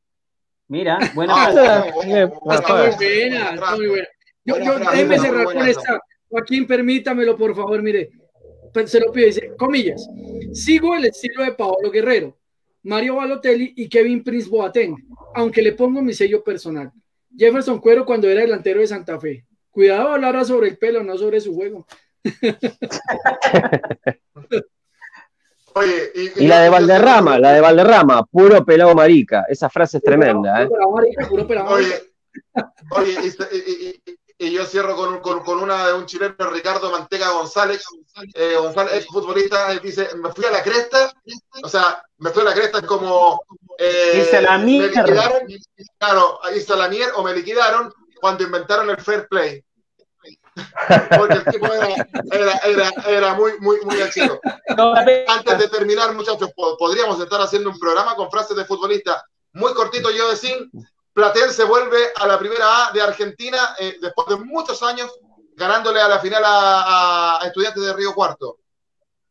Mira, 0.68 0.98
buena 1.14 1.34
ah, 1.36 1.50
Está 1.50 1.90
muy 1.94 2.06
buena, 2.40 3.54
está 3.54 3.76
muy 3.76 3.86
buena. 3.88 4.08
Yo, 4.44 4.58
yo 4.58 4.78
déjeme 4.78 5.18
cerrar 5.18 5.44
con 5.44 5.68
esta. 5.68 6.00
Joaquín, 6.30 6.66
permítamelo, 6.66 7.36
por 7.36 7.54
favor, 7.54 7.82
mire. 7.82 8.10
Se 8.86 9.00
lo 9.00 9.12
pido, 9.12 9.26
dice, 9.26 9.52
comillas. 9.58 10.08
Sigo 10.52 10.94
el 10.94 11.06
estilo 11.06 11.42
de 11.42 11.52
Paolo 11.52 11.90
Guerrero, 11.90 12.36
Mario 12.82 13.16
Balotelli 13.16 13.74
y 13.76 13.88
Kevin 13.88 14.22
Prince 14.24 14.48
Boateng, 14.48 14.96
aunque 15.34 15.62
le 15.62 15.72
pongo 15.72 16.00
mi 16.02 16.14
sello 16.14 16.42
personal. 16.42 16.90
Jefferson 17.36 17.78
Cuero 17.80 18.04
cuando 18.04 18.28
era 18.28 18.40
delantero 18.40 18.80
de 18.80 18.86
Santa 18.86 19.18
Fe. 19.20 19.44
Cuidado 19.70 20.08
hablar 20.08 20.44
sobre 20.44 20.68
el 20.68 20.78
pelo, 20.78 21.02
no 21.02 21.16
sobre 21.16 21.40
su 21.40 21.54
juego. 21.54 21.86
y, 26.36 26.46
la 26.46 26.62
de 26.62 26.68
Valderrama, 26.68 27.38
la 27.38 27.52
de 27.52 27.60
Valderrama, 27.60 28.24
puro 28.24 28.64
pelado 28.64 28.94
marica. 28.94 29.44
Esa 29.48 29.70
frase 29.70 29.98
es 29.98 30.02
tremenda. 30.02 30.64
¿eh? 30.64 30.68
Oye, 30.88 31.16
oye 31.68 33.22
y, 33.52 34.19
yo 34.48 34.64
cierro 34.64 34.96
con, 34.96 35.20
con, 35.20 35.58
una 35.62 35.88
de 35.88 35.92
un 35.92 36.06
chileno, 36.06 36.34
Ricardo 36.50 36.90
Mantega 36.90 37.30
González. 37.30 37.84
Eh, 38.34 38.54
González 38.56 38.94
es 38.94 39.06
futbolista, 39.06 39.68
dice: 39.80 40.08
Me 40.16 40.32
fui 40.32 40.46
a 40.46 40.50
la 40.50 40.62
cresta. 40.62 41.12
O 41.62 41.68
sea, 41.68 42.02
me 42.18 42.30
fui 42.30 42.42
a 42.42 42.46
la 42.46 42.54
cresta 42.54 42.80
como. 42.82 43.42
Eh, 43.78 44.40
la 44.40 44.58
mierda. 44.58 45.04
claro, 45.98 46.40
hice 46.54 46.76
la 46.76 46.88
mierda 46.88 47.16
o 47.16 47.22
me 47.22 47.34
liquidaron 47.34 47.92
cuando 48.20 48.44
inventaron 48.44 48.88
el 48.88 48.96
fair 48.98 49.26
play. 49.28 49.62
Porque 51.18 51.34
el 51.34 51.44
tipo 51.44 51.68
era, 53.06 53.34
muy, 53.34 53.52
muy, 53.60 53.78
muy 53.82 53.96
Antes 54.00 55.58
de 55.58 55.68
terminar, 55.68 56.14
muchachos, 56.14 56.50
podríamos 56.78 57.20
estar 57.20 57.40
haciendo 57.40 57.70
un 57.70 57.78
programa 57.78 58.14
con 58.14 58.30
frases 58.30 58.56
de 58.56 58.64
futbolista 58.64 59.24
muy 59.52 59.72
cortito, 59.74 60.10
yo 60.10 60.30
decir, 60.30 60.70
Platense 61.20 61.64
vuelve 61.64 61.98
a 62.16 62.26
la 62.26 62.38
primera 62.38 62.64
A 62.64 62.92
de 62.94 63.02
Argentina 63.02 63.58
eh, 63.78 63.96
después 64.00 64.26
de 64.26 64.42
muchos 64.42 64.82
años 64.82 65.20
ganándole 65.54 66.00
a 66.00 66.08
la 66.08 66.18
final 66.18 66.42
a, 66.46 67.40
Estudiantes 67.44 67.82
de 67.82 67.92
Río 67.92 68.14
Cuarto. 68.14 68.56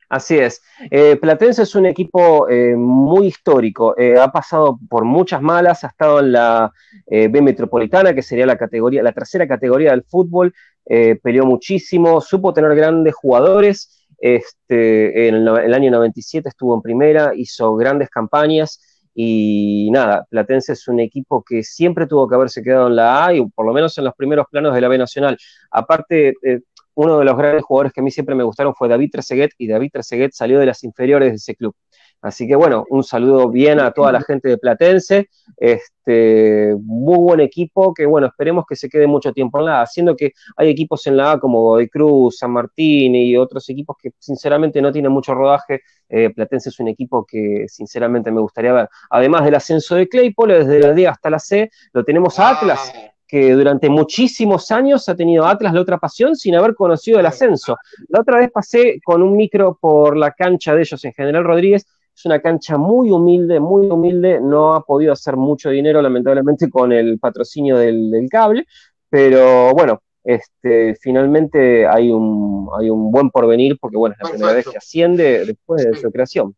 Así 0.08 0.38
es. 0.38 0.62
Eh, 0.92 1.18
Platense 1.20 1.64
es 1.64 1.74
un 1.74 1.88
equipo 1.88 2.48
eh, 2.48 2.76
muy 2.76 3.26
histórico. 3.26 3.96
ha 4.22 4.32
pasado 4.32 4.78
por 4.88 5.04
muchas 5.04 5.42
malas, 5.42 5.84
ha 5.84 5.88
estado 5.88 6.20
en 6.20 6.34
la 6.34 6.72
B 7.08 7.42
Metropolitana, 7.42 8.14
que 8.14 8.22
sería 8.22 8.46
la 8.46 8.56
categoría, 8.56 9.02
la 9.02 9.12
tercera 9.12 9.48
categoría 9.48 9.90
del 9.90 10.04
fútbol. 10.04 10.54
Peleó 10.86 11.46
muchísimo, 11.46 12.22
supo 12.22 12.54
tener 12.54 12.76
grandes 12.76 13.16
jugadores. 13.16 14.06
Este, 14.20 15.28
en 15.28 15.36
el, 15.36 15.74
año 15.74 15.90
97 15.90 16.50
estuvo 16.50 16.76
en 16.76 16.84
primera, 16.84 17.32
hizo 17.36 17.76
grandes 17.76 18.12
campañas 18.12 18.80
y 19.22 19.90
nada, 19.92 20.26
Platense 20.30 20.72
es 20.72 20.88
un 20.88 21.02
equipo 21.02 21.44
que 21.44 21.62
siempre 21.62 22.08
tuvo 22.08 22.26
que 22.30 22.36
haberse 22.36 22.64
quedado 22.64 22.88
en 22.88 22.96
la 22.96 23.26
A 23.26 23.34
y 23.34 23.46
por 23.50 23.66
lo 23.66 23.74
menos 23.74 23.98
en 23.98 24.06
los 24.06 24.14
primeros 24.16 24.46
planos 24.50 24.74
de 24.74 24.80
la 24.80 24.88
B 24.88 24.98
Nacional. 24.98 25.38
Aparte, 25.72 26.36
eh, 26.42 26.62
uno 26.94 27.20
de 27.20 27.26
los 27.26 27.38
grandes 27.38 27.64
jugadores 27.64 27.92
que 27.92 28.00
a 28.00 28.04
mí 28.04 28.12
siempre 28.12 28.34
me 28.34 28.46
gustaron 28.46 28.74
fue 28.76 28.88
David 28.88 29.10
Trezeguet 29.12 29.52
y 29.58 29.68
David 29.68 29.90
Trezeguet 29.92 30.32
salió 30.32 30.58
de 30.58 30.68
las 30.68 30.86
inferiores 30.86 31.32
de 31.32 31.36
ese 31.36 31.54
club. 31.54 31.76
Así 32.22 32.48
que 32.48 32.56
bueno, 32.56 32.86
un 32.90 33.04
saludo 33.04 33.50
bien 33.50 33.80
a 33.80 33.92
toda 33.92 34.12
la 34.12 34.22
gente 34.22 34.50
de 34.50 34.58
Platense, 34.58 35.30
este, 35.56 36.76
muy 36.82 37.18
buen 37.18 37.40
equipo 37.40 37.94
que 37.94 38.06
bueno, 38.06 38.28
esperemos 38.28 38.66
que 38.68 38.76
se 38.76 38.90
quede 38.90 39.08
mucho 39.08 39.32
tiempo 39.32 39.60
en 39.60 39.66
la 39.66 39.80
A, 39.80 39.84
haciendo 39.84 40.16
que 40.18 40.34
hay 40.58 40.70
equipos 40.70 41.08
en 41.08 41.16
la 41.16 41.32
A 41.32 41.40
como 41.40 41.62
Godoy 41.62 41.88
Cruz, 41.88 42.40
San 42.40 42.52
Martín 42.52 43.16
y 43.16 43.38
otros 43.38 43.70
equipos 43.70 43.96
que 44.02 44.12
sinceramente 44.20 44.82
no 44.82 44.92
tienen 44.92 45.14
mucho 45.14 45.34
rodaje, 45.34 45.82
eh, 46.10 46.30
Platense 46.32 46.70
es 46.70 46.80
un 46.80 46.90
equipo 46.90 47.26
que 47.26 47.66
sinceramente 47.70 48.32
me 48.32 48.42
gustaría 48.42 48.74
ver. 48.74 48.90
Además 49.10 49.46
del 49.46 49.56
ascenso 49.56 49.96
de 49.96 50.10
Claypole, 50.10 50.66
desde 50.66 50.80
la 50.80 50.94
D 50.94 51.08
hasta 51.08 51.30
la 51.30 51.40
C, 51.40 51.72
lo 51.94 52.04
tenemos 52.04 52.38
a 52.38 52.50
Atlas, 52.50 52.92
que 53.30 53.54
durante 53.54 53.90
muchísimos 53.90 54.72
años 54.72 55.08
ha 55.08 55.16
tenido 55.16 55.46
Atlas 55.46 55.74
la 55.74 55.82
otra 55.82 56.00
pasión 56.00 56.36
sin 56.36 56.56
haber 56.56 56.74
conocido 56.74 57.20
el 57.20 57.28
ascenso. 57.28 57.78
La 58.08 58.22
otra 58.22 58.40
vez 58.40 58.50
pasé 58.52 59.00
con 59.06 59.22
un 59.22 59.38
micro 59.38 59.78
por 59.80 60.18
la 60.18 60.32
cancha 60.32 60.74
de 60.74 60.82
ellos 60.82 61.06
en 61.06 61.14
General 61.14 61.44
Rodríguez. 61.44 61.86
Es 62.20 62.26
una 62.26 62.42
cancha 62.42 62.78
muy 62.78 63.12
humilde, 63.12 63.62
muy 63.62 63.88
humilde. 63.88 64.42
No 64.42 64.74
ha 64.74 64.84
podido 64.84 65.14
hacer 65.14 65.38
mucho 65.38 65.70
dinero, 65.70 66.02
lamentablemente, 66.02 66.70
con 66.70 66.92
el 66.92 67.18
patrocinio 67.18 67.78
del, 67.78 68.28
cable. 68.30 68.68
Pero 69.10 69.74
bueno, 69.74 70.02
este, 70.22 70.96
finalmente 70.96 71.88
hay 71.88 72.12
un, 72.12 72.68
hay 72.78 72.90
un 72.90 73.10
buen 73.10 73.30
porvenir 73.30 73.78
porque, 73.80 73.96
bueno, 73.96 74.16
es 74.20 74.28
la 74.28 74.32
primera 74.32 74.52
vez 74.52 74.68
que 74.68 74.78
asciende 74.78 75.46
después 75.46 75.86
de 75.86 75.98
su 75.98 76.12
creación. 76.12 76.54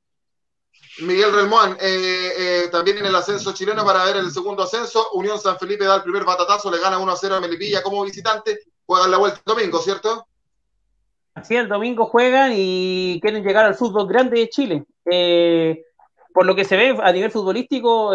Miguel 1.03 1.31
Relmuán, 1.31 1.77
eh, 1.79 2.31
eh, 2.39 2.69
también 2.71 2.97
en 2.97 3.05
el 3.05 3.15
ascenso 3.15 3.53
chileno 3.53 3.85
para 3.85 4.03
ver 4.05 4.17
el 4.17 4.31
segundo 4.31 4.63
ascenso. 4.63 5.11
Unión 5.13 5.39
San 5.39 5.59
Felipe 5.59 5.85
da 5.85 5.97
el 5.97 6.01
primer 6.01 6.25
batatazo, 6.25 6.71
le 6.71 6.79
gana 6.79 6.97
1-0 6.97 7.33
a 7.35 7.39
Melipilla 7.39 7.83
como 7.83 8.03
visitante. 8.03 8.61
Juegan 8.87 9.11
la 9.11 9.17
vuelta 9.17 9.39
el 9.45 9.53
domingo, 9.53 9.77
¿cierto? 9.77 10.25
Así 11.33 11.55
el 11.55 11.69
domingo 11.69 12.05
juegan 12.05 12.51
y 12.55 13.19
quieren 13.21 13.43
llegar 13.43 13.65
al 13.65 13.75
fútbol 13.75 14.07
grande 14.07 14.39
de 14.39 14.49
Chile. 14.49 14.85
Eh, 15.09 15.85
por 16.33 16.45
lo 16.45 16.55
que 16.55 16.65
se 16.65 16.75
ve 16.75 16.97
a 17.01 17.11
nivel 17.11 17.31
futbolístico, 17.31 18.13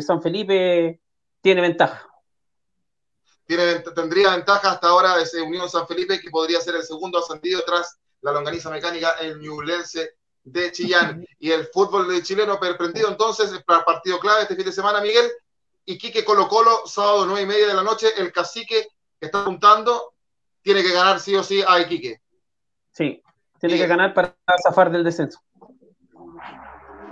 San 0.00 0.22
Felipe 0.22 1.00
tiene 1.40 1.60
ventaja. 1.60 2.08
Tiene, 3.46 3.80
tendría 3.80 4.30
ventaja 4.30 4.72
hasta 4.72 4.88
ahora 4.88 5.20
ese 5.20 5.42
Unión 5.42 5.68
San 5.68 5.86
Felipe, 5.86 6.20
que 6.20 6.30
podría 6.30 6.60
ser 6.60 6.76
el 6.76 6.82
segundo 6.82 7.18
ascendido 7.18 7.62
tras 7.66 7.98
la 8.22 8.32
longaniza 8.32 8.70
mecánica, 8.70 9.16
el 9.20 9.40
Ñublense 9.40 10.14
de 10.44 10.72
Chillán. 10.72 11.26
Y 11.38 11.50
el 11.50 11.66
fútbol 11.66 12.08
de 12.08 12.22
chileno 12.22 12.58
perprendido 12.58 13.08
entonces 13.08 13.50
para 13.66 13.84
partido 13.84 14.18
clave 14.18 14.42
este 14.42 14.56
fin 14.56 14.64
de 14.64 14.72
semana, 14.72 15.00
Miguel. 15.00 15.30
Y 15.84 15.98
Quique 15.98 16.24
Colo 16.24 16.48
Colo, 16.48 16.86
sábado 16.86 17.26
nueve 17.26 17.42
y 17.42 17.46
media 17.46 17.66
de 17.66 17.74
la 17.74 17.82
noche, 17.82 18.08
el 18.16 18.32
cacique 18.32 18.86
que 19.18 19.26
está 19.26 19.42
apuntando 19.42 20.14
tiene 20.62 20.82
que 20.82 20.92
ganar 20.92 21.18
sí 21.18 21.34
o 21.34 21.42
sí 21.42 21.62
a 21.66 21.80
Iquique. 21.80 22.20
Sí, 22.92 23.22
tiene 23.58 23.76
que 23.76 23.86
ganar 23.86 24.14
para 24.14 24.34
zafar 24.62 24.90
del 24.90 25.04
descenso. 25.04 25.40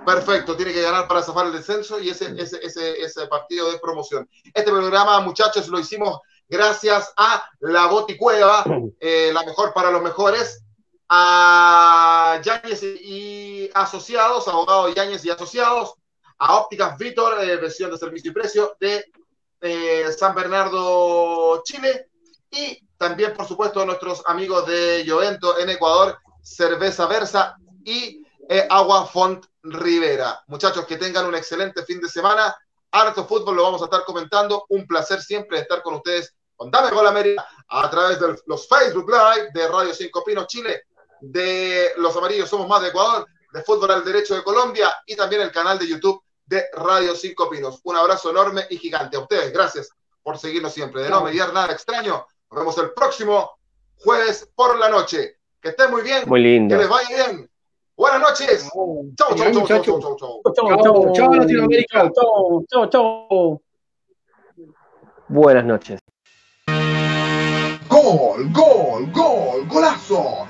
Perfecto, 0.05 0.57
tiene 0.57 0.72
que 0.72 0.83
ganar 0.83 1.07
para 1.07 1.22
zafar 1.22 1.47
el 1.47 1.53
descenso 1.53 2.01
y 2.01 2.11
ese, 2.11 2.35
ese, 2.41 2.59
ese, 2.62 3.01
ese 3.03 3.26
partido 3.26 3.70
de 3.70 3.78
promoción. 3.78 4.28
Este 4.55 4.70
programa, 4.70 5.20
muchachos, 5.20 5.68
lo 5.68 5.78
hicimos 5.78 6.20
gracias 6.49 7.12
a 7.16 7.45
La 7.61 7.87
Boticueva, 7.87 8.64
eh, 9.01 9.31
la 9.33 9.43
mejor 9.45 9.72
para 9.72 9.91
los 9.91 10.03
mejores 10.03 10.64
a 11.09 12.41
Yáñez 12.43 12.83
y 12.83 13.68
Asociados, 13.74 14.47
abogados 14.49 14.95
Yáñez 14.95 15.24
y 15.24 15.31
Asociados, 15.31 15.95
a 16.39 16.57
Ópticas 16.57 16.97
Víctor, 16.97 17.43
eh, 17.43 17.57
versión 17.57 17.91
de 17.91 17.99
servicio 17.99 18.31
y 18.31 18.35
precio 18.35 18.76
de 18.81 19.05
eh, 19.61 20.07
San 20.16 20.35
Bernardo, 20.35 21.62
Chile, 21.64 22.09
y 22.51 22.78
también, 23.01 23.32
por 23.32 23.48
supuesto, 23.48 23.80
a 23.80 23.86
nuestros 23.86 24.22
amigos 24.26 24.66
de 24.66 25.03
Llovento 25.07 25.59
en 25.59 25.70
Ecuador, 25.70 26.18
Cerveza 26.42 27.07
Versa 27.07 27.57
y 27.82 28.22
eh, 28.46 28.66
Agua 28.68 29.07
Font 29.07 29.46
Rivera. 29.62 30.44
Muchachos, 30.48 30.84
que 30.84 30.98
tengan 30.98 31.24
un 31.24 31.34
excelente 31.34 31.82
fin 31.86 31.98
de 31.98 32.11
semana. 32.11 32.55
Harto 32.90 33.24
fútbol 33.24 33.57
lo 33.57 33.62
vamos 33.62 33.80
a 33.80 33.86
estar 33.86 34.05
comentando. 34.05 34.66
Un 34.68 34.86
placer 34.86 35.22
siempre 35.22 35.61
estar 35.61 35.82
con 35.82 35.94
ustedes 35.94 36.34
con 36.55 36.70
Dame 36.70 36.90
Gol 36.90 37.07
América 37.07 37.48
a 37.68 37.88
través 37.88 38.20
de 38.20 38.36
los 38.44 38.68
Facebook 38.68 39.11
Live 39.11 39.48
de 39.55 39.66
Radio 39.66 39.94
5 39.94 40.22
Pinos 40.22 40.46
Chile 40.46 40.82
de 41.22 41.92
Los 41.96 42.14
Amarillos 42.14 42.51
Somos 42.51 42.68
Más 42.68 42.82
de 42.82 42.88
Ecuador, 42.88 43.26
de 43.51 43.62
Fútbol 43.62 43.92
al 43.92 44.05
Derecho 44.05 44.34
de 44.34 44.42
Colombia 44.42 44.94
y 45.07 45.16
también 45.16 45.40
el 45.40 45.51
canal 45.51 45.78
de 45.78 45.88
YouTube 45.88 46.22
de 46.44 46.66
Radio 46.74 47.16
Cinco 47.16 47.48
Pinos. 47.48 47.80
Un 47.84 47.96
abrazo 47.96 48.28
enorme 48.28 48.66
y 48.68 48.76
gigante 48.76 49.16
a 49.16 49.20
ustedes. 49.20 49.55
Gracias 49.55 49.88
por 50.22 50.36
seguirnos 50.36 50.74
siempre. 50.74 51.03
De 51.03 51.09
no 51.09 51.24
mediar 51.24 51.51
nada 51.55 51.72
extraño. 51.72 52.26
Nos 52.53 52.61
vemos 52.62 52.78
el 52.78 52.90
próximo 52.94 53.53
jueves 53.98 54.51
por 54.57 54.76
la 54.76 54.88
noche. 54.88 55.36
Que 55.62 55.68
estén 55.68 55.88
muy 55.88 56.03
bien. 56.03 56.24
Muy 56.26 56.42
lindo. 56.42 56.74
Que 56.74 56.80
les 56.80 56.90
vaya 56.90 57.09
bien. 57.09 57.51
Buenas 57.96 58.20
noches. 58.20 58.68
Chau, 58.72 59.36
chau, 59.36 59.36
chau, 59.36 59.66
chau, 59.66 60.01
chau, 60.01 60.16
chau. 60.16 60.42
Chau, 60.57 61.12
chau, 61.12 61.34
Latinoamérica. 61.34 62.11
Chau, 62.12 62.64
chau, 62.68 62.90
chau. 62.90 63.62
Buenas 65.28 65.64
noches. 65.64 66.01
Gol, 67.88 68.51
gol, 68.53 69.12
gol, 69.12 69.68
golazo. 69.68 70.49